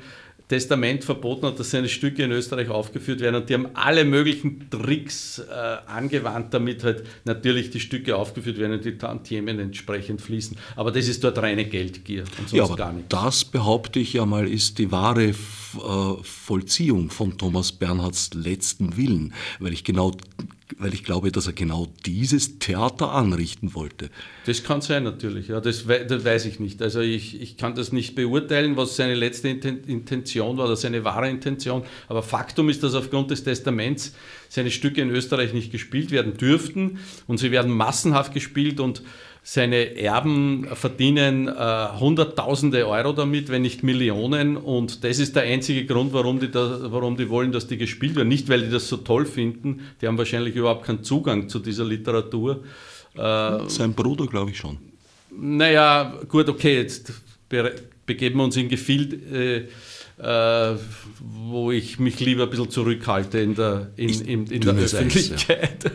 Testament 0.50 1.04
verboten 1.04 1.46
hat, 1.46 1.60
dass 1.60 1.70
seine 1.70 1.88
Stücke 1.88 2.24
in 2.24 2.32
Österreich 2.32 2.68
aufgeführt 2.68 3.20
werden. 3.20 3.36
Und 3.36 3.48
die 3.48 3.54
haben 3.54 3.68
alle 3.74 4.04
möglichen 4.04 4.68
Tricks 4.68 5.38
äh, 5.38 5.52
angewandt, 5.86 6.52
damit 6.52 6.82
halt 6.82 7.04
natürlich 7.24 7.70
die 7.70 7.78
Stücke 7.78 8.16
aufgeführt 8.16 8.58
werden 8.58 8.72
und 8.72 8.84
die 8.84 8.98
Tantiemen 8.98 9.60
entsprechend 9.60 10.20
fließen. 10.20 10.56
Aber 10.74 10.90
das 10.90 11.06
ist 11.06 11.22
dort 11.22 11.38
reine 11.38 11.64
Geldgier 11.64 12.22
und 12.22 12.36
sonst 12.36 12.52
ja, 12.52 12.64
aber 12.64 12.74
gar 12.74 12.92
nichts. 12.92 13.08
Das 13.10 13.44
behaupte 13.44 14.00
ich 14.00 14.14
ja 14.14 14.26
mal, 14.26 14.48
ist 14.48 14.78
die 14.78 14.90
wahre 14.90 15.26
äh, 15.28 15.34
Vollziehung 16.22 17.10
von 17.10 17.38
Thomas 17.38 17.70
Bernhards 17.70 18.30
letzten 18.34 18.96
Willen, 18.96 19.32
weil 19.60 19.72
ich 19.72 19.84
genau 19.84 20.16
weil 20.78 20.94
ich 20.94 21.04
glaube, 21.04 21.32
dass 21.32 21.46
er 21.46 21.52
genau 21.52 21.88
dieses 22.06 22.58
Theater 22.58 23.12
anrichten 23.12 23.74
wollte. 23.74 24.10
Das 24.46 24.62
kann 24.62 24.80
sein 24.80 25.04
natürlich, 25.04 25.48
ja, 25.48 25.60
das, 25.60 25.86
das 25.86 26.24
weiß 26.24 26.46
ich 26.46 26.60
nicht. 26.60 26.82
Also 26.82 27.00
ich, 27.00 27.40
ich 27.40 27.56
kann 27.56 27.74
das 27.74 27.92
nicht 27.92 28.14
beurteilen, 28.14 28.76
was 28.76 28.96
seine 28.96 29.14
letzte 29.14 29.48
Intention 29.48 30.56
war 30.56 30.66
oder 30.66 30.76
seine 30.76 31.04
wahre 31.04 31.28
Intention, 31.28 31.82
aber 32.08 32.22
Faktum 32.22 32.68
ist, 32.68 32.82
dass 32.82 32.94
aufgrund 32.94 33.30
des 33.30 33.44
Testaments 33.44 34.14
seine 34.48 34.70
Stücke 34.70 35.00
in 35.00 35.10
Österreich 35.10 35.52
nicht 35.52 35.70
gespielt 35.70 36.10
werden 36.10 36.36
dürften 36.36 36.98
und 37.26 37.38
sie 37.38 37.50
werden 37.50 37.72
massenhaft 37.72 38.34
gespielt 38.34 38.80
und 38.80 39.02
seine 39.42 39.96
Erben 39.96 40.68
verdienen 40.74 41.48
äh, 41.48 41.88
Hunderttausende 41.98 42.86
Euro 42.86 43.12
damit, 43.12 43.48
wenn 43.48 43.62
nicht 43.62 43.82
Millionen. 43.82 44.56
Und 44.56 45.02
das 45.02 45.18
ist 45.18 45.34
der 45.34 45.44
einzige 45.44 45.86
Grund, 45.86 46.12
warum 46.12 46.40
die, 46.40 46.50
da, 46.50 46.78
warum 46.92 47.16
die 47.16 47.28
wollen, 47.28 47.52
dass 47.52 47.66
die 47.66 47.78
gespielt 47.78 48.16
werden. 48.16 48.28
Nicht, 48.28 48.48
weil 48.48 48.62
die 48.62 48.70
das 48.70 48.88
so 48.88 48.98
toll 48.98 49.26
finden. 49.26 49.80
Die 50.00 50.06
haben 50.06 50.18
wahrscheinlich 50.18 50.54
überhaupt 50.54 50.84
keinen 50.84 51.02
Zugang 51.02 51.48
zu 51.48 51.58
dieser 51.58 51.84
Literatur. 51.84 52.62
Äh, 53.14 53.68
Sein 53.68 53.94
Bruder, 53.94 54.26
glaube 54.26 54.50
ich 54.50 54.58
schon. 54.58 54.78
Naja, 55.30 56.18
gut, 56.28 56.48
okay, 56.48 56.76
jetzt 56.76 57.12
begeben 58.06 58.38
wir 58.38 58.44
uns 58.44 58.56
in 58.56 58.68
Gefilde. 58.68 59.16
Äh, 59.16 59.68
äh, 60.22 60.76
wo 61.20 61.70
ich 61.70 61.98
mich 61.98 62.20
lieber 62.20 62.44
ein 62.44 62.50
bisschen 62.50 62.70
zurückhalte 62.70 63.38
in 63.38 63.54
der, 63.54 63.90
in, 63.96 64.08
in, 64.20 64.46
in 64.46 64.60
der 64.60 64.74
Öffentlichkeit. 64.74 65.84
Eis, 65.84 65.92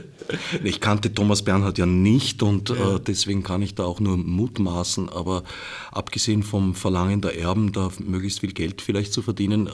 ja. 0.53 0.59
Ich 0.63 0.81
kannte 0.81 1.13
Thomas 1.13 1.43
Bernhard 1.43 1.77
ja 1.77 1.85
nicht 1.85 2.41
und 2.41 2.69
ja. 2.69 2.95
äh, 2.95 2.99
deswegen 2.99 3.43
kann 3.43 3.61
ich 3.61 3.75
da 3.75 3.83
auch 3.83 3.99
nur 3.99 4.17
mutmaßen, 4.17 5.09
aber 5.09 5.43
abgesehen 5.91 6.43
vom 6.43 6.73
Verlangen 6.75 7.21
der 7.21 7.37
Erben, 7.37 7.71
da 7.71 7.91
möglichst 7.99 8.39
viel 8.39 8.53
Geld 8.53 8.81
vielleicht 8.81 9.13
zu 9.13 9.21
verdienen, 9.21 9.67
äh, 9.67 9.71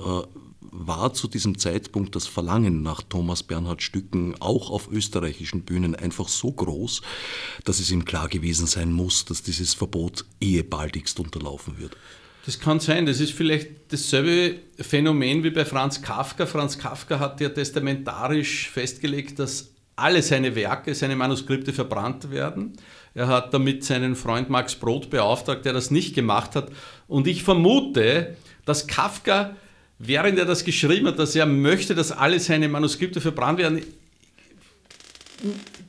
war 0.71 1.13
zu 1.13 1.27
diesem 1.27 1.57
Zeitpunkt 1.57 2.15
das 2.15 2.27
Verlangen 2.27 2.81
nach 2.81 3.01
Thomas 3.01 3.43
Bernhard 3.43 3.81
Stücken 3.81 4.35
auch 4.39 4.69
auf 4.71 4.89
österreichischen 4.89 5.63
Bühnen 5.63 5.95
einfach 5.95 6.29
so 6.29 6.51
groß, 6.51 7.01
dass 7.65 7.79
es 7.79 7.91
ihm 7.91 8.05
klar 8.05 8.29
gewesen 8.29 8.67
sein 8.67 8.91
muss, 8.91 9.25
dass 9.25 9.43
dieses 9.43 9.73
Verbot 9.73 10.25
ehe 10.39 10.63
baldigst 10.63 11.19
unterlaufen 11.19 11.77
wird. 11.77 11.97
Das 12.45 12.59
kann 12.59 12.79
sein. 12.79 13.05
Das 13.05 13.19
ist 13.19 13.33
vielleicht 13.33 13.69
dasselbe 13.89 14.59
Phänomen 14.79 15.43
wie 15.43 15.51
bei 15.51 15.65
Franz 15.65 16.01
Kafka. 16.01 16.45
Franz 16.45 16.77
Kafka 16.77 17.19
hat 17.19 17.39
ja 17.39 17.49
testamentarisch 17.49 18.69
festgelegt, 18.69 19.37
dass 19.37 19.71
alle 19.95 20.21
seine 20.21 20.55
Werke, 20.55 20.95
seine 20.95 21.15
Manuskripte 21.15 21.73
verbrannt 21.73 22.31
werden. 22.31 22.73
Er 23.13 23.27
hat 23.27 23.53
damit 23.53 23.83
seinen 23.83 24.15
Freund 24.15 24.49
Max 24.49 24.75
Brod 24.75 25.09
beauftragt, 25.09 25.65
der 25.65 25.73
das 25.73 25.91
nicht 25.91 26.15
gemacht 26.15 26.55
hat. 26.55 26.71
Und 27.07 27.27
ich 27.27 27.43
vermute, 27.43 28.35
dass 28.65 28.87
Kafka, 28.87 29.55
während 29.99 30.39
er 30.39 30.45
das 30.45 30.63
geschrieben 30.63 31.07
hat, 31.07 31.19
dass 31.19 31.35
er 31.35 31.45
möchte, 31.45 31.93
dass 31.93 32.11
alle 32.11 32.39
seine 32.39 32.69
Manuskripte 32.69 33.21
verbrannt 33.21 33.59
werden, 33.59 33.81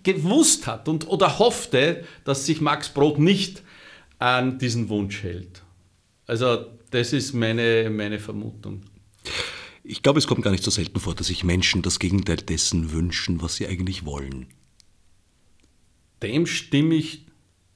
gewusst 0.03 0.66
hat 0.66 0.88
und, 0.88 1.09
oder 1.09 1.38
hoffte, 1.38 2.05
dass 2.24 2.44
sich 2.44 2.61
Max 2.61 2.88
Brod 2.88 3.18
nicht 3.18 3.62
an 4.18 4.59
diesen 4.59 4.88
Wunsch 4.88 5.22
hält. 5.22 5.61
Also 6.26 6.66
das 6.90 7.12
ist 7.12 7.32
meine, 7.32 7.90
meine 7.90 8.18
Vermutung. 8.18 8.82
Ich 9.84 10.02
glaube, 10.02 10.18
es 10.18 10.26
kommt 10.26 10.42
gar 10.42 10.52
nicht 10.52 10.62
so 10.62 10.70
selten 10.70 11.00
vor, 11.00 11.14
dass 11.14 11.26
sich 11.26 11.42
Menschen 11.42 11.82
das 11.82 11.98
Gegenteil 11.98 12.36
dessen 12.36 12.92
wünschen, 12.92 13.42
was 13.42 13.56
sie 13.56 13.66
eigentlich 13.66 14.04
wollen. 14.04 14.46
Dem 16.22 16.46
stimme 16.46 16.94
ich 16.94 17.26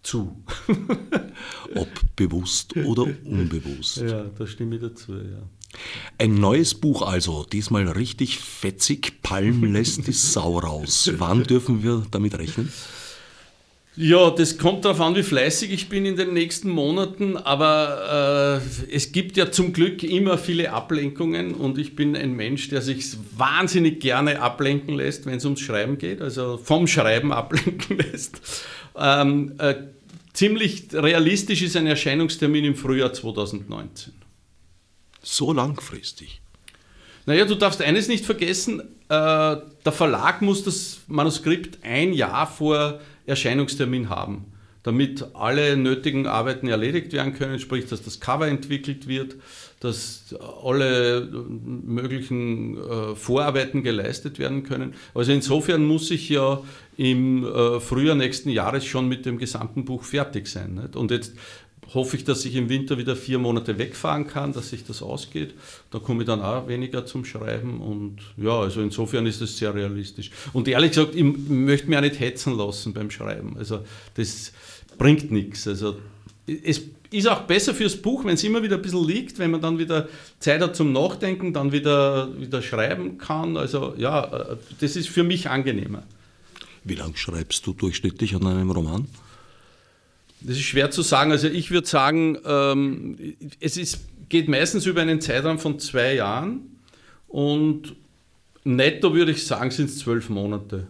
zu. 0.03 0.44
Ob 1.74 1.88
bewusst 2.14 2.76
oder 2.76 3.07
unbewusst. 3.24 3.97
Ja, 3.97 4.24
da 4.24 4.47
stimme 4.47 4.76
ich 4.76 4.82
dazu, 4.82 5.14
ja. 5.14 5.42
Ein 6.18 6.36
neues 6.36 6.74
Buch 6.74 7.03
also, 7.03 7.44
diesmal 7.44 7.88
richtig 7.88 8.38
fetzig, 8.38 9.20
Palm 9.22 9.64
lässt 9.64 10.07
die 10.07 10.12
Sau 10.12 10.59
raus. 10.59 11.11
Wann 11.18 11.42
dürfen 11.42 11.82
wir 11.82 12.07
damit 12.11 12.38
rechnen? 12.38 12.72
Ja, 13.99 14.28
das 14.28 14.59
kommt 14.59 14.84
darauf 14.84 15.01
an, 15.01 15.16
wie 15.16 15.22
fleißig 15.22 15.72
ich 15.72 15.88
bin 15.88 16.05
in 16.05 16.16
den 16.16 16.34
nächsten 16.34 16.68
Monaten, 16.68 17.38
aber 17.38 18.61
äh, 18.61 18.94
es 18.94 19.11
gibt 19.11 19.38
ja 19.38 19.51
zum 19.51 19.72
Glück 19.72 20.03
immer 20.03 20.36
viele 20.36 20.70
Ablenkungen 20.70 21.55
und 21.55 21.78
ich 21.78 21.97
bin 21.97 22.14
ein 22.14 22.34
Mensch, 22.34 22.68
der 22.68 22.82
sich 22.82 23.16
wahnsinnig 23.38 24.01
gerne 24.01 24.42
ablenken 24.42 24.94
lässt, 24.94 25.24
wenn 25.24 25.38
es 25.38 25.47
ums 25.47 25.61
Schreiben 25.61 25.97
geht, 25.97 26.20
also 26.20 26.59
vom 26.59 26.86
Schreiben 26.86 27.32
ablenken 27.32 27.97
lässt. 27.97 28.42
Ähm, 28.97 29.55
äh, 29.57 29.76
ziemlich 30.34 30.88
realistisch 30.92 31.62
ist 31.62 31.74
ein 31.74 31.86
Erscheinungstermin 31.86 32.66
im 32.66 32.74
Frühjahr 32.74 33.14
2019. 33.14 34.12
So 35.22 35.55
langfristig? 35.55 36.42
Naja, 37.24 37.47
du 37.47 37.55
darfst 37.55 37.80
eines 37.80 38.09
nicht 38.09 38.26
vergessen, 38.26 38.80
äh, 38.80 38.84
der 39.09 39.92
Verlag 39.92 40.42
muss 40.42 40.64
das 40.64 40.99
Manuskript 41.07 41.78
ein 41.82 42.12
Jahr 42.12 42.47
vor 42.47 43.01
Erscheinungstermin 43.27 44.09
haben, 44.09 44.47
damit 44.83 45.27
alle 45.35 45.77
nötigen 45.77 46.27
Arbeiten 46.27 46.68
erledigt 46.68 47.12
werden 47.12 47.35
können, 47.35 47.59
sprich, 47.59 47.87
dass 47.87 48.03
das 48.03 48.20
Cover 48.20 48.47
entwickelt 48.47 49.09
wird, 49.09 49.37
dass 49.81 50.35
alle 50.62 51.29
möglichen 51.85 52.79
äh, 52.79 53.14
Vorarbeiten 53.14 53.83
geleistet 53.83 54.39
werden 54.39 54.62
können. 54.62 54.95
Also 55.14 55.33
insofern 55.33 55.85
muss 55.85 56.11
ich 56.11 56.29
ja 56.29 56.62
im 56.97 57.45
äh, 57.45 57.81
Frühjahr 57.81 58.14
nächsten 58.14 58.49
Jahres 58.49 58.87
schon 58.87 59.09
mit 59.09 59.27
dem 59.27 59.39
gesamten 59.39 59.85
Buch 59.85 60.03
fertig 60.03 60.47
sein. 60.47 60.89
Und 60.95 61.11
jetzt 61.11 61.35
hoffe 61.95 62.16
ich, 62.16 62.24
dass 62.24 62.45
ich 62.45 62.55
im 62.57 62.68
Winter 62.68 62.99
wieder 62.99 63.16
vier 63.16 63.39
Monate 63.39 63.78
wegfahren 63.78 64.26
kann, 64.26 64.53
dass 64.53 64.70
sich 64.70 64.84
das 64.84 65.03
ausgeht. 65.03 65.55
Da 65.91 65.99
komme 65.99 66.22
ich 66.22 66.26
dann 66.26 66.41
auch 66.41 66.68
weniger 66.68 67.07
zum 67.07 67.24
Schreiben 67.24 67.80
und 67.80 68.18
ja, 68.37 68.59
also 68.59 68.80
insofern 68.80 69.26
ist 69.26 69.41
es 69.41 69.57
sehr 69.57 69.74
realistisch. 69.74 70.30
Und 70.53 70.68
ehrlich 70.68 70.93
gesagt, 70.93 71.14
ich 71.14 71.24
möchte 71.24 71.89
mich 71.89 71.97
auch 71.97 72.03
nicht 72.03 72.20
hetzen 72.20 72.57
lassen 72.57 72.93
beim 72.93 73.11
Schreiben. 73.11 73.57
Also 73.57 73.80
das 74.14 74.53
bringt 74.99 75.30
nichts. 75.30 75.68
Also 75.68 75.97
es 76.47 76.82
ist 77.11 77.28
auch 77.28 77.43
besser 77.43 77.74
fürs 77.74 77.97
Buch, 77.97 78.24
wenn 78.24 78.34
es 78.34 78.45
immer 78.45 78.62
wieder 78.62 78.76
ein 78.76 78.82
bisschen 78.82 79.07
liegt, 79.07 79.39
wenn 79.39 79.51
man 79.51 79.61
dann 79.61 79.78
wieder 79.78 80.09
Zeit 80.39 80.61
hat 80.61 80.76
zum 80.76 80.93
Nachdenken, 80.93 81.53
dann 81.53 81.72
wieder, 81.72 82.28
wieder 82.39 82.62
schreiben 82.62 83.18
kann. 83.18 83.57
Also 83.57 83.95
ja, 83.97 84.24
äh, 84.24 84.57
das 84.80 84.97
ist 84.97 85.09
für 85.09 85.24
mich 85.24 85.49
angenehmer. 85.49 86.03
Wie 86.84 86.95
lange 86.95 87.16
schreibst 87.16 87.66
du 87.66 87.72
durchschnittlich 87.72 88.34
an 88.34 88.47
einem 88.47 88.70
Roman? 88.70 89.07
Das 90.41 90.57
ist 90.57 90.62
schwer 90.62 90.91
zu 90.91 91.03
sagen. 91.03 91.32
Also 91.32 91.49
ich 91.49 91.70
würde 91.70 91.87
sagen, 91.87 92.39
ähm, 92.45 93.16
es 93.61 93.76
ist, 93.76 94.01
geht 94.28 94.49
meistens 94.49 94.87
über 94.87 95.03
einen 95.03 95.20
Zeitraum 95.20 95.59
von 95.59 95.78
zwei 95.78 96.14
Jahren 96.14 96.61
und 97.28 97.95
netto 98.64 99.14
würde 99.14 99.32
ich 99.32 99.47
sagen, 99.47 99.70
sind 99.70 99.91
es 99.91 99.99
zwölf 99.99 100.28
Monate. 100.28 100.87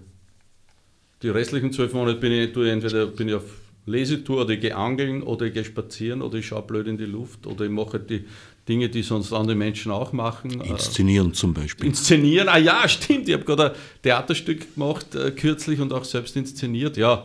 Die 1.23 1.29
restlichen 1.29 1.73
zwölf 1.73 1.93
Monate 1.93 2.19
bin 2.19 2.33
ich, 2.33 2.57
entweder 2.57 3.07
bin 3.07 3.29
ich 3.29 3.35
auf 3.35 3.45
Lesetour 3.87 4.43
oder 4.43 4.55
ich 4.55 4.61
gehe 4.61 4.77
angeln 4.77 5.23
oder 5.23 5.47
ich 5.47 5.55
gehe 5.55 5.65
spazieren 5.65 6.21
oder 6.21 6.39
ich 6.39 6.47
schaue 6.47 6.63
blöd 6.63 6.89
in 6.89 6.99
die 6.99 7.05
Luft 7.05 7.47
oder 7.47 7.65
ich 7.65 7.71
mache 7.71 8.01
die 8.01 8.25
Dinge, 8.69 8.89
die 8.89 9.03
sonst 9.03 9.33
andere 9.33 9.55
Menschen 9.55 9.93
auch 9.93 10.13
machen. 10.13 10.61
Inszenieren 10.61 11.33
zum 11.35 11.55
Beispiel. 11.55 11.87
Inszenieren, 11.87 12.49
ah 12.49 12.59
ja, 12.59 12.89
stimmt. 12.89 13.29
Ich 13.29 13.35
habe 13.35 13.45
gerade 13.45 13.71
ein 13.71 13.77
Theaterstück 14.03 14.75
gemacht 14.75 15.15
äh, 15.15 15.31
kürzlich 15.31 15.81
und 15.81 15.93
auch 15.93 16.05
selbst 16.05 16.35
inszeniert. 16.37 16.97
Ja, 16.97 17.25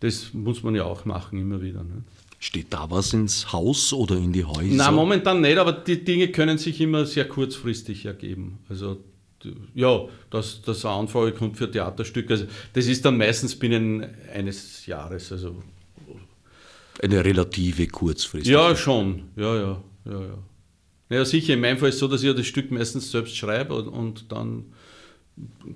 das 0.00 0.32
muss 0.32 0.62
man 0.62 0.74
ja 0.74 0.84
auch 0.84 1.04
machen, 1.04 1.38
immer 1.38 1.60
wieder. 1.60 1.82
Ne? 1.82 2.04
Steht 2.38 2.66
da 2.70 2.90
was 2.90 3.12
ins 3.12 3.52
Haus 3.52 3.92
oder 3.92 4.16
in 4.16 4.32
die 4.32 4.44
Häuser? 4.44 4.74
Nein, 4.74 4.94
momentan 4.94 5.40
nicht, 5.40 5.58
aber 5.58 5.72
die 5.72 6.04
Dinge 6.04 6.28
können 6.28 6.58
sich 6.58 6.80
immer 6.80 7.04
sehr 7.04 7.26
kurzfristig 7.26 8.06
ergeben. 8.06 8.58
Also 8.68 8.98
ja, 9.74 10.06
dass, 10.30 10.62
eine 10.66 10.94
Anfrage 10.94 11.32
kommt 11.32 11.56
für 11.56 11.70
Theaterstücke. 11.70 12.34
Also 12.34 12.46
das 12.72 12.86
ist 12.86 13.04
dann 13.04 13.16
meistens 13.16 13.56
binnen 13.56 14.06
eines 14.32 14.86
Jahres. 14.86 15.32
Also 15.32 15.62
eine 17.02 17.24
relative 17.24 17.86
Kurzfristigkeit. 17.86 18.70
Ja, 18.70 18.76
schon. 18.76 19.24
Ja, 19.36 19.54
ja, 19.56 19.82
ja, 20.04 20.20
ja. 20.20 20.38
Naja, 21.10 21.24
sicher, 21.24 21.54
in 21.54 21.60
meinem 21.60 21.78
Fall 21.78 21.88
ist 21.88 21.96
es 21.96 22.00
so, 22.00 22.08
dass 22.08 22.22
ich 22.22 22.34
das 22.34 22.46
Stück 22.46 22.70
meistens 22.70 23.10
selbst 23.10 23.36
schreibe 23.36 23.74
und, 23.74 23.88
und 23.88 24.32
dann 24.32 24.66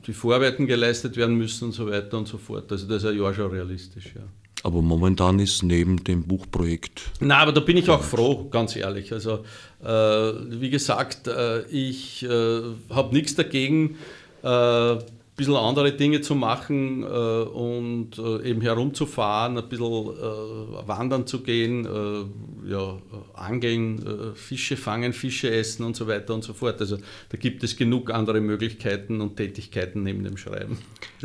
die 0.07 0.13
Vorarbeiten 0.13 0.67
geleistet 0.67 1.17
werden 1.17 1.37
müssen 1.37 1.67
und 1.67 1.73
so 1.73 1.89
weiter 1.89 2.19
und 2.19 2.29
so 2.29 2.39
fort. 2.39 2.71
Also 2.73 2.87
das 2.87 3.03
ist 3.03 3.09
ein 3.09 3.19
Jahr 3.19 3.35
schon 3.35 3.51
realistisch, 3.51 4.15
ja. 4.15 4.23
Aber 4.65 4.81
momentan 4.81 5.41
ist 5.41 5.63
neben 5.65 6.05
dem 6.05 6.23
Buchprojekt. 6.23 7.11
Na, 7.21 7.39
aber 7.39 7.53
da 7.53 7.61
bin 7.61 7.77
ich 7.77 7.91
auch 7.91 8.03
froh, 8.03 8.49
ganz 8.49 8.77
ehrlich. 8.77 9.13
Also, 9.13 9.45
äh, 9.83 9.87
wie 9.89 10.71
gesagt, 10.71 11.27
äh, 11.27 11.63
ich 11.67 12.23
äh, 12.23 12.63
habe 12.91 13.13
nichts 13.13 13.35
dagegen, 13.35 13.97
äh, 14.45 14.99
bisschen 15.37 15.57
andere 15.57 15.93
Dinge 15.93 16.21
zu 16.21 16.35
machen 16.35 17.03
äh, 17.03 17.07
und 17.07 18.19
äh, 18.19 18.49
eben 18.49 18.61
herumzufahren, 18.61 19.59
ein 19.59 19.69
bisschen 19.69 19.89
wandern 20.87 21.27
zu 21.27 21.43
gehen, 21.43 21.87
ja, 22.67 22.99
angeln, 23.35 24.07
äh, 24.07 24.35
Fische 24.35 24.77
fangen, 24.77 25.13
Fische 25.13 25.51
essen 25.51 25.85
und 25.85 25.97
so 25.97 26.07
weiter 26.07 26.35
und 26.35 26.45
so 26.45 26.53
fort. 26.53 26.81
Also 26.81 26.97
da 26.97 27.39
gibt 27.39 27.65
es 27.65 27.77
genug 27.77 28.11
andere 28.11 28.41
Möglichkeiten 28.41 29.21
und 29.21 29.37
Tätigkeiten 29.37 30.03
neben 30.03 30.25
dem 30.25 30.37
Schreiben. 30.37 30.79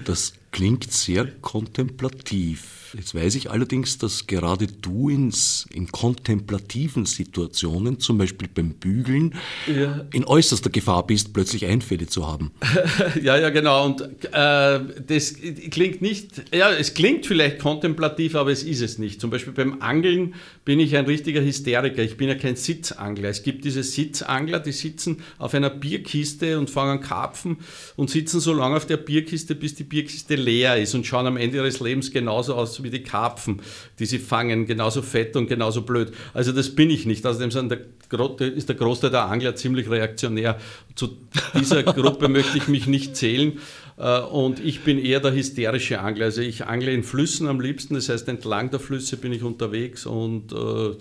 Das 0.04 0.34
klingt 0.52 0.92
sehr 0.92 1.26
kontemplativ. 1.42 2.77
Jetzt 2.94 3.16
weiß 3.16 3.36
ich 3.36 3.52
allerdings, 3.52 3.98
dass 3.98 4.28
gerade 4.28 4.68
du 4.68 5.10
ins, 5.10 5.68
in 5.74 5.92
kontemplativen 5.92 7.06
Situationen, 7.06 8.00
zum 8.00 8.18
Beispiel 8.18 8.48
beim 8.54 8.72
Bügeln, 8.72 9.36
ja. 9.68 10.06
in 10.14 10.26
äußerster 10.26 10.70
Gefahr 10.70 11.06
bist, 11.06 11.34
plötzlich 11.34 11.66
Einfälle 11.66 12.08
zu 12.08 12.28
haben. 12.28 12.52
ja, 13.22 13.38
ja, 13.38 13.50
genau. 13.50 13.86
Und 13.86 14.02
äh, 14.02 14.80
das 15.08 15.36
klingt 15.70 16.02
nicht, 16.02 16.54
ja, 16.54 16.72
es 16.72 16.94
klingt 16.94 17.26
vielleicht 17.26 17.60
kontemplativ, 17.60 18.36
aber 18.36 18.52
es 18.52 18.64
ist 18.64 18.82
es 18.82 18.98
nicht. 18.98 19.20
Zum 19.20 19.30
Beispiel 19.30 19.54
beim 19.54 19.82
Angeln 19.82 20.36
bin 20.64 20.80
ich 20.80 20.96
ein 20.96 21.06
richtiger 21.06 21.42
Hysteriker. 21.42 22.04
Ich 22.04 22.18
bin 22.18 22.28
ja 22.28 22.36
kein 22.36 22.56
Sitzangler. 22.56 23.30
Es 23.30 23.44
gibt 23.44 23.66
diese 23.66 23.84
Sitzangler, 23.84 24.60
die 24.60 24.72
sitzen 24.72 25.24
auf 25.38 25.54
einer 25.54 25.70
Bierkiste 25.70 26.58
und 26.60 26.70
fangen 26.70 27.02
Karpfen 27.02 27.58
und 27.96 28.10
sitzen 28.10 28.40
so 28.40 28.54
lange 28.54 28.78
auf 28.78 28.86
der 28.86 28.98
Bierkiste, 28.98 29.56
bis 29.56 29.76
die 29.76 29.84
Bierkiste 29.84 30.36
leer 30.36 30.78
ist 30.78 30.94
und 30.96 31.06
schauen 31.06 31.28
am 31.28 31.38
Ende 31.38 31.58
ihres 31.58 31.80
Lebens 31.80 32.12
genauso 32.12 32.56
aus 32.56 32.77
wie 32.84 32.90
die 32.90 33.04
Karpfen, 33.04 33.62
die 34.00 34.06
sie 34.06 34.20
fangen, 34.20 34.66
genauso 34.66 35.02
fett 35.02 35.36
und 35.36 35.48
genauso 35.48 35.82
blöd. 35.82 36.14
Also 36.34 36.52
das 36.52 36.74
bin 36.74 36.90
ich 36.90 37.06
nicht. 37.06 37.26
Außerdem 37.26 37.52
sind 37.52 37.72
der, 37.72 38.40
ist 38.40 38.70
der 38.70 38.76
Großteil 38.76 39.12
der 39.12 39.26
Angler 39.26 39.56
ziemlich 39.56 39.90
reaktionär. 39.90 40.60
Zu 40.96 41.18
dieser 41.54 41.84
Gruppe 41.84 42.30
möchte 42.30 42.58
ich 42.58 42.68
mich 42.68 42.88
nicht 42.88 43.16
zählen. 43.16 43.60
Äh, 43.98 44.20
und 44.20 44.64
ich 44.64 44.82
bin 44.82 45.00
eher 45.00 45.20
der 45.20 45.34
hysterische 45.34 46.00
Angler. 46.00 46.26
Also 46.26 46.42
ich 46.42 46.66
angle 46.66 46.94
in 46.94 47.04
Flüssen 47.04 47.48
am 47.48 47.60
liebsten, 47.60 47.96
das 47.96 48.10
heißt 48.10 48.28
entlang 48.28 48.70
der 48.70 48.80
Flüsse 48.80 49.18
bin 49.18 49.34
ich 49.34 49.44
unterwegs 49.44 50.06
und 50.06 50.52
äh, 50.54 50.96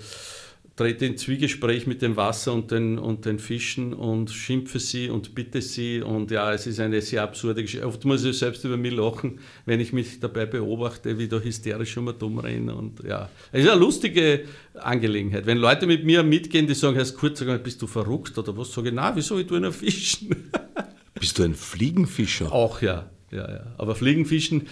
trete 0.77 1.07
in 1.07 1.17
Zwiegespräch 1.17 1.87
mit 1.87 2.03
dem 2.03 2.17
Wasser 2.17 2.53
und 2.53 2.71
den, 2.71 2.99
und 2.99 3.25
den 3.25 3.39
Fischen 3.39 3.95
und 3.95 4.31
schimpfe 4.31 4.79
sie 4.79 5.09
und 5.09 5.35
bitte 5.35 5.63
sie. 5.63 6.03
Und 6.03 6.31
ja, 6.31 6.53
es 6.53 6.67
ist 6.67 6.81
eine 6.81 7.01
sehr 7.01 7.23
absurde 7.23 7.63
Geschichte. 7.63 7.87
Oft 7.87 8.05
muss 8.05 8.25
ich 8.25 8.39
selbst 8.39 8.63
über 8.65 8.77
mich 8.77 8.93
lachen, 8.93 9.41
wenn 9.65 9.81
ich 9.81 9.95
mich 9.95 10.21
dabei 10.21 10.45
beobachte, 10.45 11.19
wie 11.19 11.29
da 11.29 11.39
hysterisch 11.39 11.97
um 11.97 12.13
dumm 12.19 12.39
renne. 12.39 12.75
Und 12.75 13.03
ja, 13.05 13.31
es 13.53 13.65
ist 13.65 13.71
eine 13.71 13.81
lustige 13.81 14.45
Angelegenheit. 14.75 15.47
Wenn 15.47 15.57
Leute 15.57 15.87
mit 15.87 16.05
mir 16.05 16.23
mitgehen, 16.23 16.67
die 16.67 16.75
sagen, 16.75 16.97
erst 16.97 17.17
kurz, 17.17 17.39
sagen, 17.39 17.59
bist 17.63 17.81
du 17.81 17.87
verrückt 17.87 18.37
oder 18.37 18.55
was? 18.57 18.71
Sage 18.71 18.89
ich, 18.91 18.95
na, 18.95 19.17
wieso 19.17 19.39
ich 19.39 19.47
tue 19.47 19.61
nur 19.61 19.73
fischen? 19.73 20.29
Bist 21.19 21.39
du 21.39 21.45
ein 21.45 21.55
Fliegenfischer? 21.55 22.53
Auch 22.53 22.83
ja, 22.83 23.09
ja, 23.31 23.51
ja. 23.51 23.67
Aber 23.79 23.95
Fliegenfischen 23.95 24.67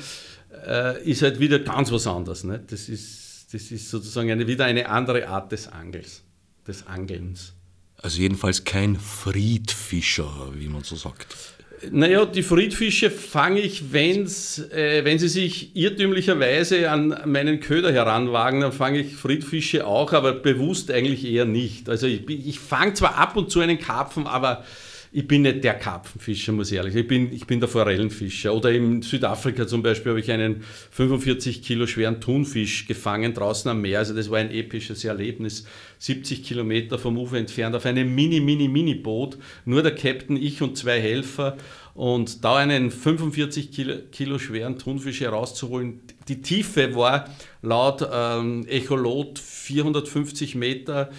äh, 0.66 1.02
ist 1.02 1.22
halt 1.22 1.40
wieder 1.40 1.58
ganz 1.58 1.90
was 1.90 2.06
anderes. 2.06 2.44
Ne? 2.44 2.62
Das 2.66 2.90
ist 2.90 3.23
das 3.54 3.70
ist 3.70 3.88
sozusagen 3.88 4.30
eine, 4.32 4.48
wieder 4.48 4.64
eine 4.64 4.88
andere 4.88 5.28
Art 5.28 5.52
des 5.52 5.68
Angels, 5.68 6.24
des 6.66 6.86
Angelns. 6.88 7.52
Also 7.98 8.20
jedenfalls 8.20 8.64
kein 8.64 8.96
Friedfischer, 8.96 10.50
wie 10.54 10.66
man 10.66 10.82
so 10.82 10.96
sagt. 10.96 11.36
Naja, 11.90 12.24
die 12.24 12.42
Friedfische 12.42 13.10
fange 13.10 13.60
ich, 13.60 13.92
wenn's, 13.92 14.58
äh, 14.70 15.04
wenn 15.04 15.18
sie 15.18 15.28
sich 15.28 15.76
irrtümlicherweise 15.76 16.90
an 16.90 17.16
meinen 17.26 17.60
Köder 17.60 17.92
heranwagen, 17.92 18.60
dann 18.60 18.72
fange 18.72 19.00
ich 19.00 19.14
Friedfische 19.14 19.86
auch, 19.86 20.12
aber 20.12 20.32
bewusst 20.32 20.90
eigentlich 20.90 21.24
eher 21.24 21.44
nicht. 21.44 21.88
Also 21.88 22.06
ich, 22.06 22.28
ich 22.28 22.58
fange 22.58 22.94
zwar 22.94 23.16
ab 23.16 23.36
und 23.36 23.50
zu 23.50 23.60
einen 23.60 23.78
Karpfen, 23.78 24.26
aber 24.26 24.64
ich 25.16 25.28
bin 25.28 25.42
nicht 25.42 25.62
der 25.62 25.74
Karpfenfischer, 25.74 26.50
muss 26.50 26.72
ich 26.72 26.76
ehrlich 26.76 26.92
sagen. 26.92 27.02
Ich 27.04 27.08
bin, 27.08 27.32
ich 27.32 27.46
bin 27.46 27.60
der 27.60 27.68
Forellenfischer. 27.68 28.52
Oder 28.52 28.72
in 28.72 29.00
Südafrika 29.00 29.64
zum 29.64 29.80
Beispiel 29.80 30.10
habe 30.10 30.18
ich 30.18 30.28
einen 30.28 30.64
45 30.90 31.62
Kilo 31.62 31.86
schweren 31.86 32.20
Thunfisch 32.20 32.88
gefangen 32.88 33.32
draußen 33.32 33.70
am 33.70 33.80
Meer. 33.80 34.00
Also 34.00 34.12
das 34.12 34.28
war 34.28 34.38
ein 34.38 34.50
episches 34.50 35.04
Erlebnis. 35.04 35.66
70 36.00 36.42
Kilometer 36.42 36.98
vom 36.98 37.16
Ufer 37.16 37.36
entfernt 37.36 37.76
auf 37.76 37.86
einem 37.86 38.12
mini, 38.12 38.40
mini, 38.40 38.66
mini 38.66 38.96
Boot. 38.96 39.38
Nur 39.64 39.84
der 39.84 39.94
Captain, 39.94 40.36
ich 40.36 40.60
und 40.62 40.76
zwei 40.76 41.00
Helfer. 41.00 41.58
Und 41.94 42.44
da 42.44 42.56
einen 42.56 42.90
45 42.90 43.70
Kilo, 43.70 43.94
Kilo 44.10 44.40
schweren 44.40 44.80
Thunfisch 44.80 45.20
herauszuholen, 45.20 46.00
die 46.26 46.42
Tiefe 46.42 46.96
war 46.96 47.28
laut 47.62 48.06
ähm, 48.12 48.66
Echolot 48.66 49.38
450 49.38 50.56
Meter 50.56 51.10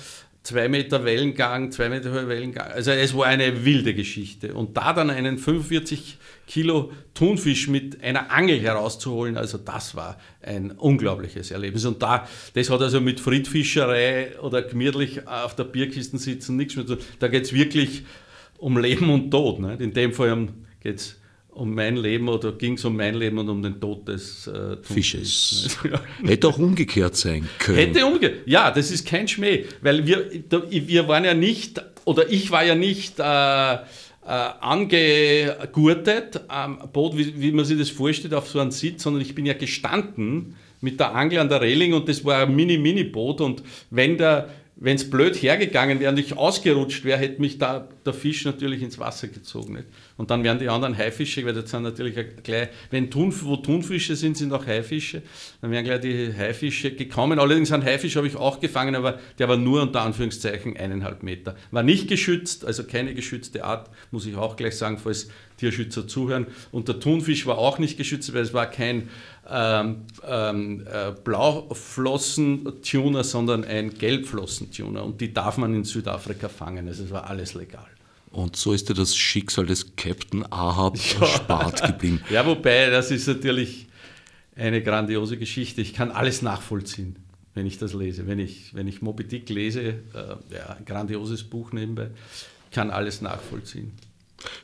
zwei 0.46 0.70
Meter 0.70 1.04
Wellengang, 1.04 1.72
zwei 1.72 1.90
Meter 1.90 2.12
hoher 2.12 2.28
Wellengang. 2.28 2.68
Also 2.68 2.92
es 2.92 3.16
war 3.16 3.26
eine 3.26 3.66
wilde 3.66 3.96
Geschichte. 3.96 4.54
Und 4.54 4.78
da 4.78 4.94
dann 4.94 5.10
einen 5.10 5.38
45 5.38 6.18
Kilo 6.48 6.92
Thunfisch 7.16 7.68
mit 7.68 8.04
einer 8.04 8.32
Angel 8.32 8.60
herauszuholen, 8.60 9.38
also 9.38 9.58
das 9.58 9.96
war 9.96 10.20
ein 10.42 10.72
unglaubliches 10.72 11.50
Erlebnis. 11.50 11.86
Und 11.86 12.02
da, 12.02 12.28
das 12.54 12.70
hat 12.70 12.82
also 12.82 13.02
mit 13.02 13.20
Friedfischerei 13.20 14.40
oder 14.40 14.62
gemütlich 14.62 15.28
auf 15.28 15.56
der 15.56 15.64
Bierkiste 15.64 16.18
sitzen 16.20 16.58
nichts 16.58 16.76
mehr 16.76 16.86
zu 16.86 16.96
tun. 16.96 17.06
Da 17.20 17.28
geht 17.28 17.46
es 17.46 17.54
wirklich 17.54 18.04
um 18.60 18.78
Leben 18.78 19.10
und 19.10 19.32
Tod. 19.32 19.60
Nicht? 19.60 19.82
In 19.82 19.94
dem 19.94 20.14
Fall 20.14 20.48
geht 20.80 20.98
es 20.98 21.20
um 21.56 21.74
mein 21.74 21.96
Leben 21.96 22.28
oder 22.28 22.52
ging 22.52 22.74
es 22.74 22.86
um 22.86 22.96
mein 22.96 23.16
Leben 23.16 23.38
und 23.38 23.50
um 23.50 23.64
den 23.64 23.80
Tod 23.80 24.08
des 24.08 24.48
äh, 24.48 24.78
Fisches. 24.82 25.78
Hätte 26.24 26.50
auch 26.50 26.60
umgekehrt 26.60 27.16
sein 27.16 27.48
können. 27.60 27.78
Hätte 27.78 28.06
umgekehrt. 28.06 28.42
Ja, 28.46 28.72
das 28.72 28.92
ist 28.92 29.08
kein 29.08 29.28
Schmäh, 29.28 29.66
weil 29.82 30.06
wir, 30.06 30.30
wir 30.70 31.08
waren 31.08 31.24
ja 31.24 31.34
nicht, 31.34 31.82
oder 32.04 32.30
ich 32.30 32.52
war 32.52 32.64
ja 32.64 32.76
nicht 32.76 33.20
äh, 33.20 33.24
äh, 33.24 33.78
angegurtet 34.26 36.42
am 36.50 36.90
Boot, 36.92 37.18
wie, 37.18 37.42
wie, 37.42 37.52
man 37.52 37.64
sich 37.64 37.78
das 37.78 37.90
vorstellt, 37.90 38.34
auf 38.34 38.50
so 38.50 38.60
einem 38.60 38.72
Sitz, 38.72 39.04
sondern 39.04 39.22
ich 39.22 39.34
bin 39.34 39.46
ja 39.46 39.54
gestanden 39.54 40.56
mit 40.82 41.00
der 41.00 41.16
Angel 41.16 41.40
an 41.40 41.48
der 41.48 41.62
Reling 41.62 41.94
und 41.94 42.10
das 42.10 42.26
war 42.26 42.42
ein 42.42 42.56
Mini-Mini-Boot 42.56 43.40
und 43.40 43.64
wenn 43.92 44.18
der 44.18 44.50
wenn 44.78 44.98
es 44.98 45.10
blöd 45.10 45.42
hergegangen 45.42 46.02
wäre 46.02 46.12
und 46.12 46.20
ich 46.20 46.36
ausgerutscht 46.36 47.06
wäre, 47.06 47.18
hätte 47.18 47.40
mich 47.40 47.58
da 47.58 47.88
der 48.06 48.14
Fisch 48.14 48.44
natürlich 48.44 48.82
ins 48.82 49.00
Wasser 49.00 49.30
gezogen. 49.30 49.74
Nicht? 49.74 49.88
Und 50.18 50.32
dann 50.32 50.44
wären 50.44 50.60
die 50.60 50.68
anderen 50.68 50.98
Haifische, 50.98 51.46
weil 51.46 51.54
das 51.54 51.72
sind 51.72 51.84
natürlich 51.84 52.16
gleich, 52.44 52.70
wenn 52.92 53.10
Thun, 53.10 53.34
wo 53.44 53.56
Thunfische 53.56 54.18
sind, 54.18 54.36
sind 54.36 54.52
auch 54.52 54.68
Haifische, 54.68 55.22
dann 55.62 55.72
wären 55.72 55.86
gleich 55.86 56.02
die 56.02 56.34
Haifische 56.38 56.92
gekommen. 56.92 57.40
Allerdings 57.40 57.72
einen 57.72 57.84
Haifisch 57.84 58.18
habe 58.18 58.28
ich 58.28 58.36
auch 58.36 58.60
gefangen, 58.60 58.96
aber 58.96 59.20
der 59.40 59.48
war 59.48 59.56
nur 59.56 59.82
unter 59.82 60.02
Anführungszeichen 60.02 60.76
eineinhalb 60.76 61.24
Meter. 61.24 61.56
War 61.72 61.84
nicht 61.84 62.10
geschützt, 62.10 62.66
also 62.66 62.84
keine 62.84 63.14
geschützte 63.14 63.64
Art, 63.64 63.90
muss 64.12 64.26
ich 64.26 64.36
auch 64.36 64.58
gleich 64.58 64.76
sagen, 64.76 64.98
falls 64.98 65.30
Tierschützer 65.58 66.08
zuhören. 66.08 66.48
Und 66.72 66.88
der 66.88 67.00
Thunfisch 67.00 67.46
war 67.46 67.58
auch 67.58 67.80
nicht 67.80 67.98
geschützt, 67.98 68.34
weil 68.34 68.42
es 68.42 68.54
war 68.54 68.68
kein 68.68 69.10
ähm, 69.50 70.04
ähm, 70.28 70.86
äh, 70.92 71.12
Blauflossen-Tuner, 71.24 73.24
sondern 73.24 73.64
ein 73.64 73.94
Gelbflossen-Tuner. 73.94 75.04
Und 75.04 75.22
die 75.22 75.34
darf 75.34 75.58
man 75.58 75.74
in 75.74 75.84
Südafrika 75.84 76.50
fangen. 76.50 76.88
Also 76.88 77.04
es 77.04 77.12
war 77.12 77.30
alles 77.30 77.54
legal. 77.54 77.88
Und 78.32 78.58
so 78.58 78.74
ist 78.74 78.90
dir 78.90 78.96
das 78.96 79.16
Schicksal 79.16 79.66
des 79.66 79.96
Captain 79.96 80.46
Ahab 80.52 80.98
ja. 81.14 81.22
erspart 81.22 81.84
geblieben. 81.84 82.22
Ja, 82.30 82.46
wobei, 82.46 82.90
das 82.90 83.12
ist 83.12 83.28
natürlich 83.28 83.88
eine 84.56 84.82
grandiose 84.82 85.38
Geschichte. 85.38 85.82
Ich 85.82 85.94
kann 85.94 86.12
alles 86.12 86.42
nachvollziehen, 86.42 87.18
wenn 87.54 87.66
ich 87.66 87.78
das 87.78 87.94
lese. 87.94 88.28
Wenn 88.28 88.40
ich, 88.40 88.74
wenn 88.74 88.88
ich 88.88 89.02
Moby 89.02 89.26
Dick 89.26 89.50
lese, 89.50 89.82
äh, 89.82 89.94
ja, 90.54 90.76
ein 90.78 90.86
grandioses 90.86 91.44
Buch 91.44 91.72
nebenbei, 91.72 92.10
kann 92.72 92.92
alles 92.92 93.22
nachvollziehen. 93.22 93.94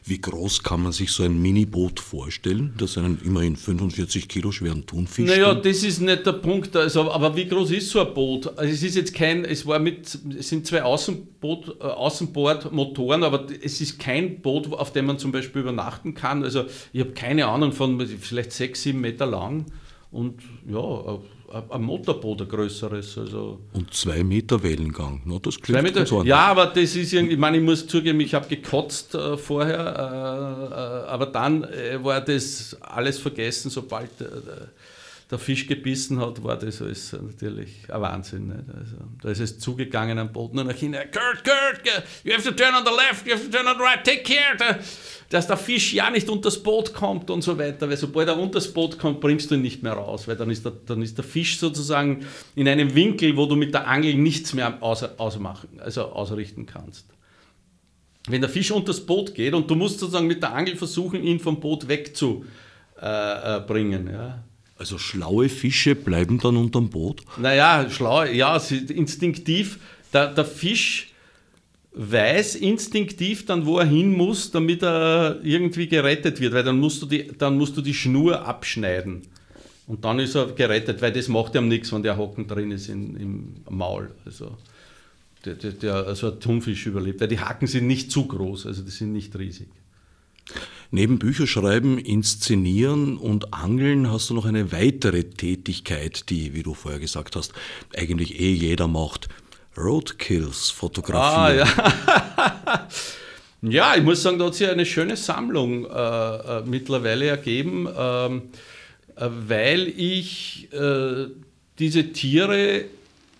Wie 0.03 0.19
groß 0.19 0.63
kann 0.63 0.83
man 0.83 0.91
sich 0.91 1.11
so 1.11 1.23
ein 1.23 1.41
Miniboot 1.41 1.99
vorstellen, 1.99 2.73
das 2.77 2.97
einen 2.97 3.19
immerhin 3.23 3.55
45 3.55 4.27
Kilo 4.27 4.51
schweren 4.51 4.85
Thunfisch 4.85 5.27
Naja, 5.29 5.51
stimmt? 5.51 5.65
das 5.65 5.83
ist 5.83 6.01
nicht 6.01 6.25
der 6.25 6.33
Punkt. 6.33 6.75
Also, 6.75 7.09
aber 7.11 7.35
wie 7.35 7.47
groß 7.47 7.71
ist 7.71 7.89
so 7.89 8.01
ein 8.05 8.13
Boot? 8.13 8.47
Also 8.57 8.71
es 8.71 8.83
ist 8.83 8.95
jetzt 8.95 9.13
kein, 9.13 9.45
es 9.45 9.65
war 9.65 9.79
mit, 9.79 10.17
es 10.37 10.49
sind 10.49 10.67
zwei 10.67 10.83
Außenboot, 10.83 11.77
äh, 11.79 11.83
Außenbordmotoren, 11.83 13.23
aber 13.23 13.47
es 13.63 13.81
ist 13.81 13.99
kein 13.99 14.41
Boot, 14.41 14.71
auf 14.71 14.91
dem 14.91 15.05
man 15.05 15.17
zum 15.17 15.31
Beispiel 15.31 15.61
übernachten 15.61 16.13
kann. 16.13 16.43
Also 16.43 16.65
ich 16.93 16.99
habe 16.99 17.11
keine 17.11 17.47
Ahnung 17.47 17.71
von 17.71 17.99
vielleicht 18.05 18.51
sechs, 18.51 18.83
sieben 18.83 19.01
Meter 19.01 19.25
lang 19.25 19.65
und 20.11 20.41
ja, 20.69 21.19
ein 21.69 21.81
Motorboot, 21.81 22.41
ein 22.41 22.47
größeres. 22.47 23.17
Also 23.17 23.59
und 23.73 23.93
zwei 23.93 24.23
Meter 24.23 24.61
Wellengang, 24.61 25.21
no, 25.25 25.39
das 25.39 25.59
klingt 25.59 25.83
Meter, 25.83 26.05
Ja, 26.23 26.47
aber 26.47 26.67
das 26.67 26.95
ist 26.95 27.13
irgendwie, 27.13 27.33
ich 27.33 27.39
meine, 27.39 27.57
ich 27.57 27.63
muss 27.63 27.85
zugeben, 27.87 28.19
ich 28.19 28.33
habe 28.33 28.47
gekotzt 28.47 29.15
äh, 29.15 29.37
vorher, 29.37 29.79
äh, 29.79 30.73
äh, 30.73 31.09
aber 31.09 31.25
dann 31.27 31.63
äh, 31.63 32.03
war 32.03 32.21
das 32.21 32.77
alles 32.81 33.19
vergessen, 33.19 33.69
sobald 33.69 34.09
der 35.31 35.39
Fisch 35.39 35.65
gebissen 35.65 36.19
hat, 36.19 36.43
war 36.43 36.59
das 36.59 36.81
alles 36.81 37.13
natürlich 37.13 37.69
ein 37.89 38.01
Wahnsinn. 38.01 38.51
Also, 38.51 38.97
da 39.21 39.29
ist 39.29 39.39
es 39.39 39.59
zugegangen 39.59 40.19
am 40.19 40.33
Boden 40.33 40.59
und 40.59 40.67
nach 40.67 40.75
hinten, 40.75 40.99
Kurt, 41.11 41.45
Kurt, 41.45 41.81
you 42.25 42.33
have 42.33 42.43
to 42.43 42.51
turn 42.51 42.75
on 42.75 42.83
the 42.83 42.91
left, 42.91 43.25
you 43.25 43.33
have 43.33 43.43
to 43.43 43.49
turn 43.49 43.65
on 43.65 43.77
the 43.77 43.83
right, 43.83 44.03
take 44.03 44.23
care, 44.23 44.79
dass 45.29 45.47
der 45.47 45.55
Fisch 45.55 45.93
ja 45.93 46.09
nicht 46.09 46.29
unter 46.29 46.49
das 46.49 46.61
Boot 46.61 46.93
kommt 46.93 47.29
und 47.29 47.41
so 47.43 47.57
weiter, 47.57 47.89
weil 47.89 47.95
sobald 47.95 48.27
er 48.27 48.37
unter 48.37 48.55
das 48.55 48.73
Boot 48.73 48.99
kommt, 48.99 49.21
bringst 49.21 49.49
du 49.49 49.55
ihn 49.55 49.61
nicht 49.61 49.81
mehr 49.81 49.93
raus, 49.93 50.27
weil 50.27 50.35
dann 50.35 50.49
ist 50.49 50.65
der, 50.65 50.73
dann 50.85 51.01
ist 51.01 51.17
der 51.17 51.23
Fisch 51.23 51.57
sozusagen 51.57 52.25
in 52.55 52.67
einem 52.67 52.93
Winkel, 52.93 53.37
wo 53.37 53.45
du 53.45 53.55
mit 53.55 53.73
der 53.73 53.87
Angel 53.87 54.15
nichts 54.15 54.53
mehr 54.53 54.83
außer, 54.83 55.13
ausmachen, 55.17 55.79
also 55.79 56.03
ausrichten 56.07 56.65
kannst. 56.65 57.07
Wenn 58.27 58.41
der 58.41 58.49
Fisch 58.49 58.69
unter 58.71 58.87
das 58.87 58.99
Boot 58.99 59.33
geht 59.33 59.53
und 59.53 59.71
du 59.71 59.75
musst 59.75 59.99
sozusagen 59.99 60.27
mit 60.27 60.43
der 60.43 60.53
Angel 60.53 60.75
versuchen, 60.75 61.23
ihn 61.23 61.39
vom 61.39 61.61
Boot 61.61 61.87
wegzubringen, 61.87 62.47
äh, 64.07 64.11
äh 64.11 64.13
ja, 64.13 64.43
Also 64.81 64.97
schlaue 64.97 65.47
Fische 65.47 65.93
bleiben 65.93 66.39
dann 66.39 66.57
unterm 66.57 66.89
Boot? 66.89 67.21
Naja, 67.37 67.87
schlau, 67.87 68.23
ja, 68.23 68.57
instinktiv. 68.57 69.77
Der, 70.11 70.33
der 70.33 70.43
Fisch 70.43 71.13
weiß 71.91 72.55
instinktiv 72.55 73.45
dann, 73.45 73.67
wo 73.67 73.77
er 73.77 73.85
hin 73.85 74.11
muss, 74.11 74.49
damit 74.49 74.81
er 74.81 75.39
irgendwie 75.43 75.85
gerettet 75.87 76.41
wird, 76.41 76.55
weil 76.55 76.63
dann 76.63 76.79
musst 76.79 76.99
du 77.03 77.05
die, 77.05 77.27
dann 77.27 77.59
musst 77.59 77.77
du 77.77 77.81
die 77.83 77.93
Schnur 77.93 78.43
abschneiden. 78.43 79.21
Und 79.85 80.03
dann 80.03 80.17
ist 80.17 80.33
er 80.33 80.47
gerettet, 80.47 80.99
weil 81.03 81.11
das 81.11 81.27
macht 81.27 81.53
ihm 81.53 81.67
nichts, 81.67 81.93
wenn 81.93 82.01
der 82.01 82.17
Hocken 82.17 82.47
drin 82.47 82.71
ist 82.71 82.89
in, 82.89 83.15
im 83.17 83.53
Maul. 83.69 84.09
Also, 84.25 84.57
der, 85.45 85.53
der, 85.53 85.73
der, 85.73 85.93
also 86.07 86.31
ein 86.31 86.39
Thunfisch 86.39 86.87
überlebt. 86.87 87.21
Weil 87.21 87.27
die 87.27 87.39
Haken 87.39 87.67
sind 87.67 87.85
nicht 87.85 88.11
zu 88.11 88.25
groß, 88.25 88.65
also 88.65 88.81
die 88.81 88.89
sind 88.89 89.13
nicht 89.13 89.37
riesig. 89.37 89.67
Neben 90.93 91.19
Bücherschreiben, 91.19 91.97
Inszenieren 91.97 93.15
und 93.17 93.53
Angeln 93.53 94.11
hast 94.11 94.29
du 94.29 94.33
noch 94.33 94.45
eine 94.45 94.73
weitere 94.73 95.23
Tätigkeit, 95.23 96.29
die, 96.29 96.53
wie 96.53 96.63
du 96.63 96.73
vorher 96.73 96.99
gesagt 96.99 97.37
hast, 97.37 97.53
eigentlich 97.95 98.41
eh 98.41 98.51
jeder 98.51 98.89
macht. 98.89 99.29
Roadkills 99.77 100.69
fotografieren. 100.69 101.65
Ah, 101.77 101.87
ja. 102.73 102.87
ja, 103.61 103.95
ich 103.95 104.03
muss 104.03 104.21
sagen, 104.21 104.37
da 104.37 104.47
hat 104.47 104.55
sich 104.55 104.67
eine 104.67 104.85
schöne 104.85 105.15
Sammlung 105.15 105.85
äh, 105.85 105.89
äh, 105.89 106.63
mittlerweile 106.65 107.27
ergeben, 107.27 107.87
ähm, 107.97 108.41
äh, 109.15 109.29
weil 109.47 109.87
ich 109.87 110.67
äh, 110.73 111.27
diese 111.79 112.11
Tiere 112.11 112.83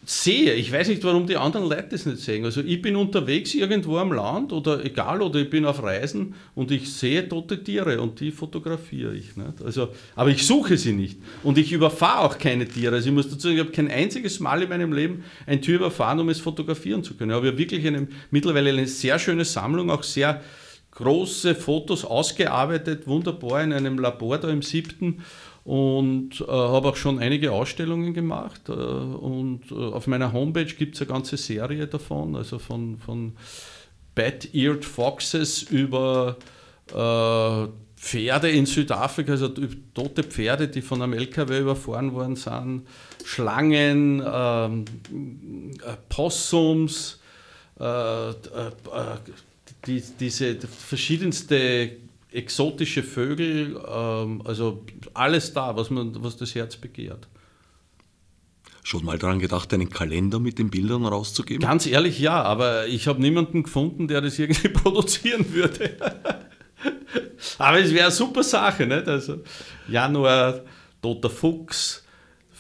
sehe. 0.03 0.55
Ich 0.55 0.71
weiß 0.71 0.87
nicht, 0.87 1.03
warum 1.03 1.27
die 1.27 1.37
anderen 1.37 1.69
Leute 1.69 1.89
das 1.91 2.05
nicht 2.05 2.19
sehen. 2.19 2.43
Also 2.43 2.61
ich 2.61 2.81
bin 2.81 2.95
unterwegs 2.95 3.53
irgendwo 3.53 3.97
am 3.97 4.11
Land 4.11 4.51
oder 4.51 4.83
egal, 4.83 5.21
oder 5.21 5.39
ich 5.39 5.49
bin 5.49 5.65
auf 5.65 5.83
Reisen 5.83 6.33
und 6.55 6.71
ich 6.71 6.91
sehe 6.91 7.27
tote 7.27 7.63
Tiere 7.63 8.01
und 8.01 8.19
die 8.19 8.31
fotografiere 8.31 9.13
ich. 9.13 9.37
Nicht? 9.37 9.61
Also, 9.63 9.89
aber 10.15 10.29
ich 10.31 10.45
suche 10.45 10.77
sie 10.77 10.93
nicht. 10.93 11.19
Und 11.43 11.57
ich 11.57 11.71
überfahre 11.71 12.21
auch 12.25 12.37
keine 12.37 12.67
Tiere. 12.67 12.95
Also 12.95 13.09
ich 13.09 13.15
muss 13.15 13.29
dazu 13.29 13.41
sagen, 13.41 13.55
ich 13.55 13.61
habe 13.61 13.71
kein 13.71 13.91
einziges 13.91 14.39
Mal 14.39 14.63
in 14.63 14.69
meinem 14.69 14.93
Leben 14.93 15.23
ein 15.45 15.61
Tier 15.61 15.75
überfahren, 15.75 16.19
um 16.19 16.29
es 16.29 16.39
fotografieren 16.39 17.03
zu 17.03 17.15
können. 17.15 17.31
Ich 17.31 17.37
habe 17.37 17.57
wirklich 17.57 17.85
eine, 17.85 18.07
mittlerweile 18.31 18.71
eine 18.71 18.87
sehr 18.87 19.19
schöne 19.19 19.45
Sammlung, 19.45 19.91
auch 19.91 20.03
sehr 20.03 20.41
große 20.91 21.55
Fotos 21.55 22.03
ausgearbeitet, 22.03 23.07
wunderbar 23.07 23.63
in 23.63 23.71
einem 23.71 23.97
Labor 23.97 24.37
da 24.37 24.49
im 24.49 24.61
siebten 24.61 25.23
und 25.63 26.41
äh, 26.41 26.45
habe 26.47 26.89
auch 26.89 26.95
schon 26.95 27.19
einige 27.19 27.51
Ausstellungen 27.51 28.13
gemacht. 28.13 28.69
Äh, 28.69 28.71
und 28.71 29.71
äh, 29.71 29.75
auf 29.75 30.07
meiner 30.07 30.33
Homepage 30.33 30.65
gibt 30.65 30.95
es 30.95 31.01
eine 31.01 31.09
ganze 31.09 31.37
Serie 31.37 31.87
davon, 31.87 32.35
also 32.35 32.59
von, 32.59 32.97
von 32.97 33.33
Bat-Eared 34.15 34.83
Foxes 34.83 35.63
über 35.63 36.37
äh, 36.89 37.67
Pferde 38.01 38.49
in 38.49 38.65
Südafrika, 38.65 39.33
also 39.33 39.49
tote 39.93 40.23
Pferde, 40.23 40.67
die 40.67 40.81
von 40.81 41.01
einem 41.03 41.13
LKW 41.13 41.59
überfahren 41.59 42.13
worden 42.13 42.35
sind, 42.35 42.87
Schlangen, 43.23 44.23
ähm, 44.25 44.85
äh, 45.85 45.95
Possums, 46.09 47.19
äh, 47.79 48.33
die, 49.85 50.03
diese 50.19 50.55
verschiedenste 50.55 51.91
exotische 52.31 53.03
Vögel, 53.03 53.79
ähm, 53.87 54.41
also 54.45 54.85
alles 55.13 55.53
da, 55.53 55.75
was, 55.75 55.89
man, 55.89 56.23
was 56.23 56.37
das 56.37 56.55
Herz 56.55 56.77
begehrt. 56.77 57.27
Schon 58.83 59.05
mal 59.05 59.19
daran 59.19 59.39
gedacht, 59.39 59.73
einen 59.73 59.89
Kalender 59.89 60.39
mit 60.39 60.57
den 60.57 60.71
Bildern 60.71 61.05
rauszugeben? 61.05 61.61
Ganz 61.61 61.85
ehrlich, 61.85 62.19
ja, 62.19 62.41
aber 62.41 62.87
ich 62.87 63.07
habe 63.07 63.21
niemanden 63.21 63.63
gefunden, 63.63 64.07
der 64.07 64.21
das 64.21 64.39
irgendwie 64.39 64.69
produzieren 64.69 65.53
würde. 65.53 65.97
aber 67.59 67.79
es 67.79 67.93
wäre 67.93 68.05
eine 68.05 68.11
super 68.11 68.43
Sache, 68.43 68.87
nicht? 68.87 69.07
Also 69.07 69.43
Januar, 69.87 70.61
Toter 71.01 71.29
Fuchs, 71.29 72.00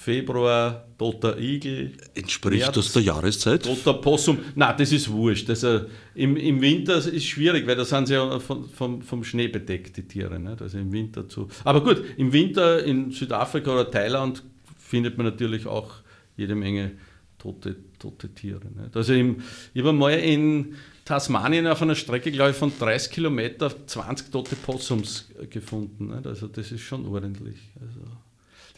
Februar, 0.01 0.87
toter 0.97 1.37
Igel. 1.37 1.91
Entspricht 2.15 2.63
März, 2.63 2.73
das 2.73 2.93
der 2.93 3.03
Jahreszeit? 3.03 3.61
Toter 3.61 3.93
Possum. 3.93 4.39
Nein, 4.55 4.73
das 4.75 4.91
ist 4.91 5.11
wurscht. 5.11 5.47
Also 5.47 5.81
im, 6.15 6.37
Im 6.37 6.59
Winter 6.59 6.97
ist 6.97 7.05
es 7.05 7.23
schwierig, 7.23 7.67
weil 7.67 7.75
da 7.75 7.85
sind 7.85 8.07
sie 8.07 8.15
ja 8.15 8.39
von, 8.39 8.67
vom, 8.67 9.03
vom 9.03 9.23
Schnee 9.23 9.47
bedeckt, 9.47 9.97
die 9.97 10.07
Tiere. 10.07 10.39
Nicht? 10.39 10.59
Also 10.59 10.79
im 10.79 10.91
Winter 10.91 11.29
zu. 11.29 11.49
Aber 11.63 11.83
gut, 11.83 12.03
im 12.17 12.33
Winter 12.33 12.83
in 12.83 13.11
Südafrika 13.11 13.71
oder 13.71 13.91
Thailand 13.91 14.41
findet 14.79 15.17
man 15.17 15.27
natürlich 15.27 15.67
auch 15.67 15.91
jede 16.35 16.55
Menge 16.55 16.93
tote, 17.37 17.75
tote 17.99 18.33
Tiere. 18.33 18.65
Nicht? 18.75 18.97
Also 18.97 19.13
im, 19.13 19.43
ich 19.71 19.83
habe 19.83 19.93
mal 19.93 20.13
in 20.13 20.73
Tasmanien 21.05 21.67
auf 21.67 21.79
einer 21.79 21.93
Strecke, 21.93 22.31
glaube 22.31 22.49
ich, 22.49 22.57
von 22.57 22.73
30 22.79 23.11
Kilometern 23.11 23.71
20 23.85 24.31
tote 24.31 24.55
Possums 24.55 25.29
gefunden. 25.51 26.07
Nicht? 26.07 26.25
Also 26.25 26.47
das 26.47 26.71
ist 26.71 26.81
schon 26.81 27.05
ordentlich. 27.05 27.59
Also 27.79 27.99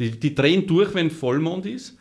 die, 0.04 0.20
die 0.20 0.36
drehen 0.36 0.68
durch, 0.68 0.94
wenn 0.94 1.10
Vollmond 1.10 1.66
ist. 1.66 1.98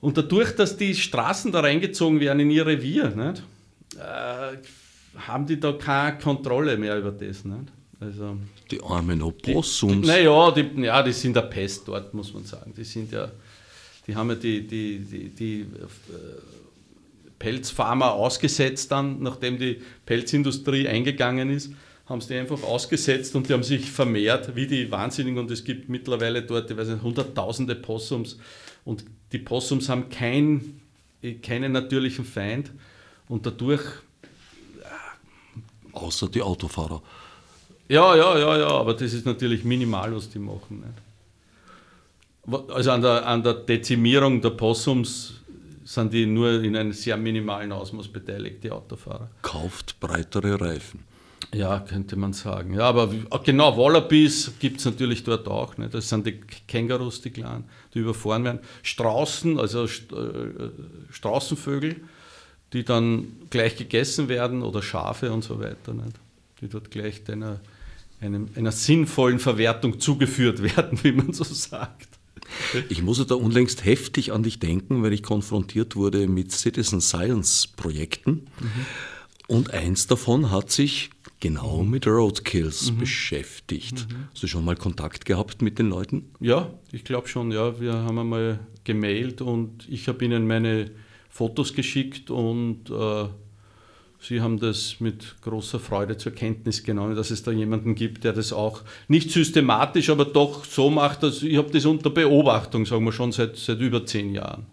Und 0.00 0.16
dadurch, 0.16 0.54
dass 0.56 0.76
die 0.76 0.94
Straßen 0.94 1.52
da 1.52 1.60
reingezogen 1.60 2.18
werden 2.20 2.40
in 2.40 2.50
ihr 2.50 2.66
Revier, 2.66 3.10
nicht, 3.10 3.42
äh, 3.96 4.56
haben 5.18 5.46
die 5.46 5.60
da 5.60 5.72
keine 5.72 6.18
Kontrolle 6.18 6.76
mehr 6.76 6.98
über 6.98 7.12
das. 7.12 7.44
Nicht? 7.44 7.72
Also, 8.00 8.36
die 8.70 8.82
armen 8.82 9.22
Opossums. 9.22 10.06
Naja, 10.06 10.50
die, 10.50 10.82
ja, 10.82 11.02
die 11.02 11.12
sind 11.12 11.36
der 11.36 11.42
Pest 11.42 11.86
dort, 11.86 12.12
muss 12.14 12.34
man 12.34 12.44
sagen. 12.44 12.72
Die 12.76 12.84
sind 12.84 13.12
ja, 13.12 13.30
die 14.06 14.16
haben 14.16 14.30
ja 14.30 14.34
die, 14.34 14.66
die, 14.66 14.98
die, 14.98 15.28
die 15.28 15.60
äh, 15.60 15.66
Pelzfarmer 17.38 18.12
ausgesetzt 18.12 18.90
dann, 18.90 19.22
nachdem 19.22 19.58
die 19.58 19.80
Pelzindustrie 20.04 20.88
eingegangen 20.88 21.50
ist 21.50 21.72
haben 22.06 22.20
sie 22.20 22.28
die 22.28 22.40
einfach 22.40 22.62
ausgesetzt 22.62 23.34
und 23.36 23.48
die 23.48 23.52
haben 23.52 23.62
sich 23.62 23.90
vermehrt 23.90 24.54
wie 24.56 24.66
die 24.66 24.90
Wahnsinnigen 24.90 25.38
und 25.38 25.50
es 25.50 25.64
gibt 25.64 25.88
mittlerweile 25.88 26.42
dort, 26.42 26.70
ich 26.70 26.76
weiß 26.76 26.88
nicht, 26.88 27.02
hunderttausende 27.02 27.74
Possums 27.74 28.38
und 28.84 29.04
die 29.32 29.38
Possums 29.38 29.88
haben 29.88 30.08
kein, 30.08 30.80
keinen 31.42 31.72
natürlichen 31.72 32.24
Feind 32.24 32.70
und 33.28 33.46
dadurch... 33.46 33.82
Außer 35.92 36.28
die 36.28 36.42
Autofahrer. 36.42 37.02
Ja, 37.88 38.16
ja, 38.16 38.38
ja, 38.38 38.58
ja, 38.58 38.68
aber 38.68 38.94
das 38.94 39.12
ist 39.12 39.26
natürlich 39.26 39.64
minimal, 39.64 40.14
was 40.14 40.30
die 40.30 40.38
machen. 40.38 40.82
Nicht? 42.46 42.70
Also 42.70 42.90
an 42.90 43.02
der, 43.02 43.26
an 43.26 43.42
der 43.42 43.54
Dezimierung 43.54 44.40
der 44.40 44.50
Possums 44.50 45.34
sind 45.84 46.12
die 46.12 46.26
nur 46.26 46.62
in 46.62 46.76
einem 46.76 46.92
sehr 46.92 47.16
minimalen 47.16 47.70
Ausmaß 47.72 48.08
beteiligt, 48.08 48.64
die 48.64 48.70
Autofahrer. 48.70 49.28
Kauft 49.42 50.00
breitere 50.00 50.60
Reifen. 50.60 51.04
Ja, 51.54 51.80
könnte 51.80 52.16
man 52.16 52.32
sagen. 52.32 52.74
Ja, 52.74 52.84
aber 52.84 53.12
genau, 53.44 53.76
Wallabies 53.76 54.52
gibt 54.58 54.78
es 54.78 54.86
natürlich 54.86 55.22
dort 55.22 55.46
auch. 55.48 55.76
Ne? 55.76 55.88
Das 55.88 56.08
sind 56.08 56.26
die 56.26 56.40
Kängurus, 56.66 57.20
die 57.20 57.30
kleinen, 57.30 57.64
die 57.92 57.98
überfahren 57.98 58.44
werden. 58.44 58.60
Straußen, 58.82 59.60
also 59.60 59.84
äh, 59.84 59.88
Straußenvögel, 61.10 61.96
die 62.72 62.84
dann 62.84 63.26
gleich 63.50 63.76
gegessen 63.76 64.28
werden 64.28 64.62
oder 64.62 64.80
Schafe 64.80 65.30
und 65.30 65.44
so 65.44 65.60
weiter. 65.60 65.92
Nicht? 65.92 66.16
Die 66.62 66.68
dort 66.68 66.90
gleich 66.90 67.20
einer, 67.28 67.60
einer, 68.20 68.46
einer 68.56 68.72
sinnvollen 68.72 69.38
Verwertung 69.38 70.00
zugeführt 70.00 70.62
werden, 70.76 70.98
wie 71.02 71.12
man 71.12 71.34
so 71.34 71.44
sagt. 71.44 72.08
Ich 72.88 73.02
muss 73.02 73.24
da 73.26 73.34
unlängst 73.34 73.84
heftig 73.84 74.32
an 74.32 74.42
dich 74.42 74.58
denken, 74.58 75.02
weil 75.02 75.12
ich 75.12 75.22
konfrontiert 75.22 75.96
wurde 75.96 76.26
mit 76.28 76.50
Citizen 76.50 77.00
Science 77.00 77.66
Projekten. 77.66 78.46
Mhm. 78.58 78.86
Und 79.48 79.70
eins 79.72 80.06
davon 80.06 80.50
hat 80.50 80.70
sich 80.70 81.10
genau 81.42 81.82
mhm. 81.82 81.90
mit 81.90 82.06
Roadkills 82.06 82.92
mhm. 82.92 82.98
beschäftigt. 82.98 84.06
Mhm. 84.08 84.28
Hast 84.32 84.42
du 84.42 84.46
schon 84.46 84.64
mal 84.64 84.76
Kontakt 84.76 85.26
gehabt 85.26 85.60
mit 85.60 85.78
den 85.78 85.90
Leuten? 85.90 86.30
Ja, 86.40 86.70
ich 86.92 87.04
glaube 87.04 87.28
schon. 87.28 87.50
Ja, 87.50 87.78
wir 87.80 87.92
haben 87.92 88.18
einmal 88.18 88.60
gemailt 88.84 89.42
und 89.42 89.86
ich 89.90 90.08
habe 90.08 90.24
ihnen 90.24 90.46
meine 90.46 90.92
Fotos 91.28 91.74
geschickt 91.74 92.30
und 92.30 92.88
äh, 92.90 93.24
sie 94.20 94.40
haben 94.40 94.60
das 94.60 95.00
mit 95.00 95.34
großer 95.42 95.80
Freude 95.80 96.16
zur 96.16 96.32
Kenntnis 96.32 96.84
genommen, 96.84 97.16
dass 97.16 97.32
es 97.32 97.42
da 97.42 97.50
jemanden 97.50 97.96
gibt, 97.96 98.22
der 98.22 98.32
das 98.32 98.52
auch 98.52 98.82
nicht 99.08 99.32
systematisch, 99.32 100.10
aber 100.10 100.24
doch 100.24 100.64
so 100.64 100.90
macht, 100.90 101.24
dass 101.24 101.42
ich 101.42 101.56
habe 101.56 101.72
das 101.72 101.84
unter 101.86 102.10
Beobachtung, 102.10 102.86
sagen 102.86 103.04
wir 103.04 103.12
schon 103.12 103.32
seit, 103.32 103.56
seit 103.56 103.80
über 103.80 104.06
zehn 104.06 104.32
Jahren. 104.32 104.66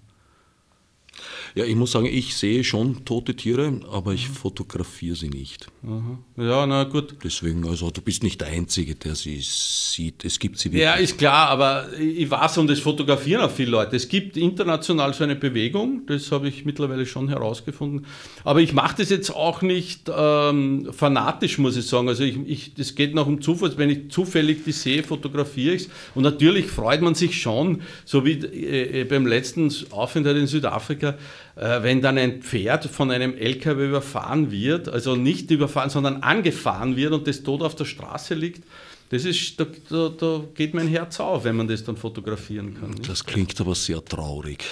Ja, 1.56 1.66
ich 1.66 1.76
muss 1.76 1.92
sagen, 1.92 2.06
ich 2.06 2.36
sehe 2.36 2.64
schon 2.64 3.06
tote 3.06 3.36
Tiere, 3.36 3.82
aber 3.92 4.14
ich 4.14 4.28
fotografiere 4.28 5.16
sie 5.16 5.30
nicht. 5.30 5.68
Aha. 5.84 6.20
Ja, 6.38 6.66
na 6.66 6.84
gut. 6.84 7.16
Deswegen, 7.24 7.68
also 7.68 7.90
du 7.92 8.02
bist 8.02 8.24
nicht 8.24 8.42
der 8.42 8.50
Einzige, 8.50 8.96
der 8.96 9.16
sie 9.16 9.40
sieht. 9.42 10.26
Es 10.26 10.40
gibt 10.40 10.58
sie 10.58 10.72
wirklich. 10.72 10.84
Ja, 10.84 10.94
ist 10.94 11.18
klar, 11.18 11.50
aber 11.50 11.88
ich 11.98 12.30
weiß 12.30 12.58
und 12.60 12.68
das 12.70 12.80
fotografieren 12.80 13.42
auch 13.42 13.52
viele 13.52 13.72
Leute. 13.72 13.96
Es 13.96 14.08
gibt 14.08 14.38
international 14.38 15.14
so 15.14 15.24
eine 15.24 15.36
Bewegung, 15.36 16.06
das 16.08 16.32
habe 16.32 16.48
ich 16.48 16.66
mittlerweile 16.66 17.06
schon 17.06 17.30
herausgefunden. 17.30 18.06
Aber 18.44 18.62
ich 18.62 18.74
mache 18.74 18.98
das 18.98 19.10
jetzt 19.10 19.32
auch 19.36 19.62
nicht 19.62 20.10
ähm, 20.16 20.90
fanatisch, 20.92 21.58
muss 21.58 21.78
ich 21.78 21.86
sagen. 21.86 22.08
Also 22.08 22.24
ich, 22.24 22.74
das 22.74 22.96
geht 22.96 23.16
noch 23.16 23.28
um 23.28 23.42
Zufall. 23.42 23.74
Wenn 23.78 23.90
ich 23.90 24.10
zufällig 24.10 24.64
die 24.66 24.72
sehe, 24.72 25.04
fotografiere 25.04 25.76
ich 25.76 25.84
es. 25.84 25.90
Und 26.16 26.24
natürlich 26.24 26.68
freut 26.68 27.02
man 27.02 27.16
sich 27.16 27.42
schon, 27.42 27.82
so 28.06 28.26
wie 28.26 28.34
äh, 28.34 29.04
beim 29.06 29.26
letzten 29.26 29.74
Aufenthalt 29.92 30.38
in 30.38 30.48
Südafrika, 30.48 31.10
äh, 31.10 31.18
wenn 31.62 32.02
dann 32.02 32.18
ein 32.18 32.42
Pferd 32.42 32.86
von 32.86 33.12
einem 33.12 33.36
LKW 33.36 33.88
überfahren 33.88 34.52
wird, 34.52 34.88
also 34.88 35.16
nicht 35.16 35.52
überfahren, 35.52 35.90
sondern 35.90 36.24
angefahren 36.24 36.96
wird 36.96 37.12
und 37.12 37.28
das 37.28 37.44
tot 37.44 37.62
auf 37.62 37.76
der 37.76 37.86
Straße 37.86 38.34
liegt, 38.34 38.64
das 39.10 39.26
ist, 39.26 39.60
da, 39.60 39.66
da, 39.90 40.10
da, 40.10 40.44
geht 40.54 40.74
mein 40.74 40.88
Herz 40.88 41.20
auf, 41.20 41.44
wenn 41.44 41.56
man 41.56 41.68
das 41.68 41.84
dann 41.84 41.98
fotografieren 41.98 42.76
kann. 42.80 42.92
Nicht? 42.92 43.10
Das 43.10 43.26
klingt 43.26 43.60
aber 43.60 43.76
sehr 43.76 44.04
traurig. 44.06 44.64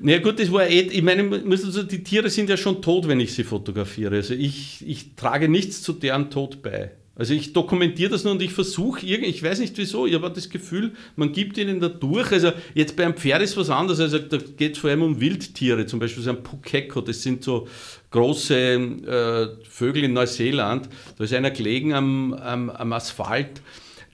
Na 0.00 0.12
ja, 0.12 0.18
gut, 0.18 0.38
das 0.38 0.52
war 0.52 0.66
eh, 0.66 0.80
ich 0.80 1.02
meine, 1.02 1.42
also 1.50 1.82
die 1.82 2.02
Tiere 2.02 2.30
sind 2.30 2.50
ja 2.50 2.56
schon 2.56 2.82
tot, 2.82 3.08
wenn 3.08 3.20
ich 3.20 3.34
sie 3.34 3.44
fotografiere. 3.44 4.16
Also 4.16 4.34
ich, 4.34 4.86
ich 4.86 5.14
trage 5.14 5.48
nichts 5.48 5.82
zu 5.82 5.92
deren 5.92 6.30
Tod 6.30 6.62
bei. 6.62 6.92
Also 7.18 7.34
ich 7.34 7.52
dokumentiere 7.52 8.10
das 8.10 8.22
nur 8.22 8.32
und 8.32 8.42
ich 8.42 8.52
versuche 8.52 9.04
irgendwie, 9.04 9.28
ich 9.28 9.42
weiß 9.42 9.58
nicht 9.58 9.76
wieso, 9.76 10.06
ich 10.06 10.14
habe 10.14 10.30
das 10.30 10.48
Gefühl, 10.48 10.92
man 11.16 11.32
gibt 11.32 11.58
ihnen 11.58 11.80
da 11.80 11.88
durch. 11.88 12.30
Also 12.30 12.52
jetzt 12.74 12.94
bei 12.94 13.04
einem 13.04 13.16
Pferd 13.16 13.42
ist 13.42 13.56
was 13.56 13.70
anderes, 13.70 13.98
also 13.98 14.20
da 14.20 14.36
geht 14.36 14.74
es 14.74 14.78
vor 14.78 14.88
allem 14.88 15.02
um 15.02 15.20
Wildtiere, 15.20 15.84
zum 15.86 15.98
Beispiel 15.98 16.22
so 16.22 16.30
ein 16.30 16.44
Pukeko, 16.44 17.00
das 17.00 17.22
sind 17.22 17.42
so 17.42 17.66
große 18.12 18.54
äh, 18.54 19.68
Vögel 19.68 20.04
in 20.04 20.12
Neuseeland. 20.12 20.88
Da 21.18 21.24
ist 21.24 21.34
einer 21.34 21.50
gelegen 21.50 21.92
am, 21.92 22.34
am, 22.34 22.70
am 22.70 22.92
Asphalt, 22.92 23.62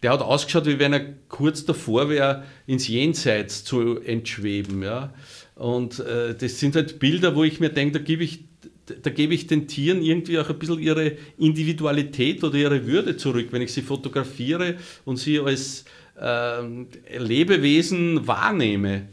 der 0.02 0.12
hat 0.12 0.22
ausgeschaut, 0.22 0.64
wie 0.64 0.78
wenn 0.78 0.94
er 0.94 1.05
kurz 1.28 1.66
davor 1.66 2.09
wäre, 2.09 2.44
ins 2.66 2.88
Jenseits 2.88 3.64
zu 3.64 4.00
entschweben. 4.00 4.82
Ja. 4.82 5.12
Und 5.57 6.00
äh, 6.00 6.34
das 6.34 6.59
sind 6.59 6.74
halt 6.74 6.98
Bilder, 6.98 7.36
wo 7.36 7.44
ich 7.44 7.61
mir 7.61 7.68
denke, 7.70 7.98
da 7.98 8.05
gebe 8.05 8.24
ich 8.24 8.44
da 8.87 9.11
gebe 9.11 9.35
ich 9.35 9.47
den 9.47 9.66
Tieren 9.66 10.03
irgendwie 10.03 10.39
auch 10.39 10.49
ein 10.49 10.59
bisschen 10.59 10.78
ihre 10.78 11.12
Individualität 11.39 12.45
oder 12.45 12.57
ihre 12.57 12.87
Würde 12.87 13.16
zurück, 13.16 13.49
wenn 13.51 13.62
ich 13.62 13.72
sie 13.72 13.82
fotografiere 13.82 14.76
und 15.05 15.16
sie 15.16 15.41
als 15.41 15.85
äh, 16.20 17.18
Lebewesen 17.18 18.26
wahrnehme. 18.26 19.09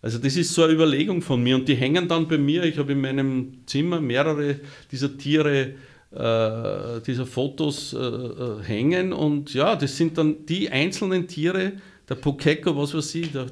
Also 0.00 0.18
das 0.18 0.36
ist 0.36 0.54
so 0.54 0.62
eine 0.62 0.74
Überlegung 0.74 1.22
von 1.22 1.42
mir 1.42 1.56
und 1.56 1.68
die 1.68 1.74
hängen 1.74 2.06
dann 2.08 2.28
bei 2.28 2.38
mir. 2.38 2.64
Ich 2.64 2.78
habe 2.78 2.92
in 2.92 3.00
meinem 3.00 3.66
Zimmer 3.66 4.00
mehrere 4.00 4.60
dieser 4.90 5.16
Tiere, 5.16 5.74
äh, 6.12 7.00
dieser 7.06 7.26
Fotos 7.26 7.92
äh, 7.92 7.98
äh 7.98 8.62
hängen 8.62 9.12
und 9.12 9.54
ja, 9.54 9.76
das 9.76 9.96
sind 9.96 10.16
dann 10.16 10.46
die 10.46 10.70
einzelnen 10.70 11.26
Tiere, 11.26 11.72
der 12.08 12.14
Pokeko, 12.14 12.76
was 12.76 12.94
weiß 12.94 13.14
ich, 13.16 13.32
der, 13.32 13.46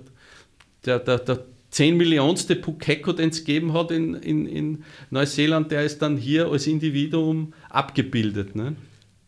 der, 0.84 1.00
der, 1.00 1.18
der 1.18 1.44
10 1.76 1.98
Millionste 1.98 2.56
Pukeko, 2.56 3.12
den 3.12 3.28
es 3.28 3.44
gegeben 3.44 3.74
hat 3.74 3.90
in, 3.90 4.14
in, 4.14 4.46
in 4.46 4.84
Neuseeland, 5.10 5.70
der 5.70 5.84
ist 5.84 6.00
dann 6.00 6.16
hier 6.16 6.46
als 6.46 6.66
Individuum 6.66 7.52
abgebildet. 7.68 8.56
Ne? 8.56 8.76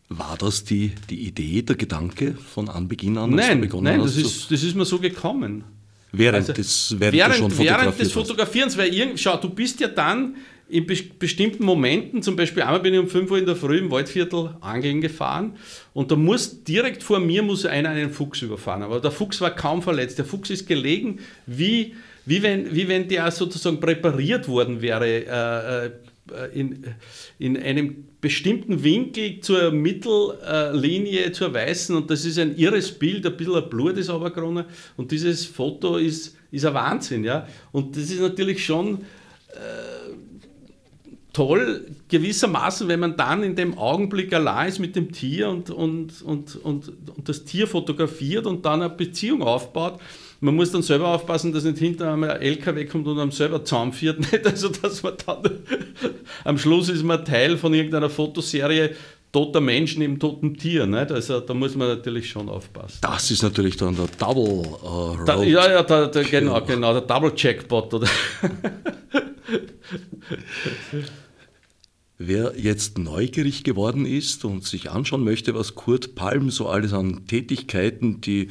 War 0.09 0.35
das 0.35 0.63
die, 0.63 0.93
die 1.11 1.27
Idee, 1.27 1.61
der 1.61 1.75
Gedanke 1.75 2.33
von 2.33 2.67
Anbeginn 2.67 3.19
an? 3.19 3.29
Nein, 3.29 3.69
nein 3.81 3.99
das, 3.99 4.17
ist, 4.17 4.49
das 4.49 4.63
ist 4.63 4.75
mir 4.75 4.85
so 4.85 4.97
gekommen. 4.97 5.63
Während, 6.11 6.37
also, 6.49 6.53
des, 6.53 6.95
während, 6.97 7.17
während, 7.17 7.59
während 7.59 7.99
des 7.99 8.11
Fotografierens, 8.11 8.75
weil 8.75 8.95
irgend, 8.95 9.19
schau, 9.19 9.37
du 9.37 9.51
bist 9.51 9.79
ja 9.79 9.87
dann 9.87 10.35
in 10.69 10.87
bestimmten 10.87 11.63
Momenten, 11.63 12.23
zum 12.23 12.35
Beispiel 12.35 12.63
einmal 12.63 12.79
bin 12.79 12.95
ich 12.95 12.99
um 12.99 13.07
5 13.07 13.29
Uhr 13.29 13.37
in 13.37 13.45
der 13.45 13.55
Früh 13.55 13.77
im 13.77 13.91
Waldviertel 13.91 14.55
angeln 14.61 15.01
gefahren 15.01 15.55
und 15.93 16.09
da 16.09 16.15
muss 16.15 16.63
direkt 16.63 17.03
vor 17.03 17.19
mir 17.19 17.43
muss 17.43 17.67
einer 17.67 17.89
einen 17.89 18.11
Fuchs 18.11 18.41
überfahren. 18.41 18.81
Aber 18.81 18.99
der 18.99 19.11
Fuchs 19.11 19.39
war 19.39 19.51
kaum 19.55 19.83
verletzt. 19.83 20.17
Der 20.17 20.25
Fuchs 20.25 20.49
ist 20.49 20.67
gelegen 20.67 21.19
wie 21.45 21.93
wie 22.29 22.43
wenn, 22.43 22.75
wie 22.75 22.87
wenn 22.87 23.07
der 23.07 23.31
sozusagen 23.31 23.79
präpariert 23.79 24.47
worden 24.47 24.81
wäre 24.83 25.07
äh, 25.07 25.85
äh, 25.87 26.59
in, 26.59 26.85
in 27.39 27.57
einem 27.57 28.05
bestimmten 28.21 28.83
Winkel 28.83 29.39
zur 29.39 29.71
Mittellinie 29.71 31.31
zur 31.31 31.53
weißen 31.55 31.95
und 31.95 32.11
das 32.11 32.25
ist 32.25 32.37
ein 32.37 32.55
irres 32.55 32.91
Bild, 32.91 33.25
ein 33.25 33.35
bisschen 33.35 33.67
Blut 33.67 33.97
ist 33.97 34.11
aber 34.11 34.29
gerade 34.29 34.65
und 34.95 35.11
dieses 35.11 35.45
Foto 35.45 35.97
ist, 35.97 36.37
ist 36.51 36.65
ein 36.65 36.73
Wahnsinn, 36.75 37.23
ja. 37.23 37.47
Und 37.71 37.95
das 37.95 38.11
ist 38.11 38.19
natürlich 38.19 38.63
schon 38.63 38.99
äh, 39.53 40.13
toll, 41.33 41.87
gewissermaßen, 42.09 42.87
wenn 42.87 42.99
man 42.99 43.17
dann 43.17 43.41
in 43.41 43.55
dem 43.55 43.75
Augenblick 43.75 44.33
allein 44.33 44.69
ist 44.69 44.77
mit 44.77 44.95
dem 44.95 45.11
Tier 45.11 45.49
und, 45.49 45.71
und, 45.71 46.21
und, 46.21 46.55
und, 46.57 46.89
und 46.89 47.29
das 47.29 47.43
Tier 47.45 47.65
fotografiert 47.65 48.45
und 48.45 48.65
dann 48.65 48.83
eine 48.83 48.93
Beziehung 48.93 49.41
aufbaut 49.41 49.99
man 50.41 50.55
muss 50.55 50.71
dann 50.71 50.81
selber 50.81 51.09
aufpassen, 51.09 51.51
dass 51.51 51.65
nicht 51.65 51.79
hinter 51.79 52.13
einem 52.13 52.23
LKW 52.23 52.85
kommt 52.85 53.07
und 53.07 53.19
einem 53.19 53.31
selber 53.31 53.63
zusammenführt. 53.63 54.19
Nicht? 54.31 54.45
Also, 54.45 54.69
dass 54.69 55.03
man 55.03 55.13
dann 55.25 55.43
am 56.45 56.57
Schluss 56.57 56.89
ist 56.89 57.03
man 57.03 57.25
Teil 57.25 57.57
von 57.57 57.73
irgendeiner 57.73 58.09
Fotoserie 58.09 58.95
toter 59.31 59.61
Mensch 59.61 59.95
neben 59.97 60.19
totem 60.19 60.57
Tier. 60.57 60.87
Nicht? 60.87 61.11
Also 61.11 61.39
da 61.39 61.53
muss 61.53 61.75
man 61.75 61.87
natürlich 61.87 62.29
schon 62.29 62.49
aufpassen. 62.49 62.97
Das 63.01 63.29
ist 63.29 63.43
natürlich 63.43 63.77
dann 63.77 63.95
der 63.95 64.07
Double 64.17 64.65
uh, 64.83 65.17
da, 65.25 65.43
Ja, 65.43 65.69
ja, 65.69 65.83
der, 65.83 66.07
der, 66.07 66.23
genau, 66.23 66.59
genau, 66.61 66.93
der 66.93 67.01
Double 67.03 67.31
Jackpot. 67.35 67.93
Oder? 67.93 68.07
Wer 72.17 72.53
jetzt 72.57 72.97
neugierig 72.97 73.63
geworden 73.63 74.05
ist 74.05 74.43
und 74.45 74.65
sich 74.65 74.89
anschauen 74.91 75.23
möchte, 75.23 75.53
was 75.53 75.75
Kurt 75.75 76.15
Palm 76.15 76.49
so 76.49 76.67
alles 76.67 76.91
an 76.91 77.25
Tätigkeiten, 77.27 78.19
die 78.19 78.49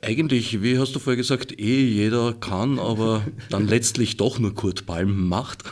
eigentlich, 0.00 0.62
wie 0.62 0.78
hast 0.78 0.94
du 0.94 0.98
vorher 0.98 1.18
gesagt, 1.18 1.60
eh 1.60 1.84
jeder 1.84 2.32
kann, 2.32 2.78
aber 2.78 3.26
dann 3.50 3.68
letztlich 3.68 4.16
doch 4.16 4.38
nur 4.38 4.54
Kurt 4.54 4.86
Palm 4.86 5.28
macht, 5.28 5.64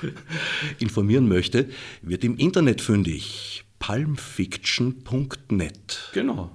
informieren 0.78 1.26
möchte, 1.28 1.70
wird 2.02 2.22
im 2.24 2.36
Internet 2.36 2.82
fündig. 2.82 3.64
palmfiction.net. 3.78 6.10
Genau. 6.12 6.50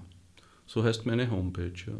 So 0.68 0.84
heißt 0.84 1.06
meine 1.06 1.32
Homepage, 1.32 1.72
ja. 1.88 1.94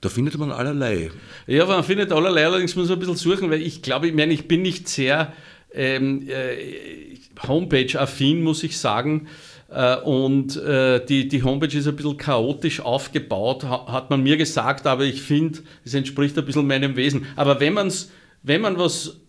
Da 0.00 0.08
findet 0.08 0.38
man 0.38 0.50
allerlei. 0.50 1.10
Ja, 1.46 1.66
man 1.66 1.84
findet 1.84 2.10
allerlei, 2.10 2.46
allerdings 2.46 2.74
muss 2.74 2.88
man 2.88 2.96
ein 2.96 3.00
bisschen 3.00 3.16
suchen, 3.16 3.50
weil 3.50 3.60
ich 3.60 3.82
glaube, 3.82 4.08
ich 4.08 4.14
meine, 4.14 4.32
ich 4.32 4.48
bin 4.48 4.62
nicht 4.62 4.88
sehr 4.88 5.34
ähm, 5.72 6.28
äh, 6.28 7.16
Homepage-affin, 7.46 8.42
muss 8.42 8.62
ich 8.62 8.78
sagen. 8.78 9.28
Äh, 9.68 9.96
und 9.96 10.56
äh, 10.56 11.04
die, 11.04 11.28
die 11.28 11.42
Homepage 11.42 11.76
ist 11.76 11.86
ein 11.86 11.96
bisschen 11.96 12.16
chaotisch 12.16 12.80
aufgebaut, 12.80 13.64
hat 13.64 14.10
man 14.10 14.22
mir 14.22 14.36
gesagt, 14.36 14.86
aber 14.86 15.04
ich 15.04 15.22
finde, 15.22 15.60
es 15.84 15.94
entspricht 15.94 16.38
ein 16.38 16.44
bisschen 16.44 16.66
meinem 16.66 16.96
Wesen. 16.96 17.26
Aber 17.36 17.60
wenn, 17.60 17.74
man's, 17.74 18.10
wenn 18.42 18.62
man 18.62 18.78
was 18.78 19.20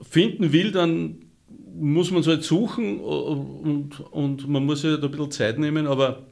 finden 0.00 0.52
will, 0.52 0.72
dann 0.72 1.18
muss 1.76 2.10
man 2.10 2.20
es 2.20 2.26
halt 2.26 2.44
suchen 2.44 3.00
und, 3.00 4.00
und 4.12 4.48
man 4.48 4.64
muss 4.64 4.82
sich 4.82 4.92
halt 4.92 5.04
ein 5.04 5.10
bisschen 5.10 5.30
Zeit 5.32 5.58
nehmen, 5.58 5.86
aber 5.86 6.22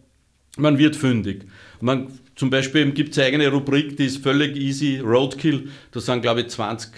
man 0.57 0.79
wird 0.79 0.95
fündig. 0.97 1.47
Man, 1.81 2.09
zum 2.37 2.49
Beispiel 2.49 2.93
gibt 2.93 3.13
es 3.13 3.19
eine 3.19 3.27
eigene 3.27 3.49
Rubrik, 3.49 3.97
die 3.97 4.07
ist 4.07 4.23
völlig 4.23 4.57
easy, 4.57 5.01
Roadkill, 5.01 5.69
da 5.91 6.01
sind 6.01 6.23
glaube 6.23 6.43
ich 6.43 6.49
20 6.49 6.91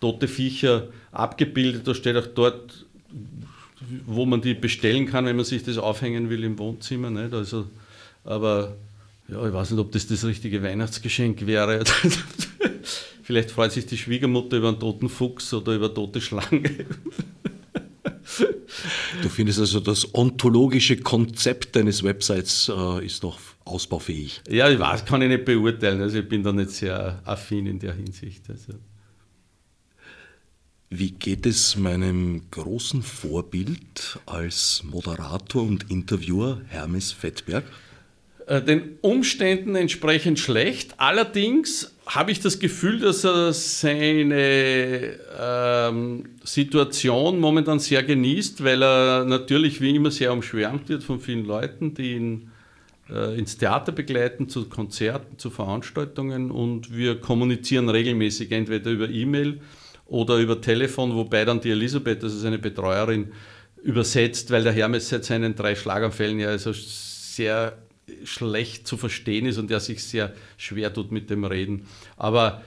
tote 0.00 0.28
Viecher 0.28 0.88
abgebildet, 1.10 1.86
da 1.86 1.94
steht 1.94 2.16
auch 2.16 2.28
dort 2.28 2.86
wo 4.06 4.26
man 4.26 4.40
die 4.40 4.54
bestellen 4.54 5.06
kann, 5.06 5.26
wenn 5.26 5.36
man 5.36 5.44
sich 5.44 5.62
das 5.62 5.78
aufhängen 5.78 6.30
will 6.30 6.44
im 6.44 6.58
Wohnzimmer. 6.58 7.10
Nicht? 7.10 7.32
Also, 7.32 7.66
aber 8.24 8.76
ja, 9.28 9.46
ich 9.46 9.52
weiß 9.52 9.70
nicht, 9.70 9.80
ob 9.80 9.92
das 9.92 10.06
das 10.06 10.24
richtige 10.24 10.62
Weihnachtsgeschenk 10.62 11.46
wäre. 11.46 11.84
Vielleicht 13.22 13.50
freut 13.52 13.72
sich 13.72 13.86
die 13.86 13.96
Schwiegermutter 13.96 14.56
über 14.56 14.68
einen 14.68 14.80
toten 14.80 15.08
Fuchs 15.08 15.54
oder 15.54 15.74
über 15.74 15.92
tote 15.94 16.20
Schlange. 16.20 16.86
Du 19.22 19.28
findest 19.28 19.60
also, 19.60 19.80
das 19.80 20.14
ontologische 20.14 20.96
Konzept 20.96 21.76
deines 21.76 22.02
Websites 22.02 22.70
äh, 22.74 23.04
ist 23.04 23.22
noch 23.22 23.38
ausbaufähig. 23.64 24.40
Ja, 24.48 24.68
ich 24.68 24.78
weiß, 24.78 25.04
kann 25.04 25.22
ich 25.22 25.28
nicht 25.28 25.44
beurteilen. 25.44 26.00
Also 26.00 26.18
ich 26.18 26.28
bin 26.28 26.42
da 26.42 26.52
nicht 26.52 26.70
sehr 26.70 27.20
affin 27.24 27.66
in 27.66 27.78
der 27.78 27.94
Hinsicht. 27.94 28.48
Also. 28.48 28.74
Wie 30.92 31.12
geht 31.12 31.46
es 31.46 31.76
meinem 31.76 32.42
großen 32.50 33.04
Vorbild 33.04 34.18
als 34.26 34.82
Moderator 34.82 35.62
und 35.62 35.88
Interviewer 35.88 36.62
Hermes 36.66 37.12
Fettberg? 37.12 37.62
Äh, 38.48 38.60
den 38.60 38.98
Umständen 39.00 39.76
entsprechend 39.76 40.40
schlecht. 40.40 40.94
Allerdings 40.96 41.94
habe 42.06 42.32
ich 42.32 42.40
das 42.40 42.58
Gefühl, 42.58 42.98
dass 42.98 43.22
er 43.22 43.52
seine 43.52 45.16
ähm, 45.40 46.24
Situation 46.42 47.38
momentan 47.38 47.78
sehr 47.78 48.02
genießt, 48.02 48.64
weil 48.64 48.82
er 48.82 49.24
natürlich 49.24 49.80
wie 49.80 49.94
immer 49.94 50.10
sehr 50.10 50.32
umschwärmt 50.32 50.88
wird 50.88 51.04
von 51.04 51.20
vielen 51.20 51.44
Leuten, 51.44 51.94
die 51.94 52.16
ihn 52.16 52.50
äh, 53.08 53.38
ins 53.38 53.56
Theater 53.56 53.92
begleiten, 53.92 54.48
zu 54.48 54.68
Konzerten, 54.68 55.38
zu 55.38 55.50
Veranstaltungen 55.50 56.50
und 56.50 56.92
wir 56.92 57.20
kommunizieren 57.20 57.88
regelmäßig 57.88 58.50
entweder 58.50 58.90
über 58.90 59.08
E-Mail 59.08 59.60
oder 60.10 60.36
über 60.36 60.60
Telefon, 60.60 61.14
wobei 61.14 61.44
dann 61.44 61.60
die 61.60 61.70
Elisabeth, 61.70 62.22
also 62.22 62.36
seine 62.36 62.58
Betreuerin, 62.58 63.32
übersetzt, 63.82 64.50
weil 64.50 64.64
der 64.64 64.72
Hermes 64.72 65.08
seit 65.08 65.24
seinen 65.24 65.54
drei 65.54 65.74
Schlaganfällen 65.74 66.38
ja 66.38 66.48
also 66.48 66.72
sehr 66.74 67.78
schlecht 68.24 68.86
zu 68.86 68.96
verstehen 68.96 69.46
ist 69.46 69.56
und 69.56 69.70
er 69.70 69.80
sich 69.80 70.04
sehr 70.04 70.34
schwer 70.58 70.92
tut 70.92 71.12
mit 71.12 71.30
dem 71.30 71.44
Reden. 71.44 71.86
Aber 72.16 72.62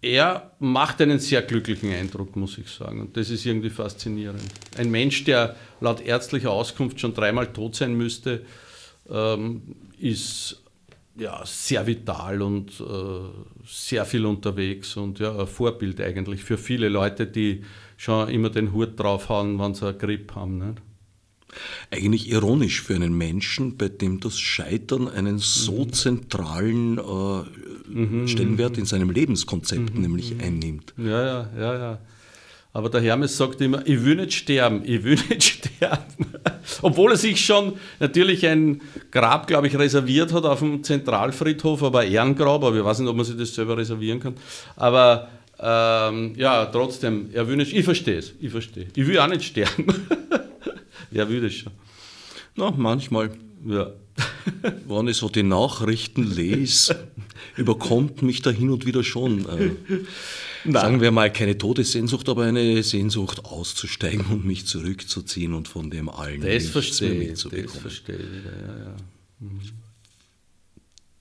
er 0.00 0.52
macht 0.60 1.00
einen 1.00 1.18
sehr 1.18 1.42
glücklichen 1.42 1.92
Eindruck, 1.92 2.36
muss 2.36 2.56
ich 2.58 2.68
sagen. 2.68 3.00
Und 3.00 3.16
das 3.16 3.28
ist 3.28 3.44
irgendwie 3.44 3.70
faszinierend. 3.70 4.42
Ein 4.76 4.90
Mensch, 4.90 5.24
der 5.24 5.56
laut 5.80 6.00
ärztlicher 6.00 6.52
Auskunft 6.52 7.00
schon 7.00 7.12
dreimal 7.12 7.52
tot 7.52 7.74
sein 7.74 7.94
müsste, 7.94 8.42
ähm, 9.10 9.62
ist 9.98 10.61
ja, 11.16 11.42
sehr 11.44 11.86
vital 11.86 12.42
und 12.42 12.80
äh, 12.80 13.64
sehr 13.66 14.04
viel 14.04 14.24
unterwegs 14.26 14.96
und 14.96 15.18
ja, 15.18 15.38
ein 15.38 15.46
Vorbild 15.46 16.00
eigentlich 16.00 16.42
für 16.42 16.58
viele 16.58 16.88
Leute, 16.88 17.26
die 17.26 17.64
schon 17.96 18.28
immer 18.28 18.50
den 18.50 18.72
Hut 18.72 18.98
drauf 18.98 19.28
haben, 19.28 19.58
wenn 19.58 19.74
sie 19.74 19.86
eine 19.86 19.98
Grip 19.98 20.34
haben. 20.34 20.58
Nicht? 20.58 20.82
Eigentlich 21.90 22.30
ironisch 22.30 22.80
für 22.82 22.94
einen 22.94 23.16
Menschen, 23.16 23.76
bei 23.76 23.88
dem 23.88 24.20
das 24.20 24.38
Scheitern 24.38 25.08
einen 25.08 25.38
so 25.38 25.84
mhm. 25.84 25.92
zentralen 25.92 26.98
äh, 26.98 27.42
mhm. 27.90 28.26
Stellenwert 28.26 28.78
in 28.78 28.86
seinem 28.86 29.10
Lebenskonzept 29.10 29.94
mhm. 29.94 30.00
nämlich 30.00 30.40
einnimmt. 30.40 30.94
Ja, 30.96 31.24
ja, 31.24 31.50
ja, 31.56 31.78
ja. 31.78 31.98
Aber 32.72 32.88
der 32.88 33.02
Hermes 33.02 33.36
sagt 33.36 33.60
immer, 33.60 33.86
ich 33.86 34.02
will 34.02 34.16
nicht 34.16 34.32
sterben, 34.32 34.82
ich 34.84 35.04
will 35.04 35.18
nicht 35.28 35.42
sterben. 35.42 35.61
Obwohl 36.82 37.12
er 37.12 37.16
sich 37.16 37.44
schon 37.44 37.74
natürlich 38.00 38.46
ein 38.46 38.80
Grab, 39.10 39.46
glaube 39.46 39.66
ich, 39.66 39.78
reserviert 39.78 40.32
hat 40.32 40.44
auf 40.44 40.60
dem 40.60 40.82
Zentralfriedhof, 40.82 41.82
aber 41.82 42.04
Ehrengrab, 42.04 42.64
aber 42.64 42.76
ich 42.76 42.84
weiß 42.84 43.00
nicht, 43.00 43.08
ob 43.08 43.16
man 43.16 43.24
sich 43.24 43.36
das 43.36 43.54
selber 43.54 43.76
reservieren 43.76 44.20
kann. 44.20 44.34
Aber 44.76 45.28
ähm, 45.58 46.34
ja, 46.36 46.66
trotzdem, 46.66 47.30
er 47.32 47.46
will 47.46 47.56
nicht, 47.56 47.72
ich 47.72 47.84
verstehe 47.84 48.18
es, 48.18 48.32
ich 48.40 48.50
verstehe. 48.50 48.88
Ich 48.94 49.06
will 49.06 49.18
auch 49.18 49.28
nicht 49.28 49.44
sterben. 49.44 49.86
Wer 51.10 51.28
will 51.28 51.40
das 51.40 51.52
schon? 51.52 51.72
Na, 52.56 52.70
manchmal. 52.70 53.30
Ja. 53.66 53.92
Wenn 54.88 55.08
ich 55.08 55.16
so 55.16 55.28
die 55.28 55.42
Nachrichten 55.42 56.24
lese, 56.24 57.08
überkommt 57.56 58.22
mich 58.22 58.42
da 58.42 58.50
hin 58.50 58.70
und 58.70 58.86
wieder 58.86 59.04
schon. 59.04 59.46
Äh, 59.48 59.70
sagen 60.64 61.00
wir 61.00 61.10
mal 61.10 61.32
keine 61.32 61.58
Todessehnsucht, 61.58 62.28
aber 62.28 62.44
eine 62.44 62.82
Sehnsucht 62.82 63.44
auszusteigen 63.44 64.26
und 64.26 64.44
mich 64.44 64.66
zurückzuziehen 64.66 65.54
und 65.54 65.68
von 65.68 65.90
dem 65.90 66.08
allen 66.08 66.40
das 66.40 66.66
verstehe, 66.66 67.14
mitzubekommen. 67.14 67.72
Das 67.72 67.82
verstehe 67.82 68.16
ich, 68.16 68.44
ja, 68.44 68.84
ja. 68.84 68.96
Mhm. 69.40 69.60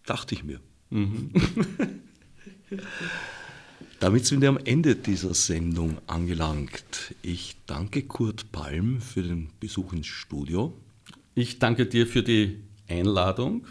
Dachte 0.05 0.35
ich 0.35 0.43
mir. 0.43 0.59
Mhm. 0.89 1.31
Damit 3.99 4.25
sind 4.25 4.41
wir 4.41 4.49
am 4.49 4.57
Ende 4.57 4.95
dieser 4.95 5.35
Sendung 5.35 5.97
angelangt. 6.07 7.13
Ich 7.21 7.55
danke 7.67 8.01
Kurt 8.01 8.51
Palm 8.51 8.99
für 8.99 9.21
den 9.21 9.49
Besuch 9.59 9.93
ins 9.93 10.07
Studio. 10.07 10.73
Ich 11.35 11.59
danke 11.59 11.85
dir 11.85 12.07
für 12.07 12.23
die 12.23 12.61
Einladung. 12.87 13.67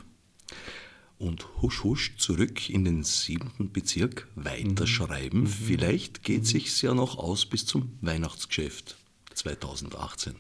Und 1.21 1.47
husch 1.61 1.85
husch 1.85 2.17
zurück 2.17 2.71
in 2.71 2.87
den 2.87 3.05
siebten 3.05 3.71
Bezirk 3.71 4.27
weiterschreiben. 4.37 5.43
Mhm. 5.43 5.47
Vielleicht 5.47 6.23
geht 6.23 6.41
mhm. 6.41 6.47
sich's 6.47 6.81
ja 6.81 6.95
noch 6.95 7.19
aus 7.19 7.45
bis 7.45 7.67
zum 7.67 7.93
Weihnachtsgeschäft 8.01 8.97
2018. 9.35 10.35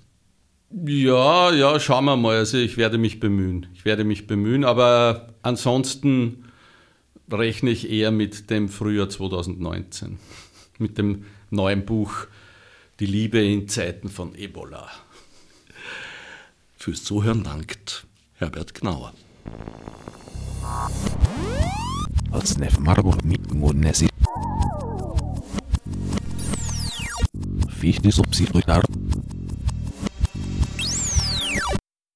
Ja, 0.86 1.52
ja, 1.52 1.78
schauen 1.78 2.06
wir 2.06 2.16
mal. 2.16 2.38
Also 2.38 2.56
ich 2.56 2.78
werde 2.78 2.96
mich 2.96 3.20
bemühen. 3.20 3.66
Ich 3.74 3.84
werde 3.84 4.04
mich 4.04 4.26
bemühen, 4.26 4.64
aber 4.64 5.34
ansonsten 5.42 6.44
rechne 7.30 7.68
ich 7.68 7.90
eher 7.90 8.10
mit 8.10 8.48
dem 8.48 8.70
Frühjahr 8.70 9.10
2019, 9.10 10.18
mit 10.78 10.96
dem 10.96 11.26
neuen 11.50 11.84
Buch 11.84 12.26
Die 13.00 13.06
Liebe 13.06 13.38
in 13.38 13.68
Zeiten 13.68 14.08
von 14.08 14.34
Ebola. 14.34 14.88
Fürs 16.78 17.04
Zuhören 17.04 17.44
dankt 17.44 18.06
Herbert 18.36 18.74
Gnauer. 18.74 19.12
Odsnev 22.32 22.78
Marburg 22.78 23.24
mit 23.24 23.52
Murnesi. 23.52 24.08
Fichte 27.68 28.12
subsidiar 28.12 28.82